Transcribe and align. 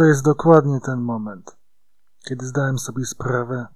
To 0.00 0.04
jest 0.04 0.24
dokładnie 0.24 0.80
ten 0.80 1.00
moment, 1.00 1.56
kiedy 2.28 2.46
zdałem 2.46 2.78
sobie 2.78 3.04
sprawę, 3.04 3.66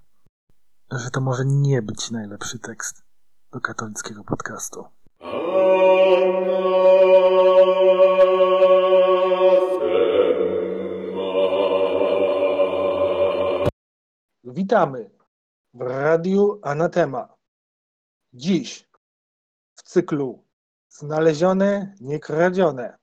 że 0.91 1.11
to 1.11 1.21
może 1.21 1.45
nie 1.45 1.81
być 1.81 2.11
najlepszy 2.11 2.59
tekst 2.59 3.03
do 3.51 3.61
katolickiego 3.61 4.23
podcastu. 4.23 4.85
Witamy 14.43 15.11
w 15.73 15.81
Radiu 15.81 16.59
Anatema. 16.63 17.35
Dziś 18.33 18.89
w 19.75 19.83
cyklu 19.83 20.43
Znalezione, 20.89 21.95
niekradzione 22.01 22.97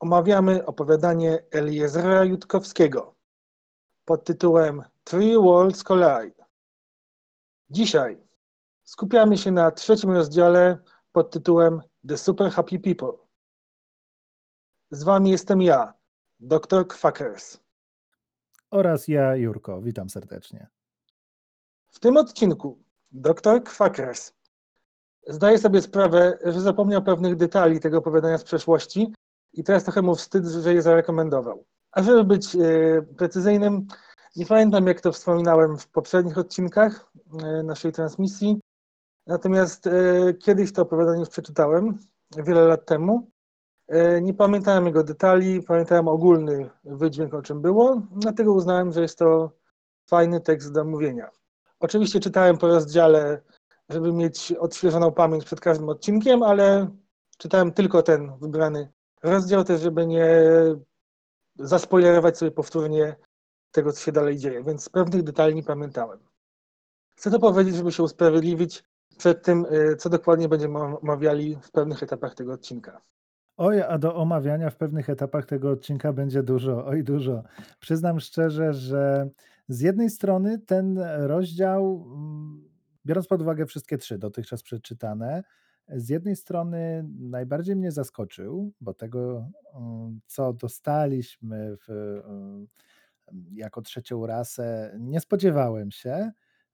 omawiamy 0.00 0.66
opowiadanie 0.66 1.42
Eliezera 1.50 2.24
Jutkowskiego 2.24 3.14
pod 4.04 4.24
tytułem 4.24 4.82
Three 5.04 5.36
Worlds 5.36 5.84
Collide. 5.84 6.44
Dzisiaj 7.70 8.22
skupiamy 8.84 9.38
się 9.38 9.50
na 9.50 9.70
trzecim 9.70 10.10
rozdziale 10.10 10.78
pod 11.12 11.30
tytułem 11.30 11.80
The 12.08 12.18
Super 12.18 12.50
Happy 12.50 12.78
People. 12.78 13.12
Z 14.90 15.02
wami 15.02 15.30
jestem 15.30 15.62
ja, 15.62 15.94
dr 16.40 16.88
Quackers. 16.88 17.60
Oraz 18.70 19.08
ja, 19.08 19.36
Jurko. 19.36 19.82
Witam 19.82 20.10
serdecznie. 20.10 20.68
W 21.88 22.00
tym 22.00 22.16
odcinku 22.16 22.82
dr 23.12 23.64
Quackers 23.64 24.32
zdaje 25.26 25.58
sobie 25.58 25.82
sprawę, 25.82 26.38
że 26.44 26.60
zapomniał 26.60 27.02
pewnych 27.02 27.36
detali 27.36 27.80
tego 27.80 27.98
opowiadania 27.98 28.38
z 28.38 28.44
przeszłości 28.44 29.12
i 29.52 29.64
teraz 29.64 29.84
trochę 29.84 30.02
mu 30.02 30.14
wstyd, 30.14 30.46
że 30.46 30.74
je 30.74 30.82
zarekomendował. 30.82 31.64
A 31.92 32.02
żeby 32.02 32.24
być 32.24 32.56
e, 32.56 32.58
precyzyjnym, 33.02 33.86
nie 34.36 34.46
pamiętam 34.46 34.86
jak 34.86 35.00
to 35.00 35.12
wspominałem 35.12 35.78
w 35.78 35.88
poprzednich 35.88 36.38
odcinkach 36.38 37.12
e, 37.42 37.62
naszej 37.62 37.92
transmisji, 37.92 38.60
natomiast 39.26 39.86
e, 39.86 39.90
kiedyś 40.34 40.72
to 40.72 40.82
opowiadanie 40.82 41.20
już 41.20 41.28
przeczytałem, 41.28 41.98
wiele 42.36 42.64
lat 42.64 42.86
temu. 42.86 43.30
Nie 44.22 44.34
pamiętałem 44.34 44.86
jego 44.86 45.04
detali, 45.04 45.62
pamiętałem 45.62 46.08
ogólny 46.08 46.70
wydźwięk, 46.84 47.34
o 47.34 47.42
czym 47.42 47.62
było, 47.62 48.02
dlatego 48.16 48.52
uznałem, 48.52 48.92
że 48.92 49.02
jest 49.02 49.18
to 49.18 49.52
fajny 50.06 50.40
tekst 50.40 50.72
do 50.72 50.84
mówienia. 50.84 51.30
Oczywiście 51.80 52.20
czytałem 52.20 52.58
po 52.58 52.66
rozdziale, 52.66 53.42
żeby 53.88 54.12
mieć 54.12 54.52
odświeżoną 54.52 55.12
pamięć 55.12 55.44
przed 55.44 55.60
każdym 55.60 55.88
odcinkiem, 55.88 56.42
ale 56.42 56.88
czytałem 57.38 57.72
tylko 57.72 58.02
ten 58.02 58.38
wybrany 58.38 58.92
rozdział 59.22 59.64
też, 59.64 59.80
żeby 59.80 60.06
nie 60.06 60.26
zaspoilerować 61.56 62.38
sobie 62.38 62.50
powtórnie 62.50 63.16
tego, 63.72 63.92
co 63.92 64.00
się 64.00 64.12
dalej 64.12 64.38
dzieje, 64.38 64.62
więc 64.62 64.88
pewnych 64.88 65.22
detali 65.22 65.54
nie 65.54 65.62
pamiętałem. 65.62 66.18
Chcę 67.16 67.30
to 67.30 67.38
powiedzieć, 67.38 67.74
żeby 67.74 67.92
się 67.92 68.02
usprawiedliwić 68.02 68.84
przed 69.18 69.42
tym, 69.42 69.66
y, 69.72 69.96
co 69.96 70.10
dokładnie 70.10 70.48
będziemy 70.48 70.78
omawiali 70.78 71.56
w 71.62 71.70
pewnych 71.70 72.02
etapach 72.02 72.34
tego 72.34 72.52
odcinka. 72.52 73.00
Oj, 73.56 73.82
a 73.82 73.98
do 73.98 74.14
omawiania 74.14 74.70
w 74.70 74.76
pewnych 74.76 75.10
etapach 75.10 75.46
tego 75.46 75.70
odcinka 75.70 76.12
będzie 76.12 76.42
dużo, 76.42 76.86
oj 76.86 77.04
dużo. 77.04 77.42
Przyznam 77.80 78.20
szczerze, 78.20 78.72
że 78.72 79.30
z 79.68 79.80
jednej 79.80 80.10
strony 80.10 80.58
ten 80.58 80.98
rozdział, 81.18 82.06
mm, 82.06 82.68
biorąc 83.06 83.26
pod 83.26 83.42
uwagę 83.42 83.66
wszystkie 83.66 83.98
trzy 83.98 84.18
dotychczas 84.18 84.62
przeczytane, 84.62 85.42
z 85.96 86.08
jednej 86.08 86.36
strony 86.36 87.08
najbardziej 87.18 87.76
mnie 87.76 87.92
zaskoczył, 87.92 88.72
bo 88.80 88.94
tego, 88.94 89.50
mm, 89.74 90.20
co 90.26 90.52
dostaliśmy 90.52 91.76
w, 91.76 91.90
mm, 92.24 92.66
jako 93.52 93.82
trzecią 93.82 94.26
rasę, 94.26 94.96
nie 94.98 95.20
spodziewałem 95.20 95.90
się. 95.90 96.32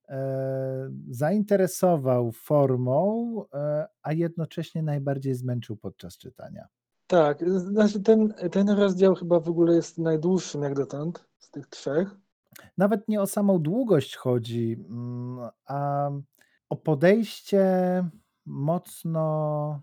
E, 0.09 0.91
zainteresował 1.09 2.33
formą, 2.33 3.43
e, 3.55 3.87
a 4.03 4.13
jednocześnie 4.13 4.83
najbardziej 4.83 5.35
zmęczył 5.35 5.77
podczas 5.77 6.19
czytania. 6.19 6.67
Tak, 7.07 7.51
znaczy 7.51 8.03
ten, 8.03 8.35
ten 8.53 8.69
rozdział 8.69 9.15
chyba 9.15 9.41
w 9.41 9.49
ogóle 9.49 9.75
jest 9.75 9.99
najdłuższym 9.99 10.63
jak 10.63 10.75
dotąd 10.75 11.29
z 11.39 11.51
tych 11.51 11.67
trzech. 11.67 12.17
Nawet 12.79 13.09
nie 13.09 13.21
o 13.21 13.27
samą 13.27 13.59
długość 13.59 14.17
chodzi, 14.17 14.85
mm, 14.89 15.49
a 15.67 16.11
o 16.69 16.77
podejście 16.77 17.65
mocno 18.47 19.83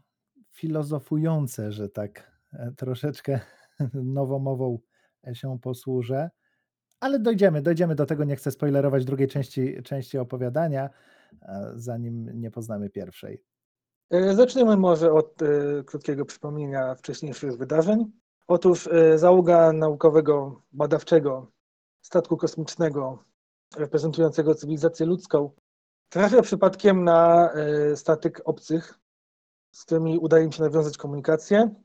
filozofujące, 0.51 1.72
że 1.72 1.90
tak 1.90 2.31
e, 2.53 2.72
troszeczkę 2.72 3.40
nowomową 3.94 4.79
się 5.34 5.59
posłużę. 5.59 6.29
Ale 7.00 7.19
dojdziemy, 7.19 7.62
dojdziemy 7.62 7.96
do 7.96 8.06
tego. 8.06 8.23
Nie 8.23 8.35
chcę 8.35 8.52
spoilerować 8.52 9.06
drugiej 9.06 9.28
części, 9.28 9.84
części 9.84 10.18
opowiadania, 10.18 10.90
zanim 11.75 12.41
nie 12.41 12.52
poznamy 12.52 12.90
pierwszej. 12.90 13.44
E, 14.09 14.35
zaczniemy 14.35 14.78
może 14.78 15.13
od 15.13 15.40
krótkiego 15.85 16.25
przypomnienia 16.25 16.96
wcześniejszych 16.96 17.57
wydarzeń. 17.57 18.12
Otóż 18.47 18.90
załoga 19.16 19.73
naukowego, 19.73 20.62
badawczego 20.72 21.52
statku 22.02 22.38
kosmicznego 22.38 23.23
reprezentującego 23.78 24.56
cywilizację 24.56 25.06
ludzką 25.06 25.52
trafia 26.13 26.41
przypadkiem 26.41 27.03
na 27.03 27.50
y, 27.91 27.97
statek 27.97 28.41
obcych, 28.46 29.00
z 29.72 29.85
którymi 29.85 30.19
udaje 30.19 30.46
im 30.46 30.51
się 30.51 30.63
nawiązać 30.63 30.97
komunikację. 30.97 31.75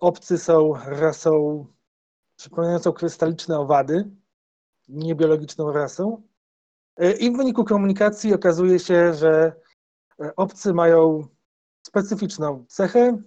Obcy 0.00 0.38
są 0.38 0.72
rasą 0.86 1.66
przypominającą 2.36 2.92
krystaliczne 2.92 3.58
owady, 3.58 4.10
niebiologiczną 4.88 5.72
rasą. 5.72 6.22
I 7.20 7.30
w 7.30 7.36
wyniku 7.36 7.64
komunikacji 7.64 8.34
okazuje 8.34 8.78
się, 8.78 9.14
że 9.14 9.52
E, 10.22 10.36
obcy 10.36 10.74
mają 10.74 11.26
specyficzną 11.86 12.64
cechę, 12.68 13.22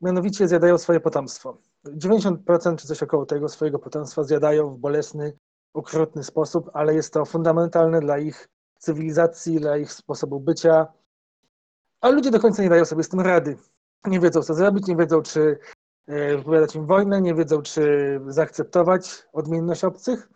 mianowicie 0.00 0.48
zjadają 0.48 0.78
swoje 0.78 1.00
potomstwo. 1.00 1.58
90% 1.86 2.76
czy 2.76 2.86
coś 2.86 3.02
około 3.02 3.26
tego 3.26 3.48
swojego 3.48 3.78
potomstwa 3.78 4.24
zjadają 4.24 4.70
w 4.74 4.78
bolesny, 4.78 5.38
okrutny 5.74 6.24
sposób, 6.24 6.70
ale 6.72 6.94
jest 6.94 7.12
to 7.12 7.24
fundamentalne 7.24 8.00
dla 8.00 8.18
ich 8.18 8.48
cywilizacji, 8.80 9.60
dla 9.60 9.76
ich 9.76 9.92
sposobu 9.92 10.40
bycia. 10.40 10.86
A 12.00 12.08
ludzie 12.08 12.30
do 12.30 12.40
końca 12.40 12.62
nie 12.62 12.68
dają 12.68 12.84
sobie 12.84 13.02
z 13.02 13.08
tym 13.08 13.20
rady. 13.20 13.56
Nie 14.04 14.20
wiedzą, 14.20 14.42
co 14.42 14.54
zrobić, 14.54 14.86
nie 14.86 14.96
wiedzą, 14.96 15.22
czy 15.22 15.58
e, 16.06 16.36
wypowiadać 16.36 16.74
im 16.74 16.86
wojnę, 16.86 17.20
nie 17.20 17.34
wiedzą, 17.34 17.62
czy 17.62 18.20
zaakceptować 18.26 19.26
odmienność 19.32 19.84
obcych. 19.84 20.28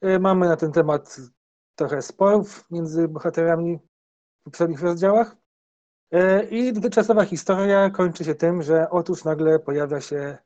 E, 0.00 0.18
mamy 0.18 0.48
na 0.48 0.56
ten 0.56 0.72
temat 0.72 1.16
trochę 1.74 2.02
sporów 2.02 2.64
między 2.70 3.08
bohaterami 3.08 3.78
poprzednich 4.44 4.82
rozdziałach. 4.82 5.36
E, 6.12 6.44
I 6.44 6.72
dotychczasowa 6.72 7.24
historia 7.24 7.90
kończy 7.90 8.24
się 8.24 8.34
tym, 8.34 8.62
że 8.62 8.90
otóż 8.90 9.24
nagle 9.24 9.58
pojawia 9.58 10.00
się 10.00 10.38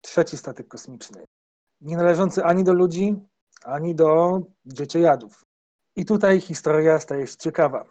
trzeci 0.00 0.36
statek 0.36 0.68
kosmiczny. 0.68 1.24
Nie 1.80 1.96
należący 1.96 2.44
ani 2.44 2.64
do 2.64 2.72
ludzi, 2.72 3.16
ani 3.64 3.94
do 3.94 4.40
dzieciojadów. 4.66 5.44
I 5.96 6.04
tutaj 6.04 6.40
historia 6.40 6.98
staje 6.98 7.26
się 7.26 7.36
ciekawa. 7.36 7.84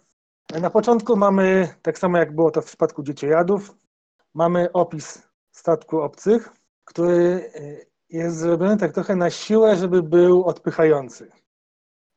Na 0.61 0.69
początku 0.69 1.17
mamy, 1.17 1.75
tak 1.81 1.99
samo 1.99 2.17
jak 2.17 2.35
było 2.35 2.51
to 2.51 2.61
w 2.61 2.65
przypadku 2.65 3.03
dzieciojadów, 3.03 3.75
mamy 4.33 4.71
opis 4.71 5.27
statku 5.51 6.01
obcych, 6.01 6.49
który 6.85 7.51
e, 7.55 7.61
jest 8.09 8.37
zrobiony 8.37 8.77
tak 8.77 8.93
trochę 8.93 9.15
na 9.15 9.29
siłę, 9.29 9.75
żeby 9.75 10.03
był 10.03 10.43
odpychający. 10.43 11.31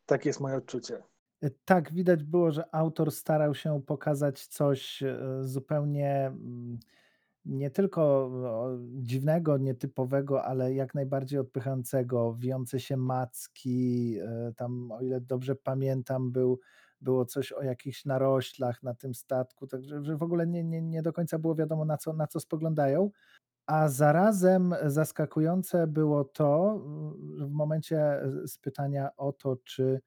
Takie 0.07 0.29
jest 0.29 0.41
moje 0.41 0.57
odczucie. 0.57 1.03
Tak, 1.65 1.93
widać 1.93 2.25
było, 2.25 2.51
że 2.51 2.75
autor 2.75 3.13
starał 3.13 3.55
się 3.55 3.83
pokazać 3.87 4.47
coś 4.47 5.03
e, 5.03 5.19
zupełnie 5.41 6.27
mm, 6.27 6.79
nie 7.45 7.71
tylko 7.71 8.31
dziwnego, 9.03 9.59
nietypowego, 9.59 10.45
ale 10.45 10.75
jak 10.75 10.95
najbardziej 10.95 11.39
odpychającego, 11.39 12.35
wijące 12.39 12.81
się 12.81 12.97
macki, 12.97 14.17
e, 14.21 14.53
tam 14.57 14.93
o 14.93 15.01
ile 15.03 15.21
dobrze 15.21 15.55
pamiętam, 15.57 16.33
był, 16.33 16.61
było 17.01 17.25
coś 17.27 17.53
o 17.53 17.63
jakichś 17.63 18.05
naroślach 18.05 18.83
na 18.83 18.95
tym 18.95 19.15
statku, 19.15 19.67
także 19.67 20.05
że 20.05 20.17
w 20.17 20.23
ogóle 20.23 20.47
nie, 20.47 20.65
nie, 20.65 20.83
nie 20.83 21.03
do 21.03 21.13
końca 21.13 21.39
było 21.39 21.55
wiadomo 21.55 21.85
na 21.85 21.97
co, 21.97 22.13
na 22.13 22.27
co 22.27 22.41
spoglądają. 22.41 23.11
A 23.67 23.89
zarazem 23.89 24.75
zaskakujące 24.87 25.87
było 25.87 26.25
to, 26.25 26.79
w 27.39 27.51
momencie 27.51 28.21
spytania 28.47 29.11
o 29.17 29.33
to, 29.33 29.57
czy 29.65 30.01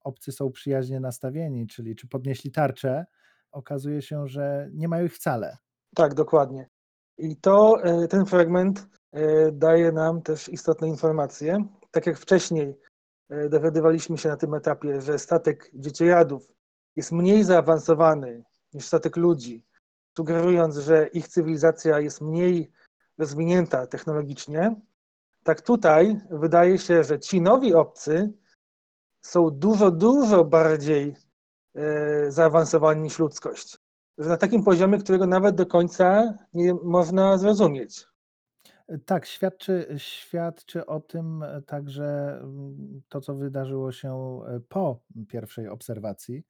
obcy 0.00 0.32
są 0.32 0.52
przyjaźnie 0.52 1.00
nastawieni, 1.00 1.66
czyli 1.66 1.96
czy 1.96 2.08
podnieśli 2.08 2.50
tarczę, 2.52 3.06
okazuje 3.52 4.02
się, 4.02 4.28
że 4.28 4.70
nie 4.72 4.88
mają 4.88 5.04
ich 5.06 5.14
wcale. 5.14 5.56
Tak, 5.96 6.14
dokładnie. 6.14 6.68
I 7.18 7.36
to 7.36 7.82
e, 7.82 8.08
ten 8.08 8.26
fragment 8.26 8.88
e, 9.12 9.52
daje 9.52 9.92
nam 9.92 10.22
też 10.22 10.48
istotne 10.48 10.88
informacje. 10.88 11.64
Tak 11.90 12.06
jak 12.06 12.18
wcześniej 12.18 12.78
e, 13.28 13.48
dowiadywaliśmy 13.48 14.18
się 14.18 14.28
na 14.28 14.36
tym 14.36 14.54
etapie, 14.54 15.00
że 15.00 15.18
statek 15.18 15.70
dzieciojadów 15.74 16.48
jest 16.96 17.12
mniej 17.12 17.44
zaawansowany 17.44 18.44
niż 18.72 18.84
statek 18.84 19.16
ludzi, 19.16 19.64
sugerując, 20.16 20.76
że 20.76 21.06
ich 21.06 21.28
cywilizacja 21.28 22.00
jest 22.00 22.20
mniej 22.20 22.72
rozwinięta 23.18 23.86
technologicznie, 23.86 24.76
Tak 25.44 25.60
tutaj 25.60 26.20
wydaje 26.30 26.78
się, 26.78 27.04
że 27.04 27.20
ci 27.20 27.40
nowi 27.40 27.74
obcy 27.74 28.32
są 29.20 29.50
dużo, 29.50 29.90
dużo 29.90 30.44
bardziej 30.44 31.16
zaawansowani 32.28 33.02
niż 33.02 33.18
ludzkość. 33.18 33.83
Na 34.18 34.36
takim 34.36 34.64
poziomie, 34.64 34.98
którego 34.98 35.26
nawet 35.26 35.56
do 35.56 35.66
końca 35.66 36.34
nie 36.54 36.74
można 36.74 37.38
zrozumieć. 37.38 38.06
Tak, 39.06 39.26
świadczy, 39.26 39.86
świadczy 39.96 40.86
o 40.86 41.00
tym 41.00 41.42
e, 41.42 41.62
także 41.62 42.38
mm, 42.42 43.02
to, 43.08 43.20
co 43.20 43.34
wydarzyło 43.34 43.92
się 43.92 44.40
e, 44.46 44.60
po 44.68 45.00
pierwszej 45.28 45.68
obserwacji 45.68 46.44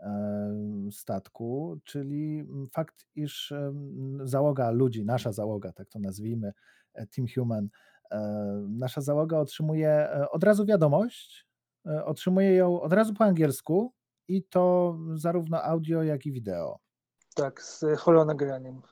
em, 0.00 0.92
statku, 0.92 1.78
czyli 1.84 2.40
mm, 2.40 2.68
fakt, 2.68 3.06
iż 3.14 3.52
em, 3.52 4.18
załoga 4.24 4.70
ludzi, 4.70 5.04
nasza 5.04 5.32
załoga, 5.32 5.72
tak 5.72 5.88
to 5.88 5.98
nazwijmy, 5.98 6.52
e, 6.94 7.06
Team 7.06 7.26
Human, 7.34 7.68
e, 8.10 8.18
nasza 8.68 9.00
załoga 9.00 9.38
otrzymuje 9.38 9.90
e, 9.90 10.30
od 10.30 10.44
razu 10.44 10.66
wiadomość, 10.66 11.46
e, 11.86 12.04
otrzymuje 12.04 12.54
ją 12.54 12.80
od 12.80 12.92
razu 12.92 13.14
po 13.14 13.24
angielsku 13.24 13.92
i 14.28 14.44
to 14.44 14.98
zarówno 15.14 15.62
audio, 15.62 16.02
jak 16.02 16.26
i 16.26 16.32
wideo. 16.32 16.91
Tak, 17.34 17.62
z 17.62 17.84
holonagraniem. 17.98 18.82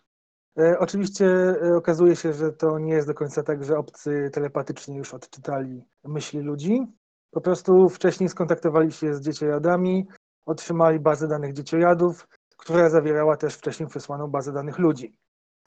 E, 0.58 0.78
Oczywiście 0.78 1.26
e, 1.62 1.76
okazuje 1.76 2.16
się, 2.16 2.32
że 2.32 2.52
to 2.52 2.78
nie 2.78 2.92
jest 2.92 3.06
do 3.06 3.14
końca 3.14 3.42
tak, 3.42 3.64
że 3.64 3.78
obcy 3.78 4.30
telepatycznie 4.32 4.96
już 4.96 5.14
odczytali 5.14 5.84
myśli 6.04 6.40
ludzi. 6.40 6.86
Po 7.30 7.40
prostu 7.40 7.88
wcześniej 7.88 8.28
skontaktowali 8.28 8.92
się 8.92 9.14
z 9.14 9.20
dzieciojadami, 9.20 10.08
otrzymali 10.46 11.00
bazę 11.00 11.28
danych 11.28 11.52
dzieciojadów, 11.52 12.28
która 12.56 12.90
zawierała 12.90 13.36
też 13.36 13.54
wcześniej 13.54 13.88
przesłaną 13.88 14.28
bazę 14.28 14.52
danych 14.52 14.78
ludzi. 14.78 15.16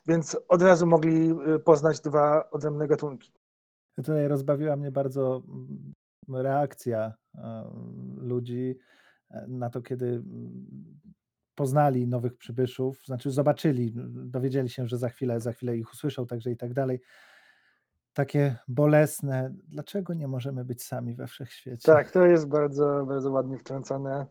Więc 0.07 0.37
od 0.47 0.61
razu 0.61 0.87
mogli 0.87 1.31
e, 1.31 1.59
poznać 1.59 2.01
dwa 2.01 2.49
odrębne 2.49 2.87
gatunki. 2.87 3.33
Tutaj 3.95 4.27
rozbawiła 4.27 4.75
mnie 4.75 4.91
bardzo 4.91 5.43
mm, 5.47 5.93
reakcja 6.41 7.13
ludzi 8.17 8.75
na 9.47 9.69
to, 9.69 9.81
kiedy 9.81 10.05
mm, 10.05 10.99
poznali 11.55 12.07
nowych 12.07 12.37
przybyszów, 12.37 13.05
znaczy 13.05 13.31
zobaczyli, 13.31 13.93
dowiedzieli 14.07 14.69
się, 14.69 14.87
że 14.87 14.97
za 14.97 15.09
chwilę, 15.09 15.39
za 15.39 15.53
chwilę 15.53 15.77
ich 15.77 15.93
usłyszą, 15.93 16.27
także 16.27 16.51
i 16.51 16.57
tak 16.57 16.73
dalej. 16.73 17.01
Takie 18.13 18.55
bolesne. 18.67 19.53
Dlaczego 19.67 20.13
nie 20.13 20.27
możemy 20.27 20.65
być 20.65 20.83
sami 20.83 21.15
we 21.15 21.27
wszechświecie? 21.27 21.85
Tak, 21.85 22.11
to 22.11 22.25
jest 22.25 22.47
bardzo, 22.47 23.05
bardzo 23.07 23.31
ładnie 23.31 23.57
wtrącone. 23.57 24.25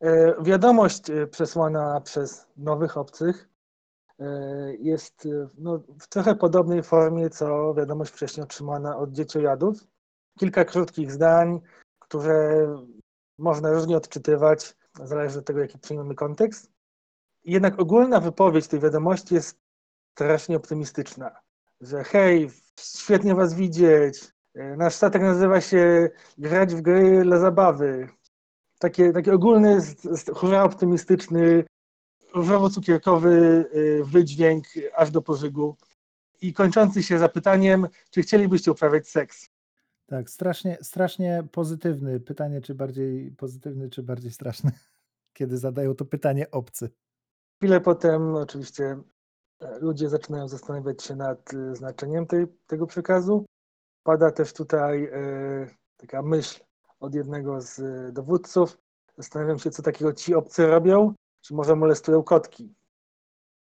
E, 0.00 0.42
Wiadomość 0.42 1.10
e, 1.10 1.26
przesłana 1.26 2.00
przez 2.00 2.46
nowych 2.56 2.96
obcych 2.96 3.48
e, 4.18 4.26
jest 4.74 5.28
no, 5.58 5.82
w 6.00 6.08
trochę 6.08 6.34
podobnej 6.34 6.82
formie, 6.82 7.30
co 7.30 7.74
wiadomość 7.74 8.12
wcześniej 8.12 8.44
otrzymana 8.44 8.96
od 8.96 9.12
dzieciojadów. 9.12 9.86
Kilka 10.38 10.64
krótkich 10.64 11.12
zdań, 11.12 11.60
które 11.98 12.66
można 13.38 13.70
różnie 13.70 13.96
odczytywać, 13.96 14.76
zależy 15.02 15.38
od 15.38 15.44
tego, 15.44 15.60
jaki 15.60 15.78
przyjmiemy 15.78 16.14
kontekst. 16.14 16.70
Jednak 17.44 17.80
ogólna 17.80 18.20
wypowiedź 18.20 18.68
tej 18.68 18.80
wiadomości 18.80 19.34
jest 19.34 19.58
strasznie 20.12 20.56
optymistyczna, 20.56 21.30
że 21.80 22.04
hej, 22.04 22.50
świetnie 22.80 23.34
was 23.34 23.54
widzieć, 23.54 24.20
e, 24.54 24.76
nasz 24.76 24.94
statek 24.94 25.22
nazywa 25.22 25.60
się 25.60 26.10
grać 26.38 26.74
w 26.74 26.80
gry 26.80 27.22
dla 27.22 27.38
zabawy. 27.38 28.08
Takie, 28.78 29.12
taki 29.12 29.30
ogólny, 29.30 29.78
hurra 30.34 30.64
optymistyczny, 30.64 31.64
różowo-cukierkowy 32.34 33.64
y, 33.74 34.04
wydźwięk 34.04 34.64
aż 34.96 35.10
do 35.10 35.22
pożygu 35.22 35.76
i 36.40 36.52
kończący 36.52 37.02
się 37.02 37.18
zapytaniem, 37.18 37.88
czy 38.10 38.22
chcielibyście 38.22 38.72
uprawiać 38.72 39.08
seks. 39.08 39.50
Tak, 40.06 40.30
strasznie, 40.30 40.78
strasznie 40.82 41.48
pozytywny. 41.52 42.20
Pytanie, 42.20 42.60
czy 42.60 42.74
bardziej 42.74 43.32
pozytywny, 43.32 43.90
czy 43.90 44.02
bardziej 44.02 44.30
straszny, 44.30 44.70
kiedy 45.36 45.58
zadają 45.58 45.94
to 45.94 46.04
pytanie 46.04 46.50
obcy. 46.50 46.90
Chwilę 47.56 47.80
potem 47.80 48.34
oczywiście 48.34 49.00
e, 49.60 49.78
ludzie 49.78 50.08
zaczynają 50.08 50.48
zastanawiać 50.48 51.02
się 51.02 51.16
nad 51.16 51.54
e, 51.54 51.76
znaczeniem 51.76 52.26
tej, 52.26 52.46
tego 52.66 52.86
przekazu. 52.86 53.46
Pada 54.02 54.30
też 54.30 54.52
tutaj 54.52 55.04
e, 55.04 55.66
taka 55.96 56.22
myśl 56.22 56.64
od 57.00 57.14
jednego 57.14 57.60
z 57.60 57.80
dowódców. 58.12 58.78
Zastanawiam 59.16 59.58
się, 59.58 59.70
co 59.70 59.82
takiego 59.82 60.12
ci 60.12 60.34
obcy 60.34 60.66
robią, 60.66 61.14
czy 61.40 61.54
może 61.54 61.76
molestują 61.76 62.22
kotki. 62.22 62.74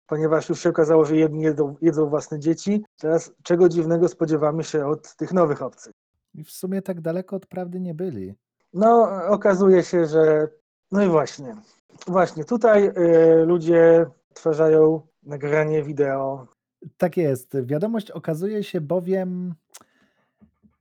Ponieważ 0.06 0.48
już 0.48 0.60
się 0.60 0.70
okazało, 0.70 1.04
że 1.04 1.16
jedni 1.16 1.42
jedzą, 1.42 1.76
jedzą 1.80 2.08
własne 2.08 2.40
dzieci, 2.40 2.84
teraz 2.96 3.32
czego 3.42 3.69
dziwnego 3.69 4.08
spodziewamy 4.08 4.64
się 4.64 4.87
od 4.87 5.16
tych 5.16 5.32
nowych 5.32 5.62
obcych. 5.62 5.92
I 6.34 6.44
w 6.44 6.50
sumie 6.50 6.82
tak 6.82 7.00
daleko 7.00 7.36
od 7.36 7.46
prawdy 7.46 7.81
nie 7.81 7.94
byli. 7.94 8.34
No, 8.72 9.10
okazuje 9.28 9.82
się, 9.82 10.06
że. 10.06 10.48
No 10.92 11.02
i 11.02 11.08
właśnie. 11.08 11.56
Właśnie 12.06 12.44
tutaj 12.44 12.86
e, 12.86 13.44
ludzie 13.44 14.06
odtwarzają 14.31 15.00
nagranie 15.22 15.82
wideo. 15.82 16.46
Tak 16.96 17.16
jest. 17.16 17.56
Wiadomość 17.62 18.10
okazuje 18.10 18.64
się 18.64 18.81
bowiem, 18.81 19.54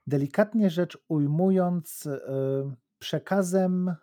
delikatnie 0.07 0.69
rzecz 0.69 0.97
ujmując, 1.07 2.05
y, 2.05 2.19
przekazem 2.99 3.95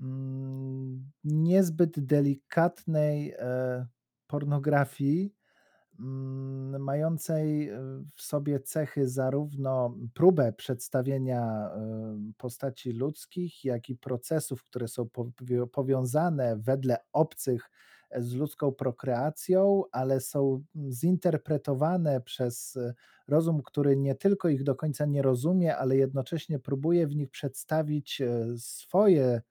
mm, 0.00 1.10
niezbyt 1.24 2.00
delikatnej 2.00 3.34
e, 3.38 3.86
pornografii, 4.26 5.34
mającej 6.78 7.70
y, 7.70 7.76
w 8.16 8.22
sobie 8.22 8.60
cechy 8.60 9.08
zarówno 9.08 9.96
próbę 10.14 10.52
przedstawienia 10.52 11.70
postaci 12.36 12.92
ludzkich, 12.92 13.64
jak 13.64 13.88
i 13.88 13.96
procesów, 13.96 14.64
które 14.64 14.88
są 14.88 15.02
powi- 15.04 15.66
powiązane 15.66 16.56
wedle 16.56 16.96
obcych 17.12 17.70
z 18.16 18.34
ludzką 18.34 18.72
prokreacją, 18.72 19.82
ale 19.92 20.20
są 20.20 20.64
zinterpretowane 20.90 22.20
przez 22.20 22.76
e, 22.76 22.94
rozum, 23.28 23.62
który 23.62 23.96
nie 23.96 24.14
tylko 24.14 24.48
ich 24.48 24.62
do 24.62 24.74
końca 24.74 25.06
nie 25.06 25.22
rozumie, 25.22 25.76
ale 25.76 25.96
jednocześnie 25.96 26.58
próbuje 26.58 27.06
w 27.06 27.16
nich 27.16 27.30
przedstawić 27.30 28.20
e, 28.20 28.46
swoje 28.58 29.24
e, 29.24 29.42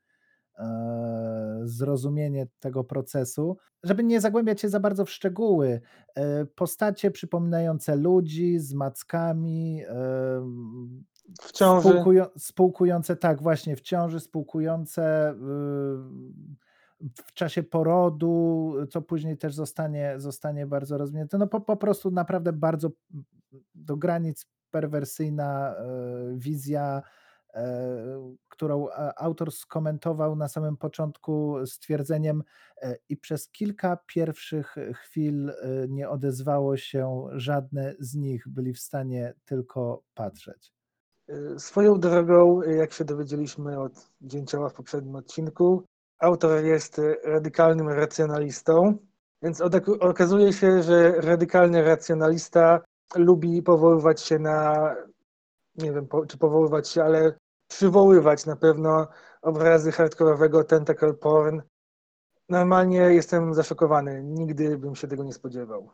zrozumienie 1.63 2.47
tego 2.59 2.83
procesu. 2.83 3.57
Żeby 3.83 4.03
nie 4.03 4.21
zagłębiać 4.21 4.61
się 4.61 4.69
za 4.69 4.79
bardzo 4.79 5.05
w 5.05 5.09
szczegóły, 5.09 5.81
e, 6.15 6.45
postacie 6.45 7.11
przypominające 7.11 7.95
ludzi 7.95 8.59
z 8.59 8.73
mackami, 8.73 9.83
em, 9.87 11.03
W 11.41 11.51
ciąży. 11.51 11.89
Spółkują, 11.89 12.25
spółkujące, 12.37 13.15
tak, 13.15 13.41
właśnie 13.41 13.75
w 13.75 13.81
ciąży, 13.81 14.19
spółkujące 14.19 15.31
y, 15.31 15.35
w 17.25 17.33
czasie 17.33 17.63
porodu, 17.63 18.73
co 18.89 19.01
później 19.01 19.37
też 19.37 19.53
zostanie, 19.55 20.13
zostanie 20.17 20.67
bardzo 20.67 20.97
rozwinięte. 20.97 21.37
No 21.37 21.47
po, 21.47 21.61
po 21.61 21.77
prostu 21.77 22.11
naprawdę 22.11 22.53
bardzo 22.53 22.89
do 23.75 23.97
granic 23.97 24.45
perwersyjna 24.71 25.75
e, 25.75 25.85
wizja, 26.37 27.01
e, 27.05 27.20
którą 28.49 28.87
a- 28.89 29.13
autor 29.15 29.51
skomentował 29.51 30.35
na 30.35 30.47
samym 30.47 30.77
początku 30.77 31.55
stwierdzeniem 31.65 32.43
e, 32.81 32.95
i 33.09 33.17
przez 33.17 33.49
kilka 33.49 33.97
pierwszych 34.07 34.75
chwil 34.93 35.49
e, 35.49 35.53
nie 35.89 36.09
odezwało 36.09 36.77
się 36.77 37.27
żadne 37.31 37.95
z 37.99 38.15
nich, 38.15 38.47
byli 38.47 38.73
w 38.73 38.79
stanie 38.79 39.33
tylko 39.45 40.03
patrzeć. 40.13 40.73
Swoją 41.57 41.99
drogą, 41.99 42.61
jak 42.61 42.93
się 42.93 43.05
dowiedzieliśmy 43.05 43.79
od 43.79 44.09
Dzięcioła 44.21 44.69
w 44.69 44.73
poprzednim 44.73 45.15
odcinku, 45.15 45.83
autor 46.19 46.63
jest 46.63 47.01
radykalnym 47.23 47.89
racjonalistą, 47.89 48.97
więc 49.41 49.61
okazuje 49.99 50.53
się, 50.53 50.83
że 50.83 51.11
radykalny 51.11 51.83
racjonalista 51.83 52.81
lubi 53.15 53.61
powoływać 53.63 54.21
się 54.21 54.39
na, 54.39 54.95
nie 55.75 55.91
wiem 55.91 56.07
czy 56.27 56.37
powoływać 56.37 56.89
się, 56.89 57.03
ale 57.03 57.33
przywoływać 57.71 58.45
na 58.45 58.55
pewno 58.55 59.07
obrazy 59.41 59.91
hardkorowego 59.91 60.63
tentacle 60.63 61.13
porn. 61.13 61.61
Normalnie 62.49 62.97
jestem 62.97 63.53
zaszokowany, 63.53 64.23
nigdy 64.23 64.77
bym 64.77 64.95
się 64.95 65.07
tego 65.07 65.23
nie 65.23 65.33
spodziewał. 65.33 65.89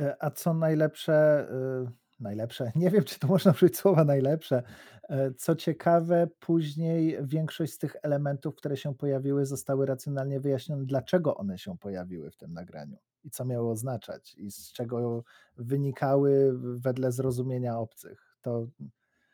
E, 0.00 0.16
A 0.22 0.30
co 0.30 0.54
najlepsze, 0.54 1.46
y, 1.86 1.90
najlepsze, 2.20 2.72
nie 2.74 2.90
wiem, 2.90 3.04
czy 3.04 3.18
to 3.18 3.26
można 3.26 3.50
użyć 3.52 3.76
słowa 3.76 4.04
najlepsze. 4.04 4.62
e, 5.08 5.32
Co 5.34 5.56
ciekawe, 5.56 6.28
później 6.40 7.18
większość 7.22 7.72
z 7.72 7.78
tych 7.78 7.96
elementów, 8.02 8.54
które 8.54 8.76
się 8.76 8.94
pojawiły, 8.94 9.46
zostały 9.46 9.86
racjonalnie 9.86 10.40
wyjaśnione, 10.40 10.84
dlaczego 10.84 11.36
one 11.36 11.58
się 11.58 11.78
pojawiły 11.78 12.30
w 12.30 12.36
tym 12.36 12.52
nagraniu 12.52 12.96
i 13.24 13.30
co 13.30 13.44
miały 13.44 13.70
oznaczać 13.70 14.34
i 14.34 14.50
z 14.50 14.72
czego 14.72 15.24
wynikały 15.56 16.52
wedle 16.78 17.12
zrozumienia 17.12 17.78
obcych. 17.78 18.36
To 18.42 18.66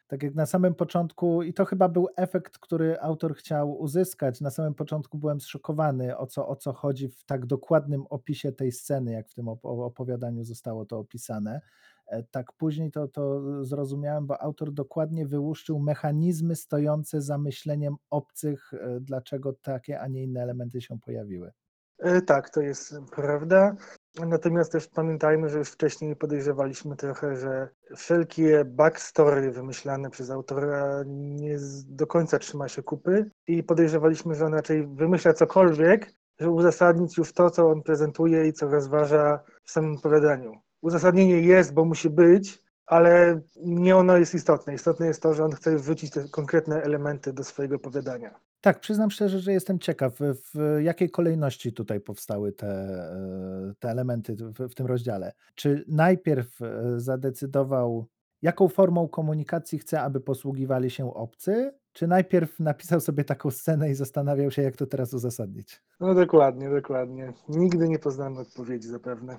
tak 0.08 0.22
jak 0.22 0.34
na 0.34 0.46
samym 0.46 0.74
początku, 0.74 1.42
i 1.42 1.54
to 1.54 1.64
chyba 1.64 1.88
był 1.88 2.08
efekt, 2.16 2.58
który 2.58 3.00
autor 3.00 3.34
chciał 3.34 3.80
uzyskać. 3.80 4.40
Na 4.40 4.50
samym 4.50 4.74
początku 4.74 5.18
byłem 5.18 5.40
zszokowany, 5.40 6.16
o 6.16 6.26
co, 6.26 6.48
o 6.48 6.56
co 6.56 6.72
chodzi 6.72 7.08
w 7.08 7.24
tak 7.24 7.46
dokładnym 7.46 8.06
opisie 8.10 8.52
tej 8.52 8.72
sceny, 8.72 9.12
jak 9.12 9.28
w 9.28 9.34
tym 9.34 9.46
op- 9.46 9.84
opowiadaniu 9.84 10.44
zostało 10.44 10.86
to 10.86 10.98
opisane. 10.98 11.60
E, 12.06 12.22
tak 12.22 12.52
później 12.52 12.90
to, 12.90 13.08
to 13.08 13.42
zrozumiałem, 13.64 14.26
bo 14.26 14.42
autor 14.42 14.72
dokładnie 14.72 15.26
wyłuszczył 15.26 15.78
mechanizmy 15.78 16.56
stojące 16.56 17.22
za 17.22 17.38
myśleniem 17.38 17.96
obcych, 18.10 18.74
e, 18.74 19.00
dlaczego 19.00 19.52
takie, 19.52 20.00
a 20.00 20.08
nie 20.08 20.22
inne 20.22 20.42
elementy 20.42 20.80
się 20.80 20.98
pojawiły. 21.00 21.52
E, 21.98 22.22
tak, 22.22 22.50
to 22.50 22.60
jest 22.60 22.94
prawda. 23.16 23.76
Natomiast 24.26 24.72
też 24.72 24.88
pamiętajmy, 24.88 25.48
że 25.48 25.58
już 25.58 25.70
wcześniej 25.70 26.16
podejrzewaliśmy 26.16 26.96
trochę, 26.96 27.36
że 27.36 27.68
wszelkie 27.96 28.64
backstory 28.64 29.50
wymyślane 29.50 30.10
przez 30.10 30.30
autora 30.30 31.02
nie 31.06 31.56
do 31.86 32.06
końca 32.06 32.38
trzyma 32.38 32.68
się 32.68 32.82
kupy 32.82 33.30
i 33.46 33.62
podejrzewaliśmy, 33.62 34.34
że 34.34 34.46
on 34.46 34.54
raczej 34.54 34.86
wymyśla 34.86 35.32
cokolwiek, 35.32 36.12
żeby 36.38 36.50
uzasadnić 36.50 37.18
już 37.18 37.32
to, 37.32 37.50
co 37.50 37.70
on 37.70 37.82
prezentuje 37.82 38.48
i 38.48 38.52
co 38.52 38.68
rozważa 38.68 39.40
w 39.64 39.70
samym 39.70 39.96
opowiadaniu. 39.96 40.52
Uzasadnienie 40.82 41.40
jest, 41.40 41.74
bo 41.74 41.84
musi 41.84 42.10
być, 42.10 42.62
ale 42.86 43.40
nie 43.56 43.96
ono 43.96 44.16
jest 44.16 44.34
istotne. 44.34 44.74
Istotne 44.74 45.06
jest 45.06 45.22
to, 45.22 45.34
że 45.34 45.44
on 45.44 45.52
chce 45.52 45.76
wrzucić 45.76 46.10
te 46.10 46.28
konkretne 46.28 46.82
elementy 46.82 47.32
do 47.32 47.44
swojego 47.44 47.76
opowiadania. 47.76 48.40
Tak, 48.60 48.80
przyznam 48.80 49.10
szczerze, 49.10 49.38
że 49.38 49.52
jestem 49.52 49.78
ciekaw, 49.78 50.12
w 50.20 50.78
jakiej 50.82 51.10
kolejności 51.10 51.72
tutaj 51.72 52.00
powstały 52.00 52.52
te, 52.52 52.66
e, 52.66 53.74
te 53.78 53.88
elementy 53.90 54.36
w, 54.36 54.68
w 54.68 54.74
tym 54.74 54.86
rozdziale. 54.86 55.32
Czy 55.54 55.84
najpierw 55.88 56.62
e, 56.62 57.00
zadecydował, 57.00 58.06
jaką 58.42 58.68
formą 58.68 59.08
komunikacji 59.08 59.78
chce, 59.78 60.00
aby 60.00 60.20
posługiwali 60.20 60.90
się 60.90 61.14
obcy, 61.14 61.72
czy 61.92 62.06
najpierw 62.06 62.60
napisał 62.60 63.00
sobie 63.00 63.24
taką 63.24 63.50
scenę 63.50 63.90
i 63.90 63.94
zastanawiał 63.94 64.50
się, 64.50 64.62
jak 64.62 64.76
to 64.76 64.86
teraz 64.86 65.14
uzasadnić? 65.14 65.82
No 66.00 66.14
dokładnie, 66.14 66.70
dokładnie. 66.70 67.32
Nigdy 67.48 67.88
nie 67.88 67.98
poznamy 67.98 68.40
odpowiedzi 68.40 68.88
zapewne. 68.88 69.38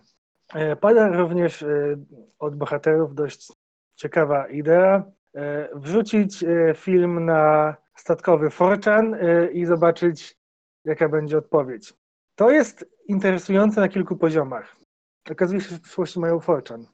E, 0.54 0.76
pada 0.76 1.08
również 1.08 1.66
od 2.40 2.56
bohaterów 2.56 3.16
dość 3.16 3.52
ciekawa 3.96 4.48
idea, 4.48 5.04
wrzucić 5.76 6.46
film 6.76 7.26
na 7.26 7.76
statkowy 8.00 8.50
Forchan 8.50 9.14
y, 9.14 9.52
i 9.54 9.66
zobaczyć, 9.66 10.38
jaka 10.86 11.10
będzie 11.10 11.38
odpowiedź. 11.38 11.94
To 12.36 12.50
jest 12.50 12.86
interesujące 13.08 13.82
na 13.82 13.90
kilku 13.90 14.18
poziomach. 14.18 14.76
Okazuje 15.32 15.62
się, 15.62 15.70
że 15.70 15.78
w 15.78 15.82
przyszłości 15.82 16.20
mają 16.20 16.40
Forchan. 16.40 16.86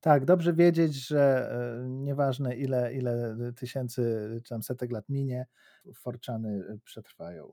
Tak, 0.00 0.24
dobrze 0.24 0.52
wiedzieć, 0.52 1.06
że 1.06 1.50
e, 1.52 1.88
nieważne 1.88 2.56
ile, 2.56 2.94
ile 2.94 3.36
tysięcy 3.56 4.30
czy 4.44 4.48
tam 4.48 4.62
setek 4.62 4.92
lat 4.92 5.08
minie, 5.08 5.46
Forczany 5.94 6.78
przetrwają. 6.84 7.52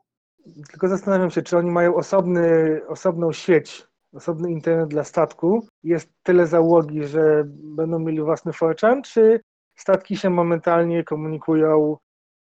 Tylko 0.72 0.88
zastanawiam 0.88 1.32
się, 1.32 1.42
czy 1.42 1.58
oni 1.58 1.72
mają 1.72 1.96
osobny, 1.96 2.82
osobną 2.88 3.32
sieć, 3.32 3.88
osobny 4.14 4.52
internet 4.52 4.90
dla 4.90 5.04
statku. 5.04 5.68
Jest 5.84 6.10
tyle 6.24 6.48
załogi, 6.48 7.04
że 7.08 7.44
będą 7.48 8.00
mieli 8.00 8.22
własny 8.22 8.54
Forchan, 8.54 9.02
czy 9.02 9.40
statki 9.76 10.18
się 10.18 10.30
momentalnie 10.30 11.04
komunikują 11.04 11.98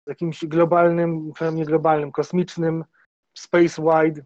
jakimś 0.07 0.45
globalnym, 0.45 1.33
przynajmniej 1.33 1.65
globalnym, 1.65 2.11
kosmicznym, 2.11 2.83
space-wide 3.37 4.21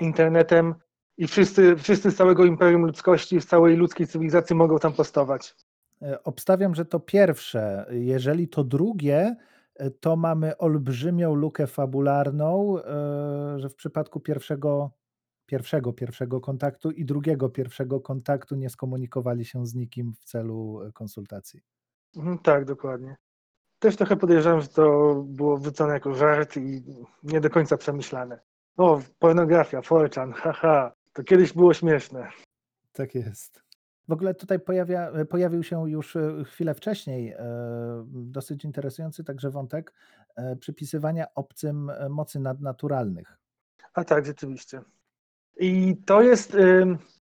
internetem 0.00 0.74
i 1.18 1.26
wszyscy, 1.26 1.76
wszyscy 1.76 2.10
z 2.10 2.16
całego 2.16 2.44
imperium 2.44 2.86
ludzkości, 2.86 3.40
z 3.40 3.46
całej 3.46 3.76
ludzkiej 3.76 4.06
cywilizacji 4.06 4.56
mogą 4.56 4.78
tam 4.78 4.92
postować. 4.92 5.54
E, 6.02 6.22
obstawiam, 6.22 6.74
że 6.74 6.84
to 6.84 7.00
pierwsze. 7.00 7.86
Jeżeli 7.90 8.48
to 8.48 8.64
drugie, 8.64 9.36
e, 9.74 9.90
to 9.90 10.16
mamy 10.16 10.56
olbrzymią 10.56 11.34
lukę 11.34 11.66
fabularną, 11.66 12.78
e, 12.78 12.82
że 13.58 13.68
w 13.68 13.74
przypadku 13.74 14.20
pierwszego, 14.20 14.90
pierwszego, 15.46 15.92
pierwszego 15.92 16.40
kontaktu 16.40 16.90
i 16.90 17.04
drugiego 17.04 17.48
pierwszego 17.48 18.00
kontaktu 18.00 18.56
nie 18.56 18.70
skomunikowali 18.70 19.44
się 19.44 19.66
z 19.66 19.74
nikim 19.74 20.14
w 20.20 20.24
celu 20.24 20.80
konsultacji. 20.94 21.60
Mhm, 22.16 22.38
tak, 22.38 22.64
dokładnie. 22.64 23.16
Też 23.78 23.96
trochę 23.96 24.16
podejrzewam, 24.16 24.60
że 24.60 24.68
to 24.68 25.14
było 25.26 25.58
wrzucone 25.58 25.94
jako 25.94 26.14
żart 26.14 26.56
i 26.56 26.82
nie 27.22 27.40
do 27.40 27.50
końca 27.50 27.76
przemyślane. 27.76 28.40
O, 28.76 29.00
pornografia, 29.18 29.82
Forchan, 29.82 30.32
haha, 30.32 30.92
to 31.12 31.24
kiedyś 31.24 31.52
było 31.52 31.74
śmieszne. 31.74 32.28
Tak 32.92 33.14
jest. 33.14 33.62
W 34.08 34.12
ogóle 34.12 34.34
tutaj 34.34 34.60
pojawia, 34.60 35.12
pojawił 35.30 35.62
się 35.62 35.90
już 35.90 36.16
e, 36.16 36.44
chwilę 36.44 36.74
wcześniej 36.74 37.32
e, 37.32 37.38
dosyć 38.06 38.64
interesujący 38.64 39.24
także 39.24 39.50
wątek 39.50 39.94
e, 40.36 40.56
przypisywania 40.56 41.26
obcym 41.34 41.90
mocy 42.10 42.40
nadnaturalnych. 42.40 43.38
A 43.94 44.04
tak, 44.04 44.26
rzeczywiście. 44.26 44.80
I 45.60 45.96
to 46.06 46.22
jest, 46.22 46.56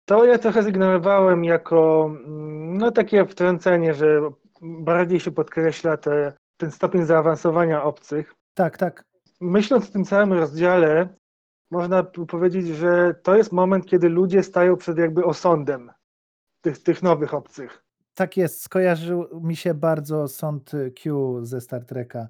to 0.04 0.24
ja 0.24 0.38
trochę 0.38 0.62
zignorowałem 0.62 1.44
jako 1.44 2.10
mm, 2.14 2.78
no 2.78 2.90
takie 2.90 3.26
wtrącenie, 3.26 3.94
że 3.94 4.20
bardziej 4.62 5.20
się 5.20 5.30
podkreśla 5.30 5.96
te, 5.96 6.32
ten 6.56 6.70
stopień 6.70 7.04
zaawansowania 7.04 7.82
obcych. 7.82 8.34
Tak, 8.54 8.78
tak. 8.78 9.04
Myśląc 9.40 9.88
o 9.88 9.92
tym 9.92 10.04
całym 10.04 10.32
rozdziale, 10.32 11.08
można 11.70 12.02
powiedzieć, 12.02 12.66
że 12.66 13.14
to 13.22 13.36
jest 13.36 13.52
moment, 13.52 13.86
kiedy 13.86 14.08
ludzie 14.08 14.42
stają 14.42 14.76
przed 14.76 14.98
jakby 14.98 15.24
osądem 15.24 15.90
tych, 16.60 16.82
tych 16.82 17.02
nowych 17.02 17.34
obcych. 17.34 17.82
Tak 18.14 18.36
jest, 18.36 18.62
skojarzył 18.62 19.40
mi 19.40 19.56
się 19.56 19.74
bardzo 19.74 20.28
sąd 20.28 20.72
Q 21.02 21.38
ze 21.44 21.60
Star 21.60 21.84
Treka. 21.84 22.28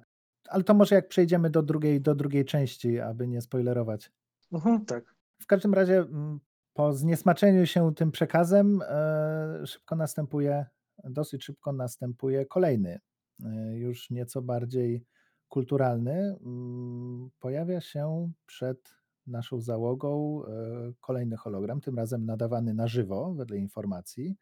Ale 0.49 0.63
to 0.63 0.73
może 0.73 0.95
jak 0.95 1.07
przejdziemy 1.07 1.49
do 1.49 1.63
drugiej, 1.63 2.01
do 2.01 2.15
drugiej 2.15 2.45
części, 2.45 2.99
aby 2.99 3.27
nie 3.27 3.41
spoilerować. 3.41 4.11
Mhm, 4.51 4.85
tak. 4.85 5.15
W 5.41 5.45
każdym 5.45 5.73
razie 5.73 5.97
mm, 5.97 6.39
po 6.73 6.93
zniesmaczeniu 6.93 7.65
się 7.65 7.95
tym 7.95 8.11
przekazem 8.11 8.81
e, 8.81 9.67
szybko 9.67 9.95
następuje 9.95 10.65
dosyć 11.03 11.43
szybko 11.43 11.73
następuje 11.73 12.45
kolejny, 12.45 12.99
e, 13.45 13.77
już 13.77 14.09
nieco 14.09 14.41
bardziej 14.41 15.05
kulturalny. 15.47 16.37
Mm, 16.45 17.29
pojawia 17.39 17.81
się 17.81 18.31
przed 18.45 18.97
naszą 19.27 19.61
załogą 19.61 20.41
e, 20.45 20.93
kolejny 21.01 21.37
hologram, 21.37 21.81
tym 21.81 21.97
razem 21.97 22.25
nadawany 22.25 22.73
na 22.73 22.87
żywo, 22.87 23.33
wedle 23.33 23.57
informacji. 23.57 24.35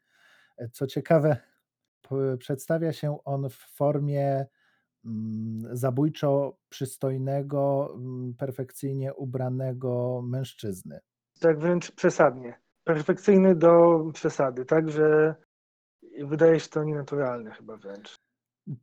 E, 0.57 0.69
co 0.69 0.87
ciekawe, 0.87 1.37
przedstawia 2.39 2.93
się 2.93 3.17
on 3.23 3.49
w 3.49 3.55
formie 3.55 4.45
mm, 5.05 5.77
zabójczo 5.77 6.57
przystojnego, 6.69 7.93
mm, 7.95 8.33
perfekcyjnie 8.33 9.13
ubranego 9.13 10.21
mężczyzny. 10.21 10.99
Tak 11.39 11.59
wręcz 11.59 11.91
przesadnie. 11.91 12.59
Perfekcyjny 12.83 13.55
do 13.55 14.03
przesady, 14.13 14.65
tak, 14.65 14.89
że 14.89 15.35
wydaje 16.23 16.59
się 16.59 16.69
to 16.69 16.83
nienaturalne 16.83 17.51
chyba 17.51 17.77
wręcz. 17.77 18.15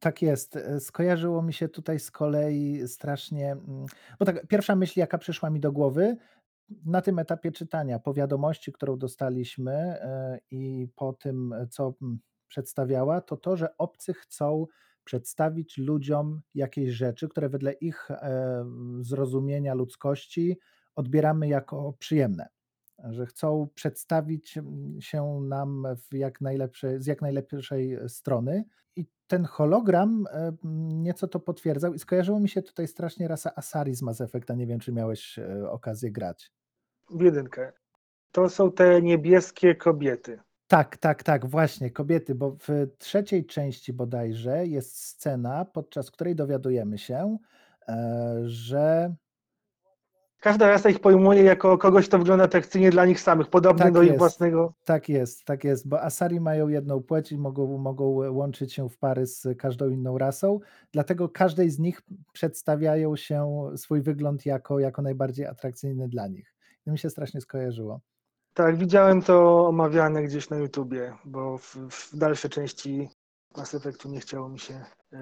Tak 0.01 0.23
jest. 0.23 0.59
Skojarzyło 0.81 1.43
mi 1.43 1.53
się 1.53 1.69
tutaj 1.69 1.99
z 1.99 2.11
kolei 2.11 2.89
strasznie, 2.89 3.53
mm, 3.53 3.87
bo 4.19 4.25
tak, 4.25 4.47
pierwsza 4.47 4.77
myśl, 4.77 5.01
jaka 5.01 5.19
przyszła 5.19 5.51
mi 5.51 5.61
do 5.61 5.73
głowy 5.73 6.17
na 6.85 7.03
tym 7.03 7.19
etapie 7.19 7.53
czytania, 7.53 7.99
po 7.99 8.15
wiadomości, 8.15 8.73
którą 8.73 8.99
dostaliśmy 8.99 9.73
e, 9.73 10.39
i 10.51 10.89
po 10.97 11.13
tym, 11.13 11.55
co 11.71 11.95
mm, 12.03 12.19
przedstawiała, 12.49 13.21
to 13.21 13.37
to, 13.37 13.57
że 13.57 13.77
obcy 13.77 14.15
chcą 14.15 14.67
przedstawić 15.05 15.79
ludziom 15.79 16.41
jakieś 16.55 16.91
rzeczy, 16.91 17.29
które 17.29 17.49
wedle 17.49 17.73
ich 17.73 18.11
e, 18.11 18.65
zrozumienia 19.01 19.75
ludzkości 19.75 20.59
odbieramy 20.95 21.49
jako 21.49 21.93
przyjemne 21.99 22.49
że 23.11 23.27
chcą 23.27 23.69
przedstawić 23.75 24.59
mm, 24.59 25.01
się 25.01 25.41
nam 25.41 25.87
w 25.97 26.15
jak 26.15 26.39
z 26.99 27.07
jak 27.07 27.23
najlepszej 27.23 27.99
strony. 28.09 28.65
I 28.97 29.07
ten 29.27 29.45
hologram 29.45 30.27
e, 30.31 30.53
nieco 30.89 31.29
to 31.29 31.41
potwierdzał 31.41 31.95
i 31.95 31.99
skojarzyło 31.99 32.41
mi 32.41 32.49
się 32.49 32.63
tutaj 32.63 32.89
strasznie 32.89 33.29
rasa 33.29 33.53
Asari 33.57 33.95
z 33.95 34.03
Mass 34.03 34.21
Effecta. 34.21 34.55
Nie 34.55 34.67
wiem, 34.67 34.81
czy 34.81 34.93
miałeś 34.93 35.39
e, 35.39 35.71
okazję 35.71 36.11
grać. 36.11 36.53
W 37.11 37.21
jedynkę. 37.21 37.73
To 38.33 38.49
są 38.49 38.73
te 38.73 39.03
niebieskie 39.03 39.75
kobiety. 39.75 40.41
Tak, 40.69 40.97
tak, 40.97 41.23
tak, 41.23 41.47
właśnie, 41.47 41.91
kobiety, 41.91 42.35
bo 42.35 42.51
w 42.51 42.69
trzeciej 42.99 43.47
części 43.47 43.93
bodajże 43.93 44.67
jest 44.67 45.05
scena, 45.05 45.65
podczas 45.65 46.11
której 46.11 46.35
dowiadujemy 46.35 46.99
się, 46.99 47.39
e, 47.89 48.37
że 48.45 49.15
każda 50.43 50.69
rasa 50.69 50.91
ich 50.91 51.01
pojmuje 51.01 51.43
jako 51.43 51.79
kogoś, 51.79 52.09
kto 52.09 52.19
wygląda 52.19 52.45
atrakcyjnie 52.45 52.91
dla 52.91 53.07
nich 53.07 53.21
samych, 53.21 53.49
podobny 53.49 53.85
tak 53.85 53.93
do 53.93 54.03
jest, 54.03 54.13
ich 54.13 54.19
własnego. 54.19 54.75
Tak 54.85 55.09
jest, 55.09 55.45
tak 55.45 55.65
jest, 55.65 55.89
bo 55.89 56.03
Asari 56.03 56.41
mają 56.41 56.69
jedną 56.69 57.03
płeć 57.03 57.33
i 57.33 57.39
mogą, 57.39 57.79
mogą 57.79 58.05
łączyć 58.33 58.73
się 58.73 58.89
w 58.89 58.99
pary 58.99 59.27
z 59.27 59.47
każdą 59.59 59.91
inną 59.91 60.19
rasą, 60.19 60.61
dlatego 60.93 61.29
każdej 61.29 61.71
z 61.71 61.79
nich 61.79 62.03
przedstawiają 62.33 63.17
się 63.17 63.71
swój 63.77 64.03
wygląd 64.03 64.47
jako, 64.47 64.79
jako 64.79 65.03
najbardziej 65.03 65.47
atrakcyjny 65.47 66.09
dla 66.09 66.27
nich. 66.27 66.55
I 66.87 66.91
mi 66.91 66.99
się 66.99 67.11
strasznie 67.11 67.41
skojarzyło. 67.41 68.01
Tak, 68.55 68.77
widziałem 68.77 69.23
to 69.23 69.67
omawiane 69.69 70.23
gdzieś 70.23 70.51
na 70.51 70.57
YouTubie, 70.57 71.13
bo 71.25 71.59
w, 71.59 71.77
w 71.77 72.17
dalsze 72.17 72.49
części 72.49 73.09
Mass 73.57 73.75
Effectu 73.75 74.09
nie 74.09 74.21
chciało 74.21 74.49
mi 74.49 74.59
się 74.59 74.85
yy, 75.13 75.19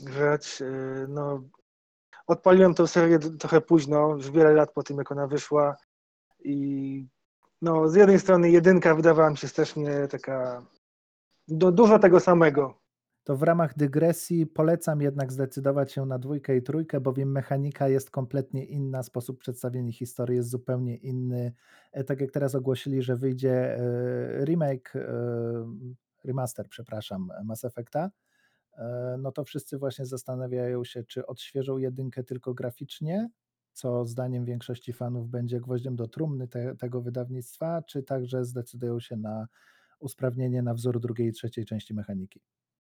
grać. 0.00 0.60
Yy, 0.60 1.06
no, 1.08 1.42
Odpaliłem 2.28 2.74
tę 2.74 2.86
serię 2.86 3.18
trochę 3.18 3.60
późno, 3.60 4.14
już 4.14 4.30
wiele 4.30 4.52
lat 4.52 4.72
po 4.72 4.82
tym, 4.82 4.96
jak 4.96 5.12
ona 5.12 5.26
wyszła 5.26 5.76
i 6.44 7.06
no, 7.62 7.88
z 7.88 7.94
jednej 7.94 8.20
strony 8.20 8.50
jedynka 8.50 8.94
wydawała 8.94 9.30
mi 9.30 9.36
się 9.36 9.48
strasznie 9.48 10.08
taka 10.08 10.62
Do, 11.48 11.72
dużo 11.72 11.98
tego 11.98 12.20
samego. 12.20 12.78
To 13.24 13.36
w 13.36 13.42
ramach 13.42 13.76
dygresji 13.76 14.46
polecam 14.46 15.00
jednak 15.00 15.32
zdecydować 15.32 15.92
się 15.92 16.06
na 16.06 16.18
dwójkę 16.18 16.56
i 16.56 16.62
trójkę, 16.62 17.00
bowiem 17.00 17.32
mechanika 17.32 17.88
jest 17.88 18.10
kompletnie 18.10 18.64
inna, 18.64 19.02
sposób 19.02 19.38
przedstawienia 19.38 19.92
historii 19.92 20.36
jest 20.36 20.50
zupełnie 20.50 20.96
inny. 20.96 21.52
E, 21.92 22.04
tak 22.04 22.20
jak 22.20 22.30
teraz 22.30 22.54
ogłosili, 22.54 23.02
że 23.02 23.16
wyjdzie 23.16 23.76
e, 23.76 24.44
remake, 24.44 24.96
e, 24.96 25.02
remaster, 26.24 26.68
przepraszam, 26.68 27.28
Mass 27.44 27.64
Effecta, 27.64 28.10
no 29.18 29.32
to 29.32 29.44
wszyscy 29.44 29.78
właśnie 29.78 30.06
zastanawiają 30.06 30.84
się, 30.84 31.04
czy 31.04 31.26
odświeżą 31.26 31.78
jedynkę 31.78 32.24
tylko 32.24 32.54
graficznie, 32.54 33.30
co 33.72 34.06
zdaniem 34.06 34.44
większości 34.44 34.92
fanów 34.92 35.28
będzie 35.28 35.60
gwoździem 35.60 35.96
do 35.96 36.08
trumny 36.08 36.48
te, 36.48 36.76
tego 36.76 37.00
wydawnictwa, 37.00 37.82
czy 37.82 38.02
także 38.02 38.44
zdecydują 38.44 39.00
się 39.00 39.16
na 39.16 39.48
usprawnienie 40.00 40.62
na 40.62 40.74
wzór 40.74 41.00
drugiej 41.00 41.28
i 41.28 41.32
trzeciej 41.32 41.64
części 41.64 41.94
mechaniki 41.94 42.40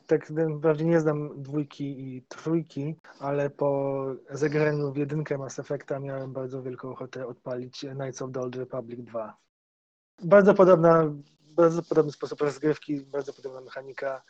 tak 0.07 0.29
naprawdę 0.29 0.85
nie 0.85 0.99
znam 0.99 1.41
dwójki 1.41 2.15
i 2.15 2.21
trójki, 2.21 2.95
ale 3.19 3.49
po 3.49 4.05
zagraniu 4.29 4.93
w 4.93 4.97
jedynkę 4.97 5.37
Mass 5.37 5.59
Effecta 5.59 5.99
miałem 5.99 6.33
bardzo 6.33 6.61
wielką 6.61 6.91
ochotę 6.91 7.27
odpalić 7.27 7.79
Knights 7.79 8.21
of 8.21 8.31
the 8.31 8.39
Old 8.39 8.55
Republic 8.55 9.01
2. 9.01 9.37
Bardzo 10.23 10.53
podobna, 10.53 11.13
bardzo 11.41 11.83
podobny 11.83 12.11
sposób 12.11 12.41
rozgrywki, 12.41 13.01
bardzo 13.01 13.33
podobna 13.33 13.61
mechanika, 13.61 14.23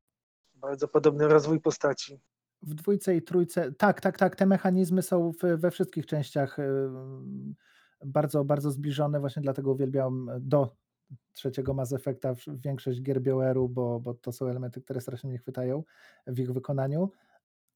bardzo 0.63 0.87
podobny 0.87 1.27
rozwój 1.27 1.61
postaci. 1.61 2.21
W 2.61 2.73
dwójce 2.73 3.15
i 3.15 3.21
trójce, 3.21 3.71
tak, 3.71 4.01
tak, 4.01 4.17
tak, 4.17 4.35
te 4.35 4.45
mechanizmy 4.45 5.01
są 5.01 5.31
we 5.57 5.71
wszystkich 5.71 6.05
częściach 6.05 6.57
bardzo, 8.05 8.45
bardzo 8.45 8.71
zbliżone, 8.71 9.19
właśnie 9.19 9.41
dlatego 9.41 9.71
uwielbiam 9.71 10.29
do 10.39 10.75
trzeciego 11.33 11.73
Mass 11.73 11.93
Effecta 11.93 12.33
większość 12.47 13.01
gier 13.01 13.21
BioWare'u, 13.21 13.69
bo, 13.69 13.99
bo 13.99 14.13
to 14.13 14.31
są 14.31 14.47
elementy, 14.47 14.81
które 14.81 15.01
strasznie 15.01 15.29
mnie 15.29 15.39
chwytają 15.39 15.83
w 16.27 16.39
ich 16.39 16.53
wykonaniu, 16.53 17.11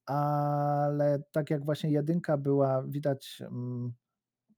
ale 0.06 1.24
tak 1.32 1.50
jak 1.50 1.66
właśnie 1.66 1.92
jedynka 1.92 2.38
była 2.38 2.84
widać 2.84 3.44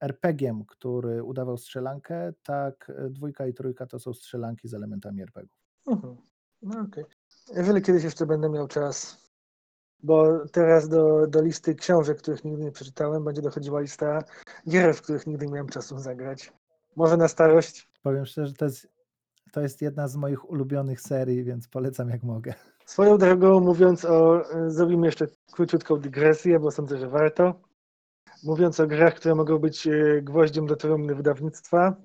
RPG-iem, 0.00 0.64
który 0.64 1.22
udawał 1.22 1.56
strzelankę, 1.56 2.32
tak 2.42 2.92
dwójka 3.10 3.46
i 3.46 3.54
trójka 3.54 3.86
to 3.86 3.98
są 3.98 4.14
strzelanki 4.14 4.68
z 4.68 4.74
elementami 4.74 5.22
RPG-ów. 5.22 5.96
Mhm. 5.96 6.16
No 6.62 6.80
okej. 6.80 7.04
Okay. 7.04 7.19
Jeżeli 7.50 7.82
kiedyś 7.82 8.04
jeszcze 8.04 8.26
będę 8.26 8.48
miał 8.48 8.68
czas, 8.68 9.24
bo 10.02 10.46
teraz 10.52 10.88
do, 10.88 11.26
do 11.26 11.42
listy 11.42 11.74
książek, 11.74 12.18
których 12.18 12.44
nigdy 12.44 12.64
nie 12.64 12.72
przeczytałem, 12.72 13.24
będzie 13.24 13.42
dochodziła 13.42 13.80
lista 13.80 14.24
gier, 14.68 14.94
w 14.94 15.02
których 15.02 15.26
nigdy 15.26 15.46
nie 15.46 15.52
miałem 15.52 15.68
czasu 15.68 15.98
zagrać. 15.98 16.52
Może 16.96 17.16
na 17.16 17.28
starość 17.28 17.90
Powiem 18.02 18.26
szczerze, 18.26 18.54
to 18.54 18.64
jest, 18.64 18.88
to 19.52 19.60
jest 19.60 19.82
jedna 19.82 20.08
z 20.08 20.16
moich 20.16 20.50
ulubionych 20.50 21.00
serii, 21.00 21.44
więc 21.44 21.68
polecam 21.68 22.08
jak 22.08 22.22
mogę. 22.22 22.54
Swoją 22.86 23.18
drogą, 23.18 23.60
mówiąc 23.60 24.04
o. 24.04 24.42
Zrobimy 24.66 25.06
jeszcze 25.06 25.26
króciutką 25.52 25.96
dygresję, 25.96 26.60
bo 26.60 26.70
sądzę, 26.70 26.98
że 26.98 27.08
warto. 27.08 27.54
Mówiąc 28.44 28.80
o 28.80 28.86
grach, 28.86 29.14
które 29.14 29.34
mogą 29.34 29.58
być 29.58 29.86
e, 29.86 30.22
gwoździem 30.22 30.66
do 30.66 30.76
trumny 30.76 31.14
wydawnictwa, 31.14 31.96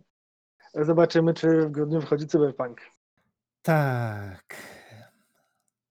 zobaczymy, 0.74 1.34
czy 1.34 1.62
w 1.62 1.72
grudniu 1.72 2.00
wychodzi 2.00 2.28
Cyberpunk. 2.28 2.82
Tak. 3.62 4.56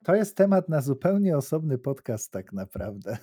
To 0.05 0.15
jest 0.15 0.37
temat 0.37 0.69
na 0.69 0.81
zupełnie 0.81 1.37
osobny 1.37 1.79
podcast, 1.79 2.33
tak 2.33 2.53
naprawdę. 2.53 3.19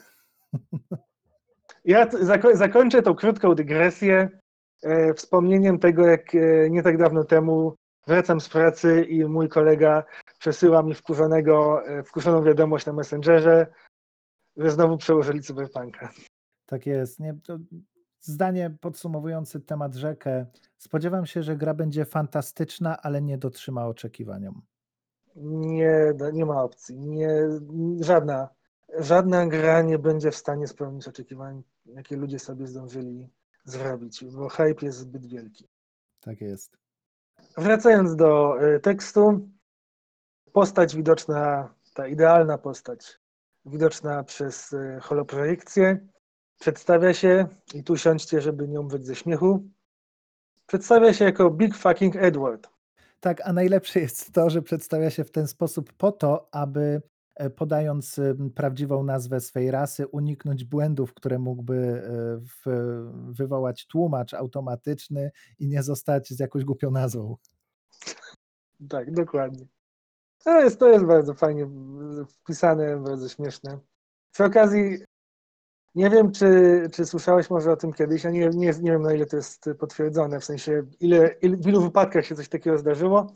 Ja 1.86 2.08
zako 2.22 2.56
zakończę 2.56 3.02
tą 3.02 3.16
krótką 3.16 3.56
dygresję 3.56 4.42
E, 4.84 5.14
wspomnieniem 5.14 5.80
tego, 5.80 6.08
jak 6.08 6.36
e, 6.36 6.70
nie 6.70 6.84
tak 6.84 6.98
dawno 6.98 7.24
temu 7.24 7.76
wracam 8.08 8.42
z 8.42 8.50
pracy 8.50 9.04
i 9.04 9.26
mój 9.26 9.50
kolega 9.50 10.04
przesyła 10.40 10.84
mi 10.84 10.94
wkurzonego, 10.94 11.88
e, 11.88 12.04
wkurzoną 12.04 12.44
wiadomość 12.44 12.86
na 12.86 12.94
Messengerze, 12.94 13.68
że 14.58 14.72
znowu 14.72 14.98
przełożyli 14.98 15.42
Cyberpunka. 15.42 16.12
Tak 16.66 16.86
jest. 16.86 17.20
Nie, 17.20 17.36
zdanie 18.20 18.78
podsumowujące 18.82 19.60
temat 19.60 19.96
rzekę. 19.96 20.46
Spodziewam 20.78 21.26
się, 21.26 21.44
że 21.44 21.58
gra 21.58 21.74
będzie 21.74 22.06
fantastyczna, 22.06 23.02
ale 23.02 23.22
nie 23.22 23.38
dotrzyma 23.38 23.88
oczekiwaniom. 23.88 24.62
Nie, 25.36 26.14
nie 26.34 26.46
ma 26.46 26.64
opcji. 26.64 27.00
Nie, 27.00 27.30
żadna, 28.00 28.50
żadna 29.00 29.48
gra 29.48 29.82
nie 29.82 30.00
będzie 30.00 30.32
w 30.32 30.36
stanie 30.36 30.68
spełnić 30.68 31.08
oczekiwań, 31.08 31.64
jakie 31.86 32.18
ludzie 32.18 32.40
sobie 32.40 32.68
zdążyli 32.68 33.30
zrobić, 33.66 34.26
bo 34.26 34.50
hype 34.50 34.86
jest 34.86 34.98
zbyt 34.98 35.26
wielki. 35.26 35.68
Tak 36.22 36.42
jest. 36.42 36.78
Wracając 37.58 38.16
do 38.16 38.56
y, 38.64 38.80
tekstu, 38.80 39.50
postać 40.54 40.96
widoczna, 40.96 41.74
ta 41.94 42.08
idealna 42.08 42.58
postać, 42.58 43.20
widoczna 43.66 44.24
przez 44.24 44.74
y, 44.74 45.00
holoprojekcję, 45.02 46.08
przedstawia 46.60 47.14
się, 47.14 47.48
i 47.74 47.84
tu 47.84 47.98
siądźcie, 47.98 48.42
żeby 48.42 48.68
nie 48.68 48.80
umrzeć 48.80 49.06
ze 49.06 49.16
śmiechu, 49.16 49.70
przedstawia 50.68 51.14
się 51.14 51.26
jako 51.26 51.52
Big 51.52 51.78
Fucking 51.78 52.16
Edward. 52.16 52.70
Tak, 53.22 53.42
a 53.44 53.54
najlepsze 53.54 54.00
jest 54.00 54.32
to, 54.32 54.50
że 54.50 54.62
przedstawia 54.62 55.10
się 55.10 55.24
w 55.24 55.32
ten 55.32 55.48
sposób 55.48 55.94
po 55.94 56.12
to, 56.12 56.50
aby 56.52 57.02
E, 57.36 57.50
podając 57.50 58.20
prawdziwą 58.56 59.04
nazwę 59.04 59.40
swej 59.40 59.72
rasy, 59.72 60.08
uniknąć 60.08 60.66
błędów, 60.66 61.14
które 61.14 61.40
mógłby 61.40 62.04
e, 62.66 62.72
wywołać 63.32 63.88
tłumacz 63.88 64.34
automatyczny 64.34 65.32
i 65.60 65.68
nie 65.68 65.84
zostać 65.84 66.30
z 66.30 66.40
jakąś 66.40 66.64
głupią 66.64 66.92
nazwą. 66.92 67.36
Tak, 68.90 69.12
dokładnie. 69.12 69.66
To 70.44 70.62
jest, 70.62 70.80
to 70.80 70.90
jest 70.90 71.06
bardzo 71.06 71.34
fajnie 71.34 71.70
wpisane, 72.28 72.98
bardzo 72.98 73.30
śmieszne. 73.30 73.80
Przy 74.34 74.44
okazji, 74.44 74.98
nie 75.96 76.10
wiem, 76.10 76.32
czy, 76.32 76.82
czy 76.94 77.06
słyszałeś 77.06 77.50
może 77.50 77.72
o 77.72 77.76
tym 77.76 77.94
kiedyś, 77.94 78.24
ja 78.24 78.32
nie, 78.32 78.50
nie, 78.50 78.74
nie 78.82 78.92
wiem, 78.92 79.02
na 79.02 79.14
ile 79.14 79.26
to 79.26 79.38
jest 79.38 79.70
potwierdzone, 79.80 80.40
w 80.40 80.46
sensie, 80.46 80.84
ile, 81.00 81.36
ile, 81.42 81.58
w 81.58 81.68
ilu 81.68 81.82
wypadkach 81.82 82.26
się 82.26 82.36
coś 82.36 82.50
takiego 82.50 82.78
zdarzyło, 82.78 83.28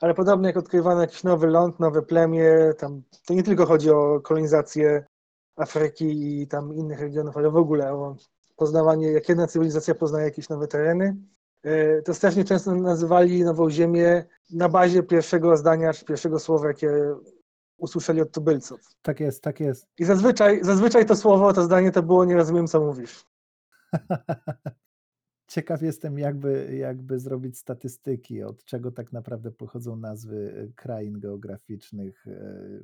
ale 0.00 0.14
podobnie 0.14 0.46
jak 0.46 0.56
odkrywano 0.56 1.00
jakiś 1.00 1.24
nowy 1.24 1.46
ląd, 1.46 1.80
nowe 1.80 2.02
plemię, 2.02 2.72
tam 2.78 3.02
to 3.26 3.34
nie 3.34 3.42
tylko 3.42 3.66
chodzi 3.66 3.90
o 3.90 4.20
kolonizację 4.20 5.04
Afryki 5.56 6.40
i 6.42 6.46
tam 6.46 6.74
innych 6.74 7.00
regionów, 7.00 7.36
ale 7.36 7.50
w 7.50 7.56
ogóle 7.56 7.92
o 7.92 8.16
poznawanie, 8.56 9.12
jak 9.12 9.28
jedna 9.28 9.46
cywilizacja 9.46 9.94
poznaje 9.94 10.24
jakieś 10.24 10.48
nowe 10.48 10.68
tereny, 10.68 11.16
e, 11.62 12.02
to 12.02 12.14
strasznie 12.14 12.44
często 12.44 12.74
nazywali 12.74 13.44
Nową 13.44 13.70
Ziemię 13.70 14.24
na 14.52 14.68
bazie 14.68 15.02
pierwszego 15.02 15.56
zdania, 15.56 15.92
czy 15.92 16.04
pierwszego 16.04 16.38
słowa, 16.38 16.68
jakie 16.68 17.14
usłyszeli 17.84 18.20
od 18.20 18.32
tubylców. 18.32 18.80
Tak 19.02 19.20
jest, 19.20 19.42
tak 19.42 19.60
jest. 19.60 19.86
I 19.98 20.04
zazwyczaj, 20.04 20.64
zazwyczaj 20.64 21.06
to 21.06 21.16
słowo, 21.16 21.52
to 21.52 21.64
zdanie 21.64 21.92
to 21.92 22.02
było 22.02 22.24
nie 22.24 22.36
rozumiem, 22.36 22.66
co 22.66 22.80
mówisz. 22.80 23.26
Ciekaw 25.46 25.82
jestem, 25.82 26.18
jakby, 26.18 26.76
jakby 26.76 27.18
zrobić 27.18 27.58
statystyki, 27.58 28.42
od 28.42 28.64
czego 28.64 28.92
tak 28.92 29.12
naprawdę 29.12 29.50
pochodzą 29.50 29.96
nazwy 29.96 30.54
e, 30.56 30.72
krain 30.72 31.20
geograficznych. 31.20 32.26
E, 32.26 32.80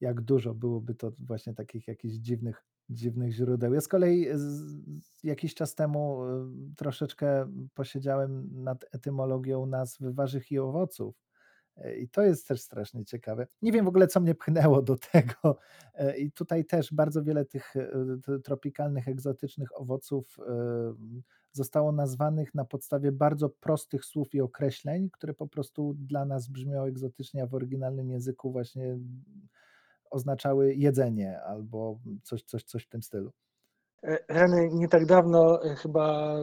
jak 0.00 0.20
dużo 0.20 0.54
byłoby 0.54 0.94
to 0.94 1.12
właśnie 1.18 1.54
takich 1.54 1.88
jakichś 1.88 2.14
dziwnych, 2.14 2.64
dziwnych 2.90 3.32
źródeł. 3.32 3.74
Ja 3.74 3.80
z 3.80 3.88
kolei 3.88 4.26
jakiś 5.24 5.54
czas 5.54 5.74
temu 5.74 6.24
e, 6.24 6.50
troszeczkę 6.76 7.52
posiedziałem 7.74 8.48
nad 8.62 8.84
etymologią 8.92 9.66
nazw 9.66 9.98
warzyw 10.00 10.52
i 10.52 10.58
owoców. 10.58 11.27
I 12.00 12.08
to 12.08 12.22
jest 12.22 12.48
też 12.48 12.60
strasznie 12.60 13.04
ciekawe. 13.04 13.46
Nie 13.62 13.72
wiem 13.72 13.84
w 13.84 13.88
ogóle, 13.88 14.06
co 14.06 14.20
mnie 14.20 14.34
pchnęło 14.34 14.82
do 14.82 14.96
tego. 14.96 15.58
I 16.18 16.32
tutaj 16.32 16.64
też 16.64 16.94
bardzo 16.94 17.24
wiele 17.24 17.44
tych 17.44 17.74
tropikalnych, 18.44 19.08
egzotycznych 19.08 19.80
owoców 19.80 20.36
zostało 21.52 21.92
nazwanych 21.92 22.54
na 22.54 22.64
podstawie 22.64 23.12
bardzo 23.12 23.48
prostych 23.48 24.04
słów 24.04 24.34
i 24.34 24.40
określeń, 24.40 25.10
które 25.10 25.34
po 25.34 25.46
prostu 25.46 25.94
dla 25.98 26.24
nas 26.24 26.48
brzmią 26.48 26.84
egzotycznie, 26.84 27.42
a 27.42 27.46
w 27.46 27.54
oryginalnym 27.54 28.10
języku 28.10 28.52
właśnie 28.52 28.98
oznaczały 30.10 30.74
jedzenie 30.74 31.40
albo 31.40 32.00
coś, 32.22 32.42
coś, 32.42 32.64
coś 32.64 32.84
w 32.84 32.88
tym 32.88 33.02
stylu. 33.02 33.32
E, 34.02 34.18
Reny, 34.28 34.68
nie 34.72 34.88
tak 34.88 35.06
dawno, 35.06 35.64
e, 35.64 35.74
chyba 35.74 36.36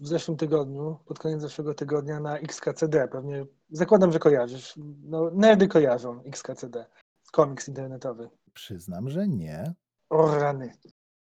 w 0.00 0.06
zeszłym 0.06 0.36
tygodniu, 0.36 0.98
pod 1.06 1.18
koniec 1.18 1.40
zeszłego 1.40 1.74
tygodnia 1.74 2.20
na 2.20 2.38
XKCD, 2.38 3.08
pewnie 3.08 3.46
zakładam, 3.70 4.12
że 4.12 4.18
kojarzysz. 4.18 4.74
No, 5.04 5.30
nerdy 5.30 5.68
kojarzą 5.68 6.22
XKCD, 6.24 6.86
komiks 7.32 7.68
internetowy. 7.68 8.30
Przyznam, 8.52 9.10
że 9.10 9.28
nie. 9.28 9.74
O 10.10 10.38
rany. 10.38 10.72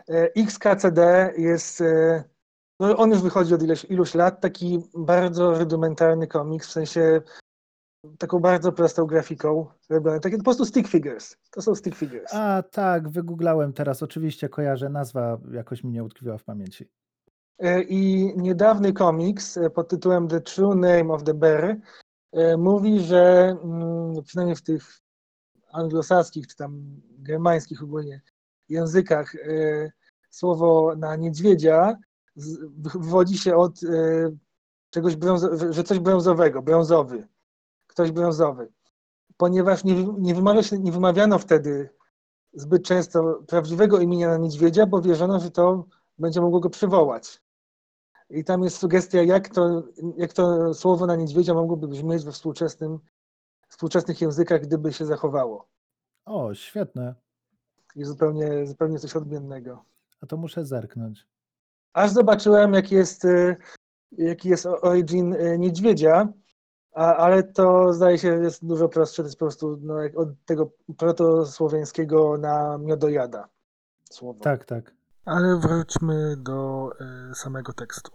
E, 0.09 0.33
XKCD 0.35 1.33
jest 1.37 1.83
no 2.81 2.97
on 2.97 3.09
już 3.09 3.21
wychodzi 3.21 3.53
od 3.53 3.63
ileś, 3.63 3.85
iluś 3.85 4.15
lat, 4.15 4.41
taki 4.41 4.79
bardzo 4.93 5.59
rudymentarny 5.59 6.27
komiks, 6.27 6.67
w 6.67 6.71
sensie 6.71 7.21
taką 8.17 8.39
bardzo 8.39 8.71
prostą 8.71 9.05
grafiką 9.05 9.65
robione, 9.89 10.19
takie 10.19 10.37
po 10.37 10.43
prostu 10.43 10.65
stick 10.65 10.89
figures. 10.89 11.37
To 11.51 11.61
są 11.61 11.75
stick 11.75 11.97
figures. 11.97 12.33
A 12.33 12.63
tak, 12.71 13.09
wygooglałem 13.09 13.73
teraz, 13.73 14.03
oczywiście 14.03 14.49
kojarzę, 14.49 14.89
nazwa 14.89 15.37
jakoś 15.51 15.83
mi 15.83 15.91
nie 15.91 16.03
utkwiła 16.03 16.37
w 16.37 16.43
pamięci. 16.43 16.89
E, 17.59 17.83
I 17.83 18.33
niedawny 18.37 18.93
komiks 18.93 19.57
e, 19.57 19.69
pod 19.69 19.89
tytułem 19.89 20.27
The 20.27 20.41
True 20.41 20.75
Name 20.75 21.13
of 21.13 21.23
the 21.23 21.33
Bear 21.33 21.77
e, 22.31 22.57
mówi, 22.57 22.99
że 22.99 23.55
mm, 23.63 24.23
przynajmniej 24.23 24.55
w 24.55 24.63
tych 24.63 24.99
anglosaskich 25.71 26.47
czy 26.47 26.55
tam 26.55 27.01
germańskich 27.19 27.83
ogólnie 27.83 28.21
językach 28.69 29.33
słowo 30.29 30.95
na 30.95 31.15
niedźwiedzia 31.15 31.97
wywodzi 32.95 33.37
się 33.37 33.55
od 33.55 33.79
czegoś 34.89 35.15
brązowego, 35.15 35.73
że 35.73 35.83
coś 35.83 35.99
brązowego, 35.99 36.61
brązowy, 36.61 37.27
ktoś 37.91 38.11
brązowy. 38.11 38.71
Ponieważ 39.37 39.83
nie, 39.83 40.03
nie, 40.03 40.35
wymawia 40.35 40.63
się, 40.63 40.79
nie 40.79 40.91
wymawiano 40.91 41.39
wtedy 41.39 41.89
zbyt 42.53 42.83
często 42.83 43.43
prawdziwego 43.47 43.99
imienia 43.99 44.29
na 44.29 44.37
niedźwiedzia, 44.37 44.85
bo 44.85 45.01
wierzono, 45.01 45.39
że 45.39 45.51
to 45.51 45.85
będzie 46.17 46.41
mogło 46.41 46.59
go 46.59 46.69
przywołać. 46.69 47.41
I 48.29 48.43
tam 48.43 48.63
jest 48.63 48.77
sugestia, 48.77 49.23
jak 49.23 49.49
to, 49.49 49.83
jak 50.17 50.33
to 50.33 50.73
słowo 50.73 51.05
na 51.05 51.15
niedźwiedzia 51.15 51.53
mogłoby 51.53 51.87
brzmieć 51.87 52.25
we 52.25 52.31
współczesnym, 52.31 52.99
współczesnych 53.67 54.21
językach, 54.21 54.61
gdyby 54.61 54.93
się 54.93 55.05
zachowało. 55.05 55.67
O, 56.25 56.53
świetne. 56.53 57.15
I 57.95 58.03
zupełnie, 58.03 58.67
zupełnie 58.67 58.99
coś 58.99 59.15
odmiennego. 59.15 59.85
A 60.21 60.25
to 60.25 60.37
muszę 60.37 60.65
zerknąć. 60.65 61.27
Aż 61.93 62.11
zobaczyłem, 62.11 62.73
jaki 62.73 62.95
jest, 62.95 63.25
y, 63.25 63.57
jaki 64.11 64.49
jest 64.49 64.65
origin 64.65 65.33
y, 65.33 65.59
niedźwiedzia, 65.59 66.33
a, 66.93 67.15
ale 67.15 67.43
to 67.43 67.93
zdaje 67.93 68.17
się 68.17 68.27
jest 68.27 68.65
dużo 68.65 68.89
prostsze. 68.89 69.23
To 69.23 69.27
jest 69.27 69.39
po 69.39 69.45
prostu 69.45 69.79
no, 69.81 69.95
od 70.15 70.29
tego 70.45 70.71
protosłowiańskiego 70.97 72.37
na 72.37 72.77
miodojada 72.77 73.47
słowo. 74.09 74.39
Tak, 74.39 74.65
tak. 74.65 74.93
Ale 75.25 75.57
wróćmy 75.57 76.35
do 76.37 76.89
y, 77.31 77.35
samego 77.35 77.73
tekstu. 77.73 78.11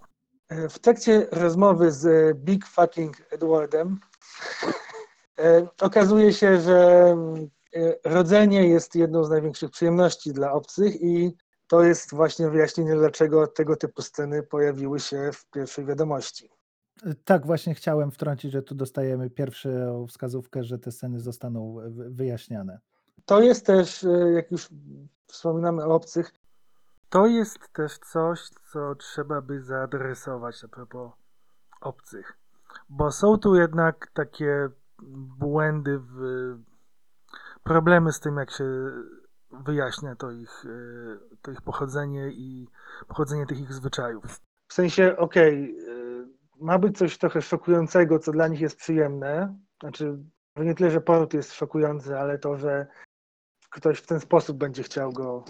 E, 0.48 0.68
w 0.68 0.78
trakcie 0.78 1.26
rozmowy 1.32 1.92
z 1.92 2.06
e, 2.06 2.34
Big 2.34 2.66
Fucking 2.66 3.16
Edwardem 3.30 4.00
okazuje 5.80 6.32
się, 6.32 6.60
że 6.60 7.16
rodzenie 8.04 8.68
jest 8.68 8.94
jedną 8.94 9.24
z 9.24 9.30
największych 9.30 9.70
przyjemności 9.70 10.32
dla 10.32 10.52
obcych 10.52 11.02
i 11.02 11.36
to 11.66 11.82
jest 11.82 12.14
właśnie 12.14 12.50
wyjaśnienie, 12.50 12.94
dlaczego 12.94 13.46
tego 13.46 13.76
typu 13.76 14.02
sceny 14.02 14.42
pojawiły 14.42 15.00
się 15.00 15.30
w 15.32 15.46
pierwszej 15.46 15.84
wiadomości. 15.84 16.50
Tak, 17.24 17.46
właśnie 17.46 17.74
chciałem 17.74 18.10
wtrącić, 18.10 18.52
że 18.52 18.62
tu 18.62 18.74
dostajemy 18.74 19.30
pierwszą 19.30 20.06
wskazówkę, 20.06 20.64
że 20.64 20.78
te 20.78 20.92
sceny 20.92 21.20
zostaną 21.20 21.76
wyjaśniane. 21.90 22.80
To 23.24 23.40
jest 23.40 23.66
też, 23.66 24.06
jak 24.34 24.50
już 24.50 24.68
wspominamy 25.26 25.84
o 25.84 25.94
obcych, 25.94 26.32
to 27.08 27.26
jest 27.26 27.72
też 27.72 27.98
coś, 27.98 28.48
co 28.72 28.94
trzeba 28.94 29.40
by 29.40 29.62
zaadresować 29.62 30.64
a 30.64 30.68
propos 30.68 31.12
obcych. 31.80 32.38
Bo 32.88 33.12
są 33.12 33.38
tu 33.38 33.54
jednak 33.54 34.10
takie 34.14 34.68
błędy, 35.38 35.98
w, 35.98 36.18
problemy 37.62 38.12
z 38.12 38.20
tym, 38.20 38.36
jak 38.36 38.50
się 38.50 38.64
wyjaśnia 39.50 40.16
to 40.16 40.30
ich, 40.30 40.64
to 41.42 41.50
ich 41.50 41.62
pochodzenie 41.62 42.28
i 42.28 42.68
pochodzenie 43.08 43.46
tych 43.46 43.60
ich 43.60 43.72
zwyczajów. 43.72 44.40
W 44.68 44.74
sensie, 44.74 45.16
okej, 45.16 45.74
okay, 45.80 46.05
ma 46.60 46.78
być 46.78 46.98
coś 46.98 47.18
trochę 47.18 47.42
szokującego, 47.42 48.18
co 48.18 48.32
dla 48.32 48.48
nich 48.48 48.60
jest 48.60 48.76
przyjemne. 48.76 49.58
Znaczy, 49.80 50.18
nie 50.56 50.74
tyle, 50.74 50.90
że 50.90 51.00
poród 51.00 51.34
jest 51.34 51.52
szokujący, 51.52 52.18
ale 52.18 52.38
to, 52.38 52.56
że 52.56 52.86
ktoś 53.70 53.98
w 53.98 54.06
ten 54.06 54.20
sposób 54.20 54.58
będzie 54.58 54.82
chciał 54.82 55.12
go, 55.12 55.44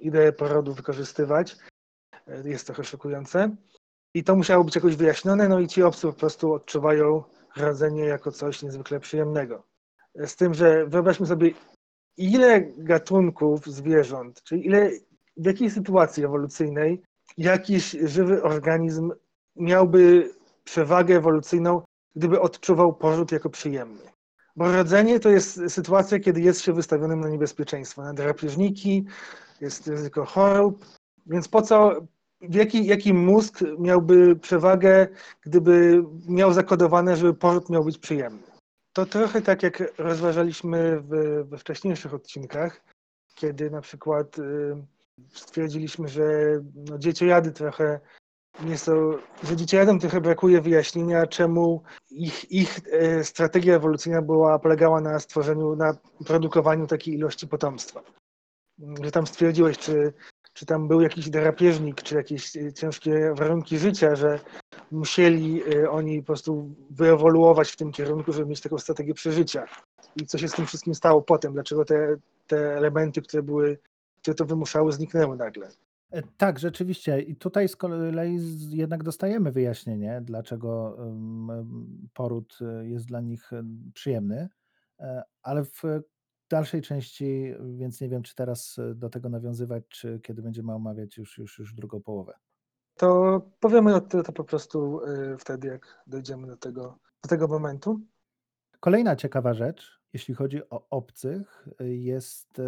ideę 0.00 0.32
porodu 0.32 0.74
wykorzystywać, 0.74 1.56
e, 2.26 2.48
jest 2.48 2.66
trochę 2.66 2.84
szokujące. 2.84 3.56
I 4.14 4.24
to 4.24 4.36
musiało 4.36 4.64
być 4.64 4.74
jakoś 4.74 4.96
wyjaśnione, 4.96 5.48
no 5.48 5.60
i 5.60 5.68
ci 5.68 5.82
obcy 5.82 6.06
po 6.06 6.12
prostu 6.12 6.52
odczuwają 6.52 7.22
rodzenie 7.56 8.04
jako 8.04 8.32
coś 8.32 8.62
niezwykle 8.62 9.00
przyjemnego. 9.00 9.66
E, 10.14 10.26
z 10.26 10.36
tym, 10.36 10.54
że 10.54 10.86
wyobraźmy 10.86 11.26
sobie, 11.26 11.50
ile 12.16 12.60
gatunków 12.60 13.66
zwierząt, 13.66 14.42
czyli 14.42 14.66
ile, 14.66 14.90
w 15.36 15.46
jakiej 15.46 15.70
sytuacji 15.70 16.24
ewolucyjnej 16.24 17.02
jakiś 17.38 17.90
żywy 17.90 18.42
organizm 18.42 19.12
miałby 19.56 20.30
przewagę 20.70 21.16
ewolucyjną, 21.16 21.82
gdyby 22.16 22.40
odczuwał 22.40 22.92
poród 22.92 23.32
jako 23.32 23.50
przyjemny. 23.50 24.02
Bo 24.56 24.72
rodzenie 24.72 25.20
to 25.20 25.28
jest 25.28 25.60
sytuacja, 25.68 26.18
kiedy 26.18 26.40
jest 26.40 26.60
się 26.60 26.72
wystawionym 26.72 27.20
na 27.20 27.28
niebezpieczeństwo, 27.28 28.02
na 28.02 28.14
drapieżniki, 28.14 29.06
jest 29.60 29.88
ryzyko 29.88 30.24
chorób, 30.24 30.84
więc 31.26 31.48
po 31.48 31.62
co, 31.62 31.92
jaki, 32.40 32.86
jaki 32.86 33.14
mózg 33.14 33.60
miałby 33.78 34.36
przewagę, 34.36 35.08
gdyby 35.42 36.04
miał 36.28 36.52
zakodowane, 36.52 37.16
żeby 37.16 37.34
poród 37.34 37.70
miał 37.70 37.84
być 37.84 37.98
przyjemny? 37.98 38.42
To 38.92 39.06
trochę 39.06 39.42
tak 39.42 39.62
jak 39.62 39.92
rozważaliśmy 39.98 41.00
w, 41.00 41.08
we 41.48 41.58
wcześniejszych 41.58 42.14
odcinkach, 42.14 42.80
kiedy 43.34 43.70
na 43.70 43.80
przykład 43.80 44.38
y, 44.38 44.42
stwierdziliśmy, 45.34 46.08
że 46.08 46.24
no, 46.74 46.98
dzieciojady 46.98 47.52
trochę 47.52 48.00
nie 48.64 48.78
są, 48.78 49.12
że 49.42 49.56
dzieciojadom 49.56 49.98
trochę 49.98 50.20
brakuje 50.20 50.60
wyjaśnienia, 50.60 51.26
czemu 51.26 51.82
ich, 52.10 52.50
ich 52.50 52.80
e, 52.92 53.24
strategia 53.24 53.76
ewolucyjna 53.76 54.22
była, 54.22 54.58
polegała 54.58 55.00
na 55.00 55.18
stworzeniu, 55.18 55.76
na 55.76 55.96
produkowaniu 56.26 56.86
takiej 56.86 57.14
ilości 57.14 57.48
potomstwa. 57.48 58.02
Że 59.02 59.10
tam 59.10 59.26
stwierdziłeś, 59.26 59.78
czy, 59.78 60.12
czy 60.52 60.66
tam 60.66 60.88
był 60.88 61.00
jakiś 61.00 61.30
drapieżnik, 61.30 62.02
czy 62.02 62.14
jakieś 62.14 62.52
ciężkie 62.74 63.34
warunki 63.34 63.78
życia, 63.78 64.16
że 64.16 64.40
musieli 64.90 65.62
e, 65.74 65.90
oni 65.90 66.20
po 66.20 66.26
prostu 66.26 66.74
wyewoluować 66.90 67.70
w 67.70 67.76
tym 67.76 67.92
kierunku, 67.92 68.32
żeby 68.32 68.46
mieć 68.46 68.60
taką 68.60 68.78
strategię 68.78 69.14
przeżycia. 69.14 69.66
I 70.16 70.26
co 70.26 70.38
się 70.38 70.48
z 70.48 70.52
tym 70.52 70.66
wszystkim 70.66 70.94
stało 70.94 71.22
potem? 71.22 71.52
Dlaczego 71.52 71.84
te, 71.84 72.16
te 72.46 72.76
elementy, 72.76 73.22
które 73.22 73.42
były, 73.42 73.78
które 74.22 74.34
to 74.34 74.44
wymuszały, 74.44 74.92
zniknęły 74.92 75.36
nagle? 75.36 75.68
E, 76.10 76.22
tak, 76.22 76.58
rzeczywiście. 76.58 77.20
I 77.20 77.36
tutaj 77.36 77.68
z 77.68 77.76
kolei 77.76 78.38
jednak 78.70 79.02
dostajemy 79.02 79.52
wyjaśnienie, 79.52 80.20
dlaczego 80.24 80.96
poród 82.14 82.58
e, 82.60 82.88
jest 82.88 83.06
dla 83.06 83.20
nich 83.20 83.50
przyjemny, 83.94 84.48
e, 84.98 85.22
ale 85.42 85.64
w 85.64 85.82
dalszej 86.50 86.82
części, 86.82 87.54
więc 87.74 88.00
nie 88.00 88.08
wiem, 88.08 88.22
czy 88.22 88.34
teraz 88.34 88.76
do 88.94 89.10
tego 89.10 89.28
nawiązywać, 89.28 89.84
czy 89.88 90.20
kiedy 90.22 90.42
będziemy 90.42 90.74
omawiać 90.74 91.16
już, 91.16 91.38
już, 91.38 91.58
już 91.58 91.74
drugą 91.74 92.00
połowę. 92.00 92.34
To 92.96 93.40
powiemy 93.60 94.00
to, 94.00 94.22
to 94.22 94.32
po 94.32 94.44
prostu 94.44 95.00
wtedy, 95.38 95.68
jak 95.68 96.02
dojdziemy 96.06 96.46
do 96.46 96.56
tego, 96.56 96.98
do 97.22 97.28
tego 97.28 97.48
momentu. 97.48 98.00
Kolejna 98.80 99.16
ciekawa 99.16 99.54
rzecz, 99.54 100.00
jeśli 100.12 100.34
chodzi 100.34 100.70
o 100.70 100.86
obcych, 100.90 101.68
jest 101.80 102.60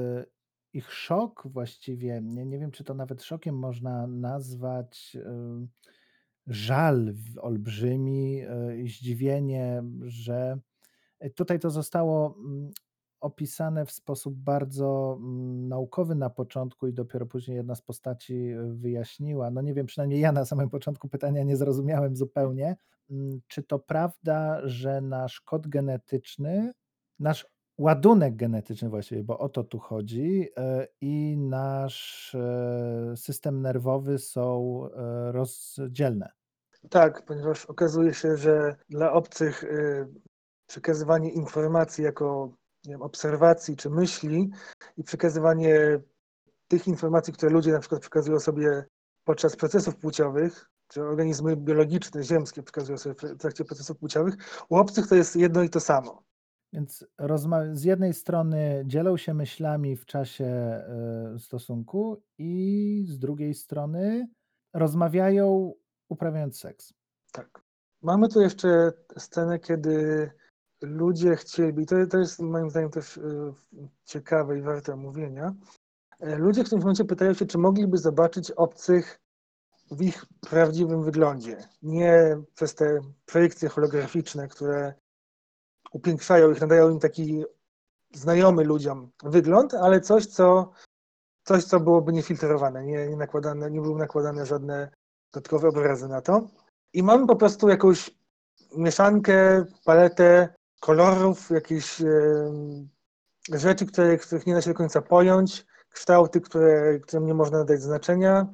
ich 0.73 0.93
szok 0.93 1.43
właściwie, 1.47 2.21
nie, 2.23 2.47
nie 2.47 2.59
wiem, 2.59 2.71
czy 2.71 2.85
to 2.85 2.95
nawet 2.95 3.23
szokiem 3.23 3.59
można 3.59 4.07
nazwać, 4.07 5.17
żal 6.47 7.15
olbrzymi, 7.41 8.43
y, 8.43 8.89
zdziwienie, 8.89 9.83
że 10.01 10.59
y, 11.25 11.31
tutaj 11.31 11.59
to 11.59 11.71
zostało 11.71 12.37
mm, 12.39 12.71
opisane 13.21 13.87
w 13.87 13.93
sposób 13.93 14.35
bardzo 14.35 15.19
mm, 15.21 15.69
naukowy 15.69 16.15
na 16.15 16.31
początku 16.31 16.87
i 16.87 16.93
dopiero 16.93 17.27
później 17.27 17.57
jedna 17.57 17.75
z 17.75 17.83
postaci 17.83 18.35
y, 18.35 18.75
wyjaśniła. 18.75 19.51
No 19.51 19.61
nie 19.61 19.75
wiem, 19.75 19.87
przynajmniej 19.87 20.21
ja 20.21 20.33
na 20.33 20.45
samym 20.45 20.71
początku 20.71 21.09
pytania 21.09 21.43
nie 21.43 21.57
zrozumiałem 21.57 22.17
zupełnie, 22.17 22.77
mm, 23.11 23.41
czy 23.49 23.63
to 23.63 23.79
prawda, 23.79 24.61
że 24.69 25.01
nasz 25.01 25.41
kod 25.41 25.69
genetyczny, 25.69 26.73
nasz 27.19 27.47
ładunek 27.79 28.37
genetyczny 28.37 28.89
właściwie, 28.89 29.25
bo 29.25 29.39
o 29.39 29.49
to 29.49 29.65
tu 29.65 29.79
chodzi, 29.79 30.49
e, 30.57 30.89
i 31.01 31.37
nasz 31.39 32.35
e, 32.35 33.17
system 33.17 33.63
nerwowy 33.63 34.19
są 34.19 34.79
e, 34.97 35.33
rozdzielne. 35.33 36.33
Tak, 36.91 37.25
ponieważ 37.25 37.67
okazuje 37.67 38.15
się, 38.15 38.37
że 38.37 38.77
dla 38.89 39.13
obcych 39.13 39.65
przekazywanie 40.67 41.31
informacji 41.31 42.05
jako 42.05 42.53
wiem, 42.87 43.03
obserwacji 43.03 43.77
czy 43.77 43.91
myśli 43.91 44.51
i 44.97 45.05
przekazywanie 45.05 46.01
tych 46.69 46.89
informacji, 46.89 47.33
które 47.33 47.53
ludzie 47.53 47.73
na 47.73 47.79
przykład 47.79 48.01
przekazują 48.01 48.41
sobie 48.41 48.85
podczas 49.25 49.57
procesów 49.57 49.97
płciowych, 49.97 50.71
czy 50.89 51.03
organizmy 51.03 51.57
biologiczne, 51.57 52.23
ziemskie 52.23 52.63
przekazują 52.63 52.99
sobie 52.99 53.15
w 53.15 53.37
trakcie 53.39 53.65
procesów 53.65 53.99
płciowych, 53.99 54.35
u 54.69 54.77
obcych 54.77 55.07
to 55.07 55.15
jest 55.15 55.37
jedno 55.37 55.63
i 55.63 55.71
to 55.71 55.81
samo. 55.81 56.23
Więc 56.73 57.07
z 57.73 57.85
jednej 57.85 58.15
strony 58.15 58.83
dzielą 58.87 59.17
się 59.17 59.35
myślami 59.35 59.97
w 59.97 60.07
czasie 60.07 60.45
e, 60.45 61.37
stosunku 61.39 62.23
i 62.39 63.05
z 63.09 63.19
drugiej 63.19 63.55
strony 63.55 64.29
rozmawiają 64.75 65.75
uprawiając 66.09 66.61
seks. 66.61 66.95
Tak. 67.33 67.63
Mamy 68.03 68.29
tu 68.29 68.41
jeszcze 68.41 68.93
scenę, 69.19 69.59
kiedy 69.59 70.31
ludzie 70.83 71.37
chcieli, 71.37 71.87
to, 71.87 72.07
to 72.07 72.19
jest 72.19 72.41
moim 72.41 72.71
zdaniem 72.71 72.91
też 72.91 73.19
e, 73.19 73.21
ciekawe 74.05 74.59
i 74.59 74.63
warte 74.63 74.93
omówienia, 74.93 75.55
e, 76.21 76.37
ludzie 76.37 76.65
w 76.65 76.71
tym 76.71 76.79
momencie 76.79 77.05
pytają 77.05 77.35
się, 77.35 77.47
czy 77.47 77.59
mogliby 77.59 77.99
zobaczyć 77.99 78.51
obcych 78.51 79.21
w 79.91 80.03
ich 80.03 80.27
prawdziwym 80.51 81.05
wyglądzie. 81.05 81.57
Nie 81.83 82.37
przez 82.55 82.75
te 82.75 83.01
projekcje 83.27 83.69
holograficzne, 83.69 84.49
które 84.49 84.95
upiększają 85.93 86.51
ich, 86.51 86.61
nadają 86.61 86.91
im 86.91 86.99
taki 86.99 87.45
znajomy 88.15 88.65
ludziom 88.65 89.11
wygląd, 89.23 89.75
ale 89.75 90.01
coś, 90.01 90.27
co, 90.27 90.73
coś, 91.45 91.65
co 91.65 91.81
byłoby 91.81 92.13
niefiltrowane, 92.13 92.85
nie, 92.85 93.09
nie, 93.09 93.17
nakładane, 93.17 93.71
nie 93.71 93.81
były 93.81 93.99
nakładane 93.99 94.47
żadne 94.47 94.91
dodatkowe 95.33 95.69
obrazy 95.69 96.09
na 96.09 96.21
to. 96.21 96.49
I 96.93 97.03
mamy 97.03 97.27
po 97.27 97.37
prostu 97.37 97.69
jakąś 97.69 98.11
mieszankę, 98.77 99.65
paletę 99.85 100.55
kolorów, 100.81 101.51
jakieś 101.51 102.01
e, 102.01 102.07
rzeczy, 103.53 103.87
które, 103.87 104.19
których 104.19 104.47
nie 104.47 104.55
da 104.55 104.63
się 104.63 104.71
do 104.71 104.77
końca 104.77 105.03
pojąć, 105.03 105.67
kształty, 105.91 106.41
które, 106.41 107.01
którym 107.01 107.27
nie 107.27 107.35
można 107.35 107.59
nadać 107.59 107.83
znaczenia. 107.83 108.47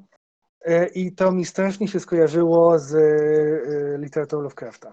E, 0.64 0.86
I 0.86 1.12
to 1.12 1.32
mi 1.32 1.44
strasznie 1.44 1.88
się 1.88 2.00
skojarzyło 2.00 2.78
z 2.78 2.94
e, 2.94 3.98
literaturą 3.98 4.42
Lovecrafta, 4.42 4.92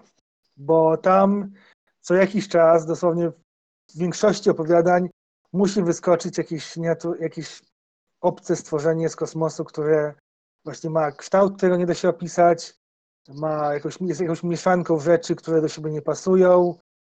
bo 0.56 0.96
tam 0.96 1.52
co 2.06 2.14
jakiś 2.14 2.48
czas, 2.48 2.86
dosłownie 2.86 3.30
w 3.88 3.98
większości 3.98 4.50
opowiadań, 4.50 5.08
musi 5.52 5.82
wyskoczyć 5.82 6.38
jakieś, 6.38 6.74
jakieś 7.20 7.62
obce 8.20 8.56
stworzenie 8.56 9.08
z 9.08 9.16
kosmosu, 9.16 9.64
które 9.64 10.14
właśnie 10.64 10.90
ma 10.90 11.12
kształt, 11.12 11.56
którego 11.56 11.76
nie 11.76 11.86
da 11.86 11.94
się 11.94 12.08
opisać, 12.08 12.74
ma 13.28 13.74
jakąś, 13.74 13.98
jest 14.00 14.20
jakąś 14.20 14.42
mieszanką 14.42 15.00
rzeczy, 15.00 15.36
które 15.36 15.60
do 15.60 15.68
siebie 15.68 15.90
nie 15.90 16.02
pasują, 16.02 16.78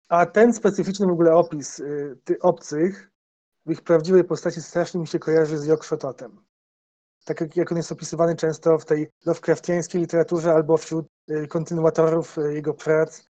a 0.09 0.25
ten 0.25 0.53
specyficzny 0.53 1.07
w 1.07 1.11
ogóle 1.11 1.35
opis 1.35 1.79
y, 1.79 2.17
tych 2.23 2.45
obcych 2.45 3.11
w 3.65 3.71
ich 3.71 3.81
prawdziwej 3.81 4.23
postaci 4.23 4.61
strasznie 4.61 4.99
mi 4.99 5.07
się 5.07 5.19
kojarzy 5.19 5.57
z 5.57 5.65
Jokszototem. 5.65 6.45
Tak 7.25 7.41
jak, 7.41 7.55
jak 7.55 7.71
on 7.71 7.77
jest 7.77 7.91
opisywany 7.91 8.35
często 8.35 8.77
w 8.77 8.85
tej 8.85 9.07
Lovecraftiańskiej 9.25 10.01
literaturze 10.01 10.53
albo 10.53 10.77
wśród 10.77 11.07
y, 11.31 11.47
kontynuatorów 11.47 12.37
y, 12.37 12.53
jego 12.53 12.73
prac, 12.73 13.26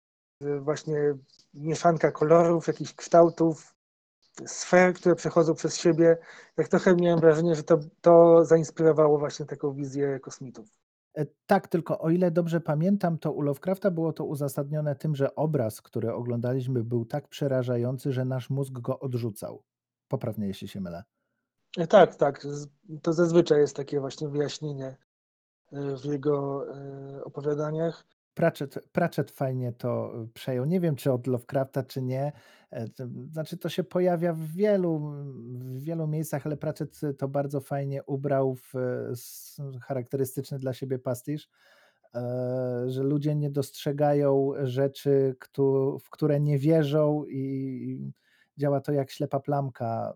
właśnie 0.61 1.15
mieszanka 1.55 2.13
kolorów, 2.13 2.67
jakichś 2.67 2.95
kształtów, 2.95 3.75
sfer, 4.47 4.95
które 4.95 5.15
przechodzą 5.15 5.55
przez 5.55 5.77
siebie. 5.77 6.19
Jak 6.57 6.69
trochę 6.69 6.97
miałem 6.97 7.21
wrażenie, 7.21 7.55
że 7.55 7.63
to, 7.63 7.79
to 8.01 8.45
zainspirowało 8.45 9.19
właśnie 9.19 9.47
taką 9.47 9.73
wizję 9.73 10.21
kosmitów. 10.21 10.67
E, 11.15 11.27
tak, 11.47 11.69
tylko 11.69 11.99
o 11.99 12.11
ile 12.11 12.31
dobrze 12.31 12.61
pamiętam, 12.61 13.19
to 13.19 13.33
u 13.33 13.41
Lovecrafta 13.43 13.91
było 13.91 14.13
to 14.13 14.25
uzasadnione 14.25 14.97
tym, 14.97 15.15
że 15.15 15.35
obraz, 15.35 15.83
który 15.83 16.13
oglądaliśmy, 16.13 16.85
był 16.85 17.05
tak 17.05 17.29
przerażający, 17.29 18.13
że 18.13 18.25
nasz 18.25 18.51
mózg 18.51 18.73
go 18.73 18.99
odrzucał. 18.99 19.63
Poprawnie, 20.09 20.47
jeśli 20.47 20.69
się 20.69 20.81
mylę. 20.81 21.05
E, 21.77 21.87
tak, 21.87 22.17
tak. 22.17 22.47
To 23.03 23.13
zazwyczaj 23.13 23.61
jest 23.61 23.77
takie 23.77 24.01
właśnie 24.01 24.29
wyjaśnienie 24.29 24.97
e, 25.73 25.97
w 25.97 26.05
jego 26.05 26.67
opowiadaniach. 27.25 28.05
Pratchett, 28.35 28.89
Pratchett 28.93 29.31
fajnie 29.31 29.73
to 29.73 30.13
przejął. 30.35 30.65
Nie 30.65 30.81
wiem, 30.81 30.97
czy 30.97 31.13
od 31.13 31.27
Lovecrafta, 31.27 31.83
czy 31.83 32.03
nie. 32.03 32.33
Znaczy, 33.33 33.57
to 33.57 33.69
się 33.69 33.85
pojawia 33.85 34.33
w 34.33 34.47
wielu, 34.47 34.99
w 35.55 35.83
wielu 35.83 36.07
miejscach, 36.07 36.47
ale 36.47 36.57
Pratchett 36.57 37.01
to 37.19 37.29
bardzo 37.29 37.61
fajnie 37.61 38.03
ubrał 38.05 38.55
w 38.55 38.73
charakterystyczny 39.83 40.59
dla 40.59 40.73
siebie 40.73 40.99
pastisz, 40.99 41.49
e, 42.15 42.85
że 42.87 43.03
ludzie 43.03 43.35
nie 43.35 43.51
dostrzegają 43.51 44.53
rzeczy, 44.63 45.37
w 46.01 46.11
które 46.11 46.41
nie 46.41 46.59
wierzą 46.59 47.25
i 47.25 48.13
działa 48.57 48.81
to 48.81 48.93
jak 48.93 49.11
ślepa 49.11 49.41
plamka. 49.41 50.15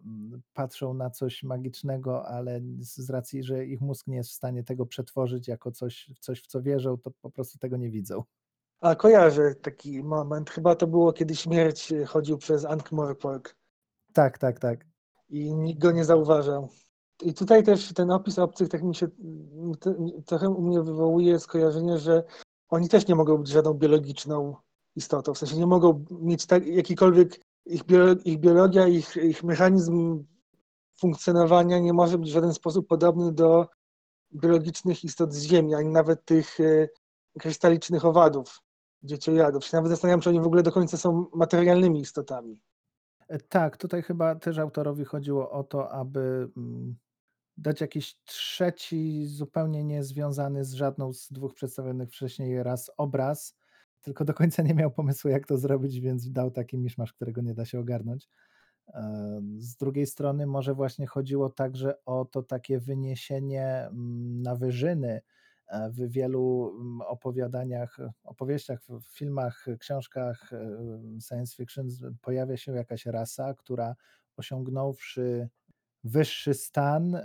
Patrzą 0.53 0.95
na 0.95 1.11
coś 1.11 1.43
magicznego, 1.43 2.27
ale 2.27 2.61
z 2.79 3.11
racji, 3.11 3.43
że 3.43 3.67
ich 3.67 3.81
mózg 3.81 4.07
nie 4.07 4.17
jest 4.17 4.31
w 4.31 4.35
stanie 4.35 4.65
tego 4.65 4.87
przetworzyć 4.87 5.49
jako 5.49 5.71
coś, 5.71 6.11
coś 6.21 6.43
w 6.43 6.47
co 6.47 6.63
wierzą, 6.63 6.99
to 6.99 7.11
po 7.21 7.31
prostu 7.31 7.59
tego 7.59 7.77
nie 7.77 7.91
widzą. 7.91 8.23
A 8.81 8.95
kojarzę 8.95 9.55
taki 9.55 10.03
moment. 10.03 10.51
Chyba 10.51 10.75
to 10.75 10.87
było, 10.87 11.13
kiedy 11.13 11.37
śmierć 11.37 11.93
chodził 12.07 12.39
przez 12.39 12.65
Ankh-Morpork. 12.65 13.55
Tak, 14.13 14.39
tak, 14.39 14.61
tak. 14.61 14.87
I 15.29 15.55
nikt 15.55 15.81
go 15.81 15.93
nie 15.93 16.05
zauważał. 16.05 16.69
I 17.23 17.35
tutaj 17.35 17.63
też 17.63 17.93
ten 17.93 18.11
opis 18.11 18.39
obcych 18.39 18.69
tak 18.69 18.83
mi 18.83 18.95
się 18.95 19.09
trochę 20.27 20.49
u 20.49 20.63
mnie 20.63 20.83
wywołuje 20.83 21.39
skojarzenie, 21.39 21.99
że 21.99 22.25
oni 22.69 22.89
też 22.89 23.07
nie 23.07 23.15
mogą 23.15 23.39
być 23.39 23.49
żadną 23.49 23.75
biologiczną 23.75 24.57
istotą. 24.97 25.35
W 25.35 25.39
sensie 25.39 25.57
nie 25.57 25.67
mogą 25.67 26.05
mieć 26.11 26.47
tak, 26.47 26.67
jakikolwiek 26.67 27.41
ich, 27.69 27.83
ich 28.25 28.39
biologia, 28.39 28.87
ich, 28.87 29.17
ich 29.17 29.45
mechanizm 29.45 30.25
funkcjonowania 31.01 31.79
nie 31.79 31.93
może 31.93 32.19
być 32.19 32.31
w 32.31 32.33
żaden 32.33 32.55
sposób 32.55 32.89
podobny 32.89 33.33
do 33.33 33.67
biologicznych 34.33 35.05
istot 35.05 35.35
z 35.35 35.43
Ziemi, 35.43 35.75
ani 35.75 35.89
nawet 35.89 36.25
tych 36.25 36.61
e, 36.61 36.89
krystalicznych 37.39 38.05
owadów, 38.05 38.63
dzieciojadów. 39.03 39.65
Się 39.65 39.77
nawet 39.77 39.91
zastanawiam, 39.91 40.21
czy 40.21 40.29
oni 40.29 40.41
w 40.41 40.47
ogóle 40.47 40.63
do 40.63 40.73
końca 40.73 40.97
są 40.97 41.27
materialnymi 41.35 42.01
istotami. 42.01 42.61
E, 43.29 43.39
tak, 43.39 43.77
tutaj 43.77 44.03
chyba 44.03 44.35
też 44.35 44.59
autorowi 44.59 45.05
chodziło 45.05 45.51
o 45.51 45.65
to, 45.65 45.91
aby 45.91 46.51
mm, 46.57 46.97
dać 47.57 47.81
jakiś 47.81 48.17
trzeci, 48.25 49.27
zupełnie 49.27 49.85
niezwiązany 49.85 50.65
z 50.65 50.73
żadną 50.73 51.13
z 51.13 51.33
dwóch 51.33 51.55
przedstawionych 51.55 52.11
wcześniej 52.11 52.63
raz 52.63 52.91
obraz, 52.97 53.58
tylko 54.03 54.25
do 54.25 54.35
końca 54.35 54.63
nie 54.63 54.75
miał 54.75 54.91
pomysłu, 54.91 55.31
jak 55.31 55.47
to 55.47 55.59
zrobić, 55.59 56.01
więc 56.01 56.31
dał 56.33 56.51
taki 56.51 56.79
miszmasz, 56.79 57.13
którego 57.13 57.41
nie 57.41 57.55
da 57.55 57.65
się 57.65 57.81
ogarnąć. 57.81 58.29
Z 59.59 59.77
drugiej 59.77 60.07
strony, 60.07 60.47
może 60.47 60.75
właśnie 60.75 61.07
chodziło 61.07 61.51
także 61.51 62.05
o 62.05 62.25
to 62.25 62.43
takie 62.43 62.81
wyniesienie 62.81 63.67
mm, 63.67 64.43
na 64.43 64.57
wyżyny 64.57 65.21
e, 65.69 65.91
w 65.91 66.13
wielu 66.13 66.75
mm, 66.81 67.01
opowiadaniach, 67.01 67.99
opowieściach, 68.25 68.81
filmach, 69.11 69.67
książkach 69.79 70.51
science 71.29 71.57
fiction 71.57 71.89
pojawia 72.23 72.57
się 72.57 72.73
jakaś 72.73 73.07
rasa, 73.07 73.55
która 73.55 73.95
osiągnąwszy 74.37 75.49
wyższy 76.09 76.55
stan 76.55 77.21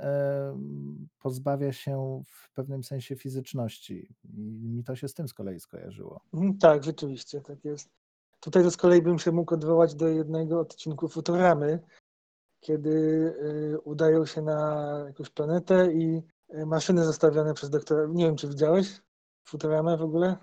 pozbawia 1.20 1.74
się 1.74 2.24
w 2.28 2.54
pewnym 2.54 2.84
sensie 2.84 3.16
fizyczności. 3.16 4.16
I 4.24 4.70
mi 4.70 4.84
to 4.84 4.96
się 4.96 5.08
z 5.08 5.14
tym 5.14 5.28
z 5.28 5.34
kolei 5.34 5.60
skojarzyło. 5.60 6.22
Mhm, 6.34 6.58
tak, 6.58 6.84
rzeczywiście, 6.84 7.42
tak 7.42 7.66
jest. 7.66 7.90
Tutaj 8.40 8.64
to 8.64 8.72
z 8.72 8.78
kolei 8.78 9.02
bym 9.02 9.20
się 9.20 9.32
mógł 9.32 9.54
odwołać 9.54 9.96
do 9.96 10.08
jednego 10.08 10.60
odcinku 10.60 11.08
Futuramy, 11.08 11.80
kiedy 12.60 12.90
y, 13.74 13.80
udają 13.84 14.26
się 14.26 14.42
na 14.42 15.04
jakąś 15.08 15.30
planetę 15.30 15.94
i 15.94 16.24
y, 16.54 16.66
maszyny 16.66 17.06
zostawione 17.06 17.54
przez 17.54 17.70
doktora, 17.70 18.08
nie 18.10 18.26
wiem 18.26 18.36
czy 18.36 18.48
widziałeś 18.48 19.02
Futuramę 19.48 19.98
w 19.98 20.02
ogóle? 20.02 20.38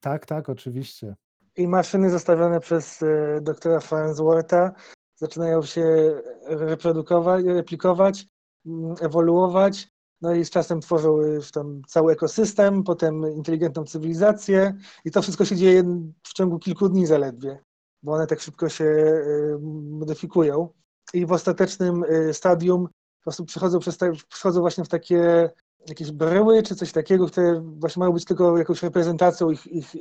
Tak, 0.00 0.26
tak, 0.26 0.48
oczywiście. 0.48 1.14
I 1.56 1.68
maszyny 1.68 2.10
zostawione 2.10 2.60
przez 2.60 3.02
y, 3.02 3.38
doktora 3.42 3.80
Farnswortha 3.80 4.72
zaczynają 5.16 5.62
się 5.62 6.14
reprodukować, 6.46 7.44
replikować, 7.44 8.26
mm, 8.66 8.94
ewoluować, 9.00 9.88
no 10.20 10.34
i 10.34 10.44
z 10.44 10.50
czasem 10.50 10.80
tworzą 10.80 11.20
już 11.20 11.50
tam 11.50 11.82
cały 11.88 12.12
ekosystem, 12.12 12.82
potem 12.82 13.32
inteligentną 13.32 13.84
cywilizację 13.84 14.74
i 15.04 15.10
to 15.10 15.22
wszystko 15.22 15.44
się 15.44 15.56
dzieje 15.56 15.82
w 16.22 16.32
ciągu 16.32 16.58
kilku 16.58 16.88
dni 16.88 17.06
zaledwie, 17.06 17.64
bo 18.02 18.12
one 18.12 18.26
tak 18.26 18.40
szybko 18.40 18.68
się 18.68 18.84
y, 18.84 19.58
modyfikują 19.90 20.68
i 21.14 21.26
w 21.26 21.32
ostatecznym 21.32 22.04
y, 22.04 22.34
stadium 22.34 22.86
po 22.86 23.22
prostu 23.22 23.44
przechodzą, 23.44 23.78
przez 23.78 23.98
przechodzą 24.28 24.60
właśnie 24.60 24.84
w 24.84 24.88
takie 24.88 25.50
jakieś 25.88 26.12
bryły 26.12 26.62
czy 26.62 26.74
coś 26.74 26.92
takiego, 26.92 27.26
które 27.26 27.60
właśnie 27.60 28.00
mają 28.00 28.12
być 28.12 28.24
tylko 28.24 28.58
jakąś 28.58 28.82
reprezentacją 28.82 29.50
ich, 29.50 29.66
ich 29.66 29.94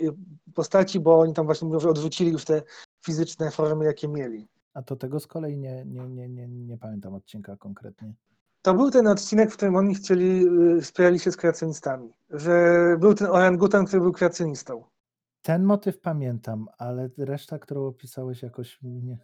postaci, 0.55 0.99
bo 0.99 1.19
oni 1.19 1.33
tam 1.33 1.45
właśnie 1.45 1.65
mówią, 1.65 1.79
że 1.79 1.89
odrzucili 1.89 2.31
już 2.31 2.45
te 2.45 2.61
fizyczne 3.05 3.51
formy, 3.51 3.85
jakie 3.85 4.07
mieli. 4.07 4.47
A 4.73 4.81
to 4.81 4.95
tego 4.95 5.19
z 5.19 5.27
kolei 5.27 5.57
nie, 5.57 5.85
nie, 5.85 6.09
nie, 6.09 6.29
nie, 6.29 6.47
nie 6.47 6.77
pamiętam 6.77 7.13
odcinka 7.13 7.57
konkretnie. 7.57 8.13
To 8.61 8.73
był 8.73 8.91
ten 8.91 9.07
odcinek, 9.07 9.51
w 9.51 9.57
którym 9.57 9.75
oni 9.75 9.95
chcieli, 9.95 10.45
y, 10.77 10.83
spierali 10.83 11.19
się 11.19 11.31
z 11.31 11.37
kreacjonistami. 11.37 12.13
Że 12.29 12.73
był 12.99 13.13
ten 13.13 13.27
orangutan, 13.27 13.85
który 13.85 14.01
był 14.01 14.11
kreacjonistą. 14.11 14.83
Ten 15.41 15.63
motyw 15.63 15.99
pamiętam, 15.99 16.67
ale 16.77 17.09
reszta, 17.17 17.59
którą 17.59 17.87
opisałeś 17.87 18.43
jakoś 18.43 18.79
nie. 18.83 19.17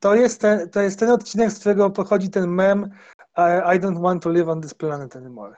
To 0.00 0.14
jest 0.14 0.40
ten, 0.40 0.70
to 0.70 0.80
jest 0.80 0.98
ten 0.98 1.10
odcinek, 1.10 1.52
z 1.52 1.58
którego 1.58 1.90
pochodzi 1.90 2.30
ten 2.30 2.50
mem 2.50 2.90
I 3.76 3.80
don't 3.80 4.00
want 4.00 4.22
to 4.22 4.30
live 4.30 4.48
on 4.48 4.60
this 4.60 4.74
planet 4.74 5.16
anymore. 5.16 5.56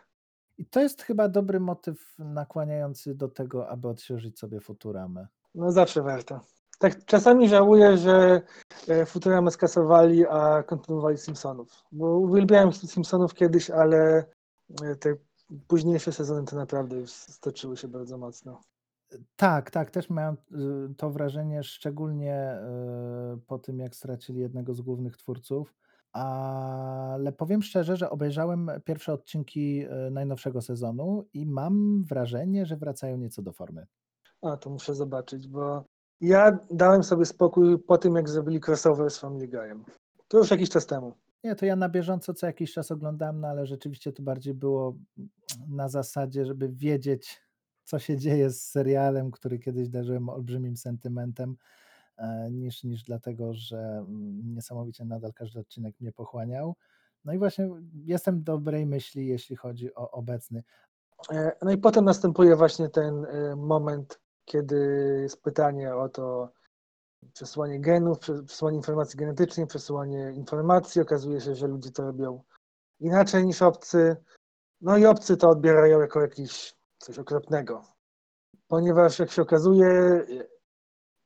I 0.58 0.66
to 0.66 0.80
jest 0.80 1.02
chyba 1.02 1.28
dobry 1.28 1.60
motyw 1.60 2.14
nakłaniający 2.18 3.14
do 3.14 3.28
tego, 3.28 3.68
aby 3.68 3.88
odświeżyć 3.88 4.38
sobie 4.38 4.60
Futuramę. 4.60 5.26
No 5.54 5.72
zawsze 5.72 6.02
warto. 6.02 6.40
Tak 6.82 7.04
czasami 7.04 7.48
żałuję, 7.48 7.96
że 7.96 8.42
e, 8.88 9.06
Futurama 9.06 9.50
skasowali, 9.50 10.26
a 10.26 10.62
kontynuowali 10.62 11.18
Simpsonów. 11.18 11.84
Bo 11.92 12.18
uwielbiałem 12.18 12.72
Simpsonów 12.72 13.34
kiedyś, 13.34 13.70
ale 13.70 14.24
e, 14.82 14.96
te 14.96 15.16
późniejsze 15.68 16.12
sezony 16.12 16.46
to 16.46 16.56
naprawdę 16.56 16.96
już 16.96 17.10
stoczyły 17.10 17.76
się 17.76 17.88
bardzo 17.88 18.18
mocno. 18.18 18.60
Tak, 19.36 19.70
tak, 19.70 19.90
też 19.90 20.10
miałem 20.10 20.36
y, 20.90 20.94
to 20.94 21.10
wrażenie, 21.10 21.62
szczególnie 21.62 22.58
y, 23.34 23.40
po 23.46 23.58
tym, 23.58 23.78
jak 23.78 23.96
stracili 23.96 24.40
jednego 24.40 24.74
z 24.74 24.80
głównych 24.80 25.16
twórców. 25.16 25.74
Ale 26.12 27.32
powiem 27.32 27.62
szczerze, 27.62 27.96
że 27.96 28.10
obejrzałem 28.10 28.70
pierwsze 28.84 29.12
odcinki 29.12 29.84
y, 29.84 30.10
najnowszego 30.10 30.62
sezonu 30.62 31.28
i 31.32 31.46
mam 31.46 32.04
wrażenie, 32.04 32.66
że 32.66 32.76
wracają 32.76 33.16
nieco 33.16 33.42
do 33.42 33.52
formy. 33.52 33.86
A, 34.42 34.56
to 34.56 34.70
muszę 34.70 34.94
zobaczyć, 34.94 35.48
bo 35.48 35.84
Ja 36.22 36.58
dałem 36.70 37.04
sobie 37.04 37.26
spokój 37.26 37.78
po 37.78 37.98
tym, 37.98 38.16
jak 38.16 38.28
zrobili 38.28 38.60
crossover 38.66 39.10
z 39.10 39.18
Family 39.18 39.48
Guyem. 39.48 39.84
To 40.28 40.38
już 40.38 40.50
jakiś 40.50 40.70
czas 40.70 40.86
temu. 40.86 41.12
Nie, 41.44 41.54
to 41.54 41.66
ja 41.66 41.76
na 41.76 41.88
bieżąco 41.88 42.34
co 42.34 42.46
jakiś 42.46 42.72
czas 42.72 42.90
oglądałem, 42.90 43.40
no 43.40 43.48
ale 43.48 43.66
rzeczywiście 43.66 44.12
to 44.12 44.22
bardziej 44.22 44.54
było 44.54 44.96
na 45.68 45.88
zasadzie, 45.88 46.44
żeby 46.44 46.68
wiedzieć, 46.68 47.42
co 47.84 47.98
się 47.98 48.16
dzieje 48.16 48.50
z 48.50 48.70
serialem, 48.70 49.30
który 49.30 49.58
kiedyś 49.58 49.88
darzyłem 49.88 50.28
olbrzymim 50.28 50.76
sentymentem, 50.76 51.56
e, 52.16 52.50
niż, 52.50 52.84
niż 52.84 53.02
dlatego, 53.02 53.54
że 53.54 53.78
mm, 53.78 54.54
niesamowicie 54.54 55.04
nadal 55.04 55.32
każdy 55.32 55.60
odcinek 55.60 56.00
mnie 56.00 56.12
pochłaniał. 56.12 56.76
No 57.24 57.32
i 57.32 57.38
właśnie 57.38 57.70
jestem 58.04 58.42
dobrej 58.42 58.86
myśli, 58.86 59.26
jeśli 59.26 59.56
chodzi 59.56 59.94
o 59.94 60.10
obecny. 60.10 60.62
E, 61.30 61.52
no 61.62 61.70
i 61.70 61.78
potem 61.78 62.04
następuje 62.04 62.56
właśnie 62.56 62.88
ten 62.88 63.24
e, 63.24 63.56
moment, 63.56 64.20
kiedy 64.44 64.76
jest 65.22 65.42
pytanie 65.42 65.94
o 65.94 66.08
to 66.08 66.52
przesyłanie 67.32 67.80
genów, 67.80 68.18
przesyłanie 68.46 68.76
informacji 68.76 69.18
genetycznie, 69.18 69.66
przesyłanie 69.66 70.32
informacji. 70.32 71.00
Okazuje 71.00 71.40
się, 71.40 71.54
że 71.54 71.66
ludzie 71.66 71.90
to 71.90 72.02
robią 72.02 72.42
inaczej 73.00 73.46
niż 73.46 73.62
obcy. 73.62 74.16
No 74.80 74.96
i 74.96 75.06
obcy 75.06 75.36
to 75.36 75.48
odbierają 75.48 76.00
jako 76.00 76.20
jakiś 76.20 76.74
coś 76.98 77.18
okropnego. 77.18 77.82
Ponieważ 78.68 79.18
jak 79.18 79.30
się 79.30 79.42
okazuje, 79.42 80.22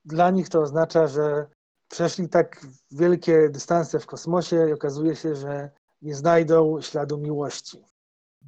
dla 0.05 0.31
nich 0.31 0.49
to 0.49 0.61
oznacza, 0.61 1.07
że 1.07 1.47
przeszli 1.89 2.29
tak 2.29 2.61
wielkie 2.91 3.49
dystanse 3.49 3.99
w 3.99 4.07
kosmosie 4.07 4.69
i 4.69 4.73
okazuje 4.73 5.17
się, 5.17 5.35
że 5.35 5.71
nie 6.03 6.15
znajdą 6.15 6.81
śladu 6.81 7.19
miłości. 7.19 7.85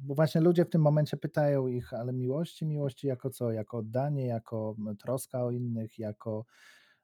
Bo 0.01 0.15
właśnie 0.15 0.41
ludzie 0.41 0.65
w 0.65 0.69
tym 0.69 0.81
momencie 0.81 1.17
pytają 1.17 1.67
ich, 1.67 1.93
ale 1.93 2.13
miłości, 2.13 2.65
miłości 2.65 3.07
jako 3.07 3.29
co? 3.29 3.51
Jako 3.51 3.77
oddanie, 3.77 4.25
jako 4.25 4.75
troska 4.99 5.43
o 5.43 5.51
innych, 5.51 5.99
jako 5.99 6.45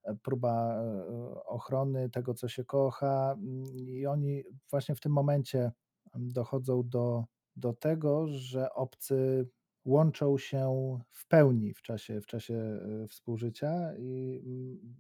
e, 0.04 0.16
próba 0.16 0.84
e, 0.84 1.06
ochrony 1.46 2.10
tego, 2.10 2.34
co 2.34 2.48
się 2.48 2.66
kocha. 2.66 3.38
I 3.76 4.06
oni 4.06 4.44
właśnie 4.70 4.96
w 4.96 5.00
tym 5.00 5.12
momencie 5.12 5.72
dochodzą 6.16 6.90
do, 6.90 7.26
do 7.56 7.74
tego, 7.74 8.28
że 8.28 8.74
obcy 8.74 9.50
łączą 9.86 10.38
się 10.38 10.98
w 11.12 11.28
pełni 11.28 11.74
w 11.74 11.82
czasie, 11.82 12.22
w 12.22 12.26
czasie 12.26 12.56
e, 12.56 13.08
współżycia 13.08 13.98
i 13.98 14.42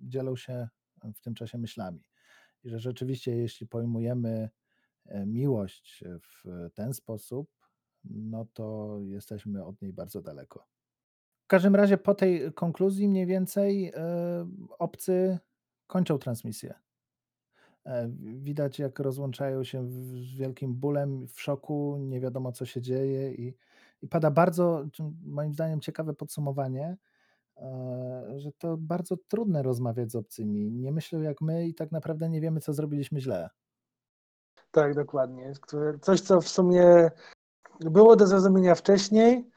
dzielą 0.01 0.35
się 0.35 0.67
w 1.15 1.21
tym 1.21 1.33
czasie 1.33 1.57
myślami. 1.57 2.03
I 2.63 2.69
że 2.69 2.79
rzeczywiście, 2.79 3.35
jeśli 3.35 3.67
pojmujemy 3.67 4.49
miłość 5.25 6.03
w 6.21 6.69
ten 6.73 6.93
sposób, 6.93 7.54
no 8.09 8.45
to 8.53 8.97
jesteśmy 9.01 9.65
od 9.65 9.81
niej 9.81 9.93
bardzo 9.93 10.21
daleko. 10.21 10.65
W 11.43 11.47
każdym 11.47 11.75
razie 11.75 11.97
po 11.97 12.15
tej 12.15 12.53
konkluzji 12.53 13.07
mniej 13.07 13.25
więcej 13.25 13.91
e, 13.95 14.47
obcy 14.79 15.39
kończą 15.87 16.17
transmisję. 16.17 16.73
E, 17.85 18.09
widać, 18.19 18.79
jak 18.79 18.99
rozłączają 18.99 19.63
się 19.63 19.87
z 19.87 20.35
wielkim 20.37 20.75
bólem, 20.75 21.27
w 21.27 21.41
szoku, 21.41 21.97
nie 21.99 22.19
wiadomo 22.19 22.51
co 22.51 22.65
się 22.65 22.81
dzieje 22.81 23.33
i, 23.33 23.57
i 24.01 24.07
pada 24.07 24.31
bardzo, 24.31 24.85
moim 25.25 25.53
zdaniem, 25.53 25.81
ciekawe 25.81 26.13
podsumowanie, 26.13 26.97
e, 27.57 28.33
że 28.37 28.51
to 28.51 28.77
bardzo 28.77 29.17
trudne 29.17 29.63
rozmawiać 29.63 30.11
z 30.11 30.15
obcymi. 30.15 30.71
Nie 30.71 30.91
myślą 30.91 31.21
jak 31.21 31.41
my 31.41 31.67
i 31.67 31.73
tak 31.73 31.91
naprawdę 31.91 32.29
nie 32.29 32.41
wiemy, 32.41 32.59
co 32.59 32.73
zrobiliśmy 32.73 33.21
źle. 33.21 33.49
Tak, 34.71 34.95
dokładnie. 34.95 35.53
Coś, 36.01 36.21
co 36.21 36.41
w 36.41 36.49
sumie 36.49 37.11
było 37.79 38.15
do 38.15 38.27
zrozumienia 38.27 38.75
wcześniej, 38.75 39.49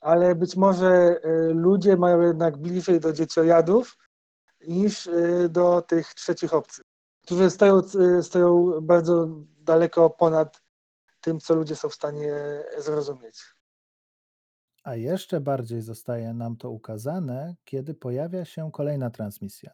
ale 0.00 0.34
być 0.34 0.56
może 0.56 1.20
y, 1.24 1.54
ludzie 1.54 1.96
mają 1.96 2.20
jednak 2.20 2.58
bliżej 2.58 3.00
do 3.00 3.12
dzieciojadów 3.12 3.98
niż 4.68 5.06
y, 5.06 5.48
do 5.48 5.82
tych 5.82 6.14
trzecich 6.14 6.54
obcych, 6.54 6.84
którzy 7.22 7.50
stoją, 7.50 7.82
y, 8.18 8.22
stoją 8.22 8.80
bardzo 8.80 9.28
daleko 9.58 10.10
ponad 10.10 10.62
tym, 11.20 11.40
co 11.40 11.54
ludzie 11.54 11.76
są 11.76 11.88
w 11.88 11.94
stanie 11.94 12.34
zrozumieć. 12.78 13.44
A 14.84 14.96
jeszcze 14.96 15.40
bardziej 15.40 15.82
zostaje 15.82 16.34
nam 16.34 16.56
to 16.56 16.70
ukazane, 16.70 17.56
kiedy 17.64 17.94
pojawia 17.94 18.44
się 18.44 18.70
kolejna 18.72 19.10
transmisja. 19.10 19.70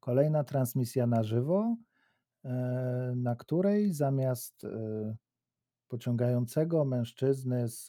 Kolejna 0.00 0.44
transmisja 0.44 1.06
na 1.06 1.22
żywo, 1.22 1.76
e, 2.44 2.50
na 3.16 3.36
której 3.36 3.92
zamiast 3.92 4.66
pociągającego 5.92 6.84
mężczyzny 6.84 7.68
z, 7.68 7.86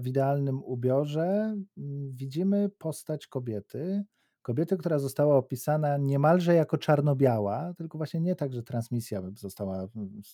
w 0.00 0.06
idealnym 0.06 0.62
ubiorze 0.64 1.56
mm, 1.78 2.12
widzimy 2.12 2.68
postać 2.68 3.26
kobiety. 3.26 4.04
Kobiety, 4.42 4.76
która 4.76 4.98
została 4.98 5.36
opisana 5.36 5.96
niemalże 5.96 6.54
jako 6.54 6.78
czarno-biała, 6.78 7.74
tylko 7.74 7.98
właśnie 7.98 8.20
nie 8.20 8.34
tak, 8.34 8.52
że 8.52 8.62
transmisja 8.62 9.22
została 9.34 9.88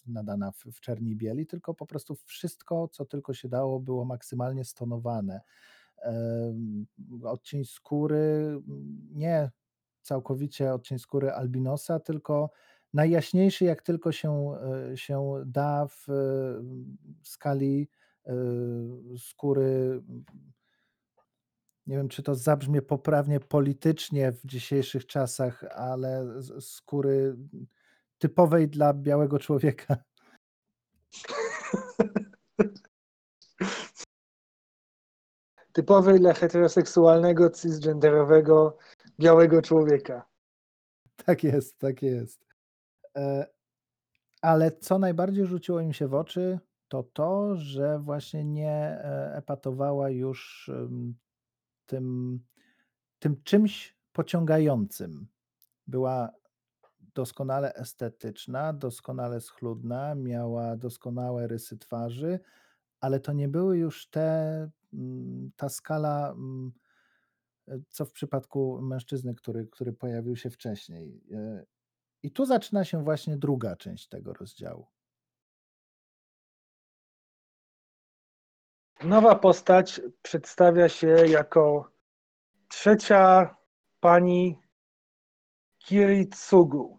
nadana 0.07 0.53
w, 0.53 0.65
w 0.73 0.81
czerni 0.81 1.17
bieli, 1.17 1.47
tylko 1.47 1.75
po 1.75 1.87
prostu 1.87 2.15
wszystko, 2.15 2.89
co 2.89 3.05
tylko 3.05 3.35
się 3.35 3.49
dało, 3.49 3.81
było 3.81 4.05
maksymalnie 4.05 4.65
stonowane. 4.65 5.41
Odcień 7.23 7.65
skóry, 7.65 8.59
nie 9.11 9.51
całkowicie 10.03 10.75
odcień 10.75 10.99
skóry 10.99 11.31
albinosa, 11.31 12.01
tylko 12.01 12.51
najjaśniejszy, 12.95 13.65
jak 13.65 13.83
tylko 13.83 14.13
się, 14.13 14.57
e, 14.93 14.97
się 14.97 15.43
da 15.47 15.87
w 15.87 16.07
skali 17.23 17.89
e, 18.27 18.33
skóry. 19.19 20.03
Nie 21.87 21.97
wiem, 21.97 22.09
czy 22.09 22.23
to 22.23 22.35
zabrzmie 22.35 22.83
poprawnie 22.83 23.41
politycznie 23.41 24.33
w 24.33 24.47
dzisiejszych 24.47 25.07
czasach, 25.07 25.65
ale 25.65 26.43
skóry 26.61 27.37
typowej 28.19 28.69
dla 28.69 28.95
białego 28.95 29.39
człowieka. 29.39 29.97
Typowej 35.73 36.21
dla 36.21 36.35
heteroseksualnego, 36.35 37.51
cisgenderowego, 37.51 38.77
białego 39.21 39.63
człowieka. 39.63 40.27
Tak 41.17 41.45
jest, 41.45 41.79
tak 41.79 42.03
jest. 42.03 42.52
E, 43.17 43.47
ale 44.43 44.73
co 44.73 44.99
najbardziej 44.99 45.47
rzuciło 45.47 45.81
im 45.81 45.93
się 45.93 46.09
w 46.09 46.15
oczy, 46.15 46.59
to 46.89 47.03
to, 47.03 47.57
że 47.57 47.99
właśnie 47.99 48.45
nie 48.45 48.71
e, 48.71 49.35
epatowała 49.37 50.11
już 50.11 50.71
tym, 51.87 52.41
tym 53.19 53.43
czymś 53.43 53.97
pociągającym. 54.13 55.27
Była 55.87 56.31
doskonale 57.15 57.75
estetyczna, 57.75 58.73
doskonale 58.73 59.41
schludna, 59.41 60.15
miała 60.15 60.77
doskonałe 60.77 61.47
rysy 61.47 61.79
twarzy, 61.79 62.41
ale 63.01 63.21
to 63.21 63.33
nie 63.33 63.49
były 63.49 63.79
już 63.79 64.11
te, 64.11 64.71
ta 65.57 65.69
skala, 65.69 66.35
e, 67.69 67.79
co 67.89 68.05
w 68.05 68.13
przypadku 68.13 68.83
mężczyzny, 68.83 69.35
który, 69.35 69.67
który 69.67 69.93
pojawił 69.93 70.37
się 70.37 70.51
wcześniej. 70.51 71.23
I 72.23 72.31
tu 72.31 72.45
zaczyna 72.45 72.85
się 72.85 73.05
właśnie 73.05 73.37
druga 73.37 73.77
część 73.77 74.09
tego 74.09 74.33
rozdziału. 74.33 74.87
Nowa 79.05 79.35
postać 79.35 80.01
przedstawia 80.23 80.89
się 80.89 81.09
jako 81.09 81.93
trzecia 82.69 83.57
pani 84.01 84.59
Kiritsugu. 85.79 86.99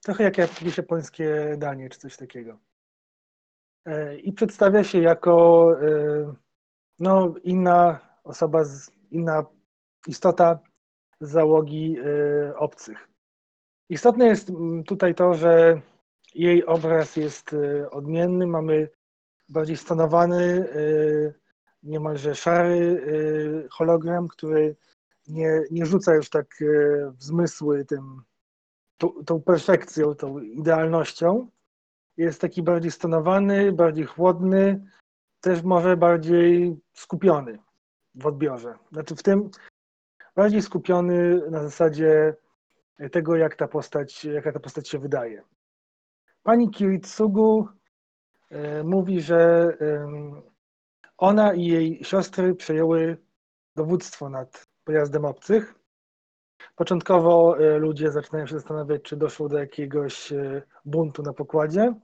Trochę 0.00 0.24
jak 0.24 0.38
jakieś 0.38 0.76
japońskie 0.76 1.56
danie 1.58 1.90
czy 1.90 1.98
coś 1.98 2.16
takiego. 2.16 2.58
E, 3.84 4.16
I 4.16 4.32
przedstawia 4.32 4.84
się 4.84 4.98
jako 4.98 5.70
e, 5.82 6.34
no, 6.98 7.34
inna 7.44 8.00
osoba, 8.24 8.62
inna 9.10 9.44
istota 10.06 10.58
załogi 11.20 11.96
e, 11.98 12.56
obcych. 12.56 13.15
Istotne 13.88 14.26
jest 14.26 14.50
mm, 14.50 14.84
tutaj 14.84 15.14
to, 15.14 15.34
że 15.34 15.80
jej 16.34 16.66
obraz 16.66 17.16
jest 17.16 17.52
y, 17.52 17.90
odmienny. 17.90 18.46
Mamy 18.46 18.88
bardziej 19.48 19.76
stonowany, 19.76 20.42
y, 20.76 21.34
niemalże 21.82 22.34
szary 22.34 22.78
y, 22.78 23.68
hologram, 23.70 24.28
który 24.28 24.76
nie, 25.28 25.62
nie 25.70 25.86
rzuca 25.86 26.14
już 26.14 26.30
tak 26.30 26.46
w 27.16 27.24
zmysły 27.24 27.84
tym, 27.84 28.22
tą, 28.98 29.24
tą 29.24 29.42
perfekcją, 29.42 30.14
tą 30.14 30.38
idealnością. 30.38 31.48
Jest 32.16 32.40
taki 32.40 32.62
bardziej 32.62 32.90
stonowany, 32.90 33.72
bardziej 33.72 34.04
chłodny, 34.04 34.90
też 35.40 35.62
może 35.62 35.96
bardziej 35.96 36.76
skupiony 36.92 37.58
w 38.14 38.26
odbiorze. 38.26 38.74
Znaczy 38.92 39.16
w 39.16 39.22
tym 39.22 39.50
bardziej 40.36 40.62
skupiony 40.62 41.50
na 41.50 41.62
zasadzie 41.62 42.36
tego, 43.12 43.36
jak 43.36 43.56
ta 43.56 43.68
postać, 43.68 44.24
jaka 44.24 44.52
ta 44.52 44.60
postać 44.60 44.88
się 44.88 44.98
wydaje. 44.98 45.42
Pani 46.42 46.70
Kiritsugu 46.70 47.68
e, 48.50 48.84
mówi, 48.84 49.20
że 49.20 49.72
ona 51.16 51.54
i 51.54 51.64
jej 51.64 52.04
siostry 52.04 52.54
przejęły 52.54 53.16
dowództwo 53.76 54.30
nad 54.30 54.66
pojazdem 54.84 55.24
obcych 55.24 55.74
Początkowo 56.76 57.58
e, 57.58 57.78
ludzie 57.78 58.10
zaczynają 58.10 58.46
się 58.46 58.54
zastanawiać, 58.54 59.02
czy 59.02 59.16
doszło 59.16 59.48
do 59.48 59.58
jakiegoś 59.58 60.32
e, 60.32 60.62
buntu 60.84 61.22
na 61.22 61.32
pokładzie, 61.32 61.94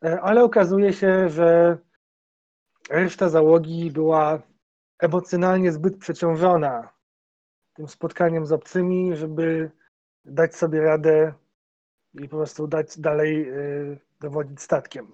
ale 0.00 0.44
okazuje 0.44 0.92
się, 0.92 1.28
że 1.28 1.78
reszta 2.90 3.28
załogi 3.28 3.90
była 3.90 4.42
emocjonalnie 4.98 5.72
zbyt 5.72 5.98
przeciążona 5.98 6.88
tym 7.74 7.88
spotkaniem 7.88 8.46
z 8.46 8.52
obcymi, 8.52 9.16
żeby 9.16 9.70
dać 10.26 10.56
sobie 10.56 10.80
radę 10.80 11.32
i 12.14 12.28
po 12.28 12.36
prostu 12.36 12.66
dać 12.66 13.00
dalej 13.00 13.52
dowodzić 14.20 14.62
statkiem. 14.62 15.12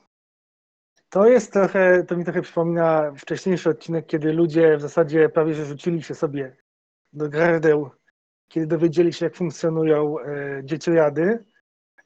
To 1.12 1.26
jest 1.26 1.52
trochę, 1.52 2.04
to 2.04 2.16
mi 2.16 2.24
trochę 2.24 2.42
przypomina 2.42 3.12
wcześniejszy 3.16 3.70
odcinek, 3.70 4.06
kiedy 4.06 4.32
ludzie 4.32 4.76
w 4.76 4.80
zasadzie 4.80 5.28
prawie 5.28 5.54
że 5.54 5.64
rzucili 5.64 6.02
się 6.02 6.14
sobie 6.14 6.56
do 7.12 7.28
gardeł, 7.28 7.90
kiedy 8.48 8.66
dowiedzieli 8.66 9.12
się, 9.12 9.26
jak 9.26 9.36
funkcjonują 9.36 10.18
e, 10.18 10.60
dzieciojady. 10.64 11.44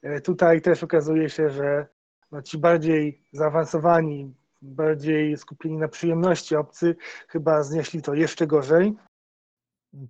E, 0.01 0.21
tutaj 0.21 0.61
też 0.61 0.83
okazuje 0.83 1.29
się, 1.29 1.49
że 1.49 1.87
no, 2.31 2.41
ci 2.41 2.57
bardziej 2.57 3.21
zaawansowani, 3.31 4.35
bardziej 4.61 5.37
skupieni 5.37 5.77
na 5.77 5.87
przyjemności 5.87 6.55
obcy, 6.55 6.95
chyba 7.27 7.63
znieśli 7.63 8.01
to 8.01 8.13
jeszcze 8.13 8.47
gorzej. 8.47 8.95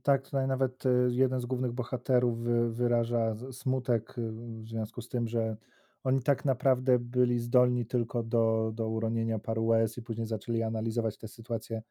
Tak, 0.04 0.22
tutaj 0.22 0.48
nawet 0.48 0.86
e, 0.86 0.90
jeden 1.10 1.40
z 1.42 1.46
głównych 1.46 1.72
bohaterów 1.72 2.40
wyraża 2.70 3.36
smutek 3.52 4.16
w 4.64 4.68
związku 4.68 5.02
z 5.02 5.10
tym, 5.10 5.28
że 5.28 5.58
oni 6.04 6.22
tak 6.22 6.46
naprawdę 6.46 7.00
byli 7.00 7.40
zdolni 7.40 7.86
tylko 7.86 8.24
do, 8.24 8.72
do 8.76 8.90
uronienia 8.90 9.40
paru 9.40 9.66
łez 9.66 9.98
i 9.98 10.02
później 10.02 10.28
zaczęli 10.28 10.64
analizować 10.64 11.18
tę 11.18 11.28
sytuację. 11.28 11.82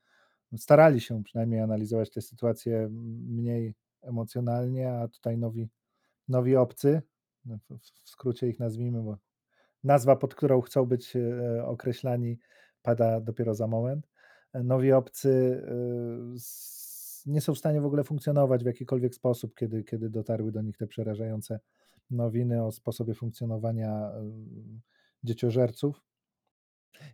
Starali 0.56 1.00
się 1.00 1.22
przynajmniej 1.24 1.60
analizować 1.60 2.10
tę 2.10 2.20
sytuację 2.22 2.88
mniej 3.28 3.74
emocjonalnie, 4.02 4.92
a 4.92 5.08
tutaj 5.08 5.38
nowi, 5.38 5.68
nowi 6.28 6.56
obcy, 6.56 7.02
no, 7.44 7.58
w 8.04 8.10
skrócie 8.10 8.48
ich 8.48 8.60
nazwijmy, 8.60 9.02
bo 9.02 9.18
nazwa, 9.84 10.16
pod 10.16 10.34
którą 10.34 10.60
chcą 10.60 10.86
być 10.86 11.16
e, 11.16 11.64
określani, 11.66 12.38
pada 12.82 13.20
dopiero 13.20 13.54
za 13.54 13.66
moment. 13.66 14.08
Nowi 14.54 14.92
obcy 14.92 15.62
nie 17.26 17.40
są 17.40 17.54
w 17.54 17.58
stanie 17.58 17.80
w 17.80 17.86
ogóle 17.86 18.04
funkcjonować 18.04 18.62
w 18.62 18.66
jakikolwiek 18.66 19.14
sposób, 19.14 19.54
kiedy, 19.54 19.84
kiedy 19.84 20.10
dotarły 20.10 20.52
do 20.52 20.62
nich 20.62 20.76
te 20.76 20.86
przerażające 20.86 21.60
nowiny 22.10 22.64
o 22.64 22.72
sposobie 22.72 23.14
funkcjonowania 23.14 24.12
dzieciożerców. 25.24 26.05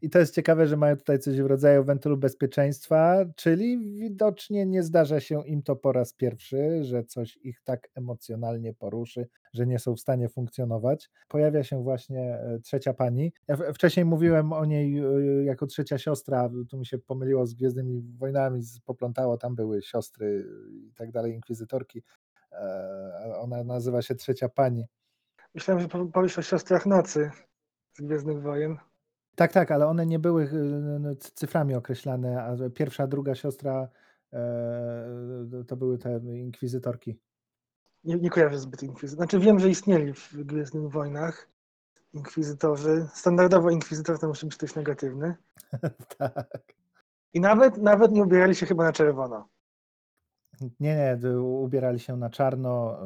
I 0.03 0.11
to 0.11 0.19
jest 0.19 0.35
ciekawe, 0.35 0.67
że 0.67 0.77
mają 0.77 0.97
tutaj 0.97 1.19
coś 1.19 1.41
w 1.41 1.47
rodzaju 1.47 1.85
wentylu 1.85 2.17
bezpieczeństwa, 2.17 3.25
czyli 3.37 3.99
widocznie 3.99 4.67
nie 4.67 4.83
zdarza 4.83 5.21
się 5.21 5.47
im 5.47 5.63
to 5.63 5.77
po 5.77 5.93
raz 5.93 6.13
pierwszy, 6.13 6.85
że 6.85 7.05
coś 7.05 7.37
ich 7.37 7.61
tak 7.65 7.89
emocjonalnie 7.95 8.75
poruszy, 8.75 9.29
że 9.53 9.67
nie 9.67 9.79
są 9.79 9.95
w 9.95 10.01
stanie 10.01 10.29
funkcjonować. 10.29 11.11
Pojawia 11.29 11.65
się 11.65 11.83
właśnie 11.83 12.21
e, 12.21 12.59
trzecia 12.63 12.95
pani. 12.95 13.33
Ja 13.49 13.57
wcześniej 13.75 14.05
mówiłem 14.05 14.53
o 14.53 14.65
niej 14.65 14.99
e, 14.99 15.05
jako 15.45 15.67
trzecia 15.67 15.99
siostra, 15.99 16.51
tu 16.71 16.79
mi 16.79 16.87
się 16.87 16.99
pomyliło 16.99 17.47
z 17.47 17.55
Gwiezdnymi 17.55 18.03
Wojnami, 18.19 18.63
poplątało, 18.85 19.39
tam 19.39 19.55
były 19.55 19.83
siostry 19.83 20.47
i 20.71 20.93
tak 20.95 21.11
dalej, 21.11 21.35
inkwizytorki. 21.35 22.03
E, 22.53 23.37
ona 23.39 23.65
nazywa 23.65 24.03
się 24.03 24.15
Trzecia 24.15 24.49
Pani. 24.49 24.87
Myślałem, 25.55 25.83
że 25.83 25.89
powiesz 26.13 26.39
o 26.39 26.43
siostrach 26.43 26.87
nocy 26.87 27.31
z 27.93 28.01
Gwiezdnych 28.01 28.43
Wojen. 28.43 28.92
Tak, 29.37 29.53
tak, 29.53 29.71
ale 29.71 29.87
one 29.87 30.07
nie 30.07 30.19
były 30.19 30.45
y, 31.13 31.17
cyframi 31.17 31.75
określane, 31.75 32.43
a 32.43 32.71
pierwsza, 32.71 33.07
druga 33.07 33.35
siostra 33.35 33.89
e, 34.33 35.65
to 35.67 35.77
były 35.77 35.99
te 35.99 36.21
inkwizytorki. 36.25 37.19
Nie, 38.05 38.17
nie 38.17 38.31
kojarzę 38.31 38.59
zbyt 38.59 38.83
inkwizytorów. 38.83 39.31
Znaczy 39.31 39.47
wiem, 39.47 39.59
że 39.59 39.71
istnieli 39.71 40.13
w 40.13 40.45
Gwiezdnych 40.45 40.91
Wojnach 40.91 41.49
inkwizytorzy. 42.13 43.09
Standardowo 43.15 43.71
inkwizytor 43.71 44.19
to 44.19 44.29
musi 44.29 44.47
być 44.47 44.57
ktoś 44.57 44.75
negatywny. 44.75 45.35
tak. 46.19 46.75
I 47.33 47.41
nawet, 47.41 47.79
nawet 47.79 48.13
nie 48.13 48.23
ubierali 48.23 48.55
się 48.55 48.67
chyba 48.67 48.85
na 48.85 48.93
czerwono. 48.93 49.49
Nie, 50.81 51.19
nie, 51.21 51.41
ubierali 51.41 52.01
się 52.01 52.17
na 52.17 52.31
czarno, 52.31 52.99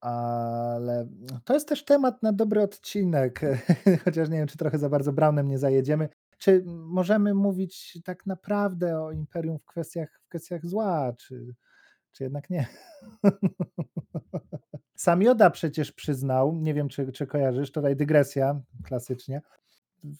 ale 0.00 1.08
to 1.44 1.54
jest 1.54 1.68
też 1.68 1.84
temat 1.84 2.22
na 2.22 2.32
dobry 2.32 2.62
odcinek, 2.62 3.40
chociaż 4.04 4.28
nie 4.28 4.38
wiem, 4.38 4.46
czy 4.46 4.58
trochę 4.58 4.78
za 4.78 4.88
bardzo 4.88 5.12
Brownem 5.12 5.48
nie 5.48 5.58
zajedziemy. 5.58 6.08
Czy 6.38 6.62
możemy 6.66 7.34
mówić 7.34 7.98
tak 8.04 8.26
naprawdę 8.26 9.00
o 9.00 9.12
imperium 9.12 9.58
w 9.58 9.64
kwestiach, 9.64 10.20
w 10.24 10.28
kwestiach 10.28 10.66
zła, 10.66 11.12
czy, 11.18 11.54
czy 12.12 12.24
jednak 12.24 12.50
nie? 12.50 12.66
Sam 14.96 15.22
Joda 15.22 15.50
przecież 15.50 15.92
przyznał, 15.92 16.56
nie 16.56 16.74
wiem 16.74 16.88
czy, 16.88 17.12
czy 17.12 17.26
kojarzysz, 17.26 17.72
tutaj 17.72 17.96
dygresja 17.96 18.60
klasycznie. 18.84 19.42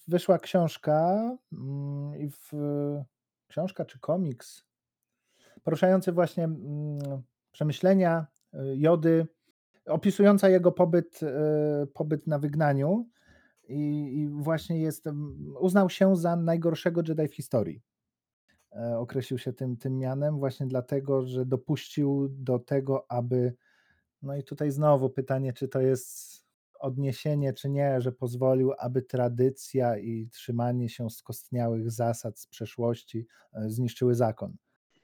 Wyszła 0.07 0.39
książka 0.39 1.17
mm, 1.53 2.15
i 2.19 2.29
w 2.29 2.51
książka 3.47 3.85
czy 3.85 3.99
komiks 3.99 4.71
poruszający 5.63 6.11
właśnie 6.11 6.43
mm, 6.43 6.99
przemyślenia 7.51 8.27
y, 8.53 8.57
Jody, 8.77 9.27
opisująca 9.85 10.49
jego 10.49 10.71
pobyt, 10.71 11.19
y, 11.23 11.87
pobyt 11.87 12.27
na 12.27 12.39
wygnaniu 12.39 13.09
i, 13.67 14.13
i 14.19 14.29
właśnie 14.29 14.81
jest, 14.81 15.05
uznał 15.59 15.89
się 15.89 16.15
za 16.15 16.35
najgorszego 16.35 17.01
Jedi 17.07 17.27
w 17.27 17.35
historii. 17.35 17.81
E, 18.75 18.97
określił 18.99 19.37
się 19.37 19.53
tym, 19.53 19.77
tym 19.77 19.97
mianem 19.97 20.39
właśnie 20.39 20.67
dlatego, 20.67 21.25
że 21.25 21.45
dopuścił 21.45 22.27
do 22.29 22.59
tego, 22.59 23.05
aby 23.11 23.53
no 24.21 24.35
i 24.35 24.43
tutaj 24.43 24.71
znowu 24.71 25.09
pytanie, 25.09 25.53
czy 25.53 25.67
to 25.67 25.81
jest 25.81 26.41
odniesienie, 26.79 27.53
czy 27.53 27.69
nie, 27.69 28.01
że 28.01 28.11
pozwolił, 28.11 28.73
aby 28.77 29.01
tradycja 29.01 29.97
i 29.97 30.27
trzymanie 30.31 30.89
się 30.89 31.09
skostniałych 31.09 31.91
zasad 31.91 32.39
z 32.39 32.47
przeszłości 32.47 33.27
e, 33.53 33.69
zniszczyły 33.69 34.15
zakon. 34.15 34.55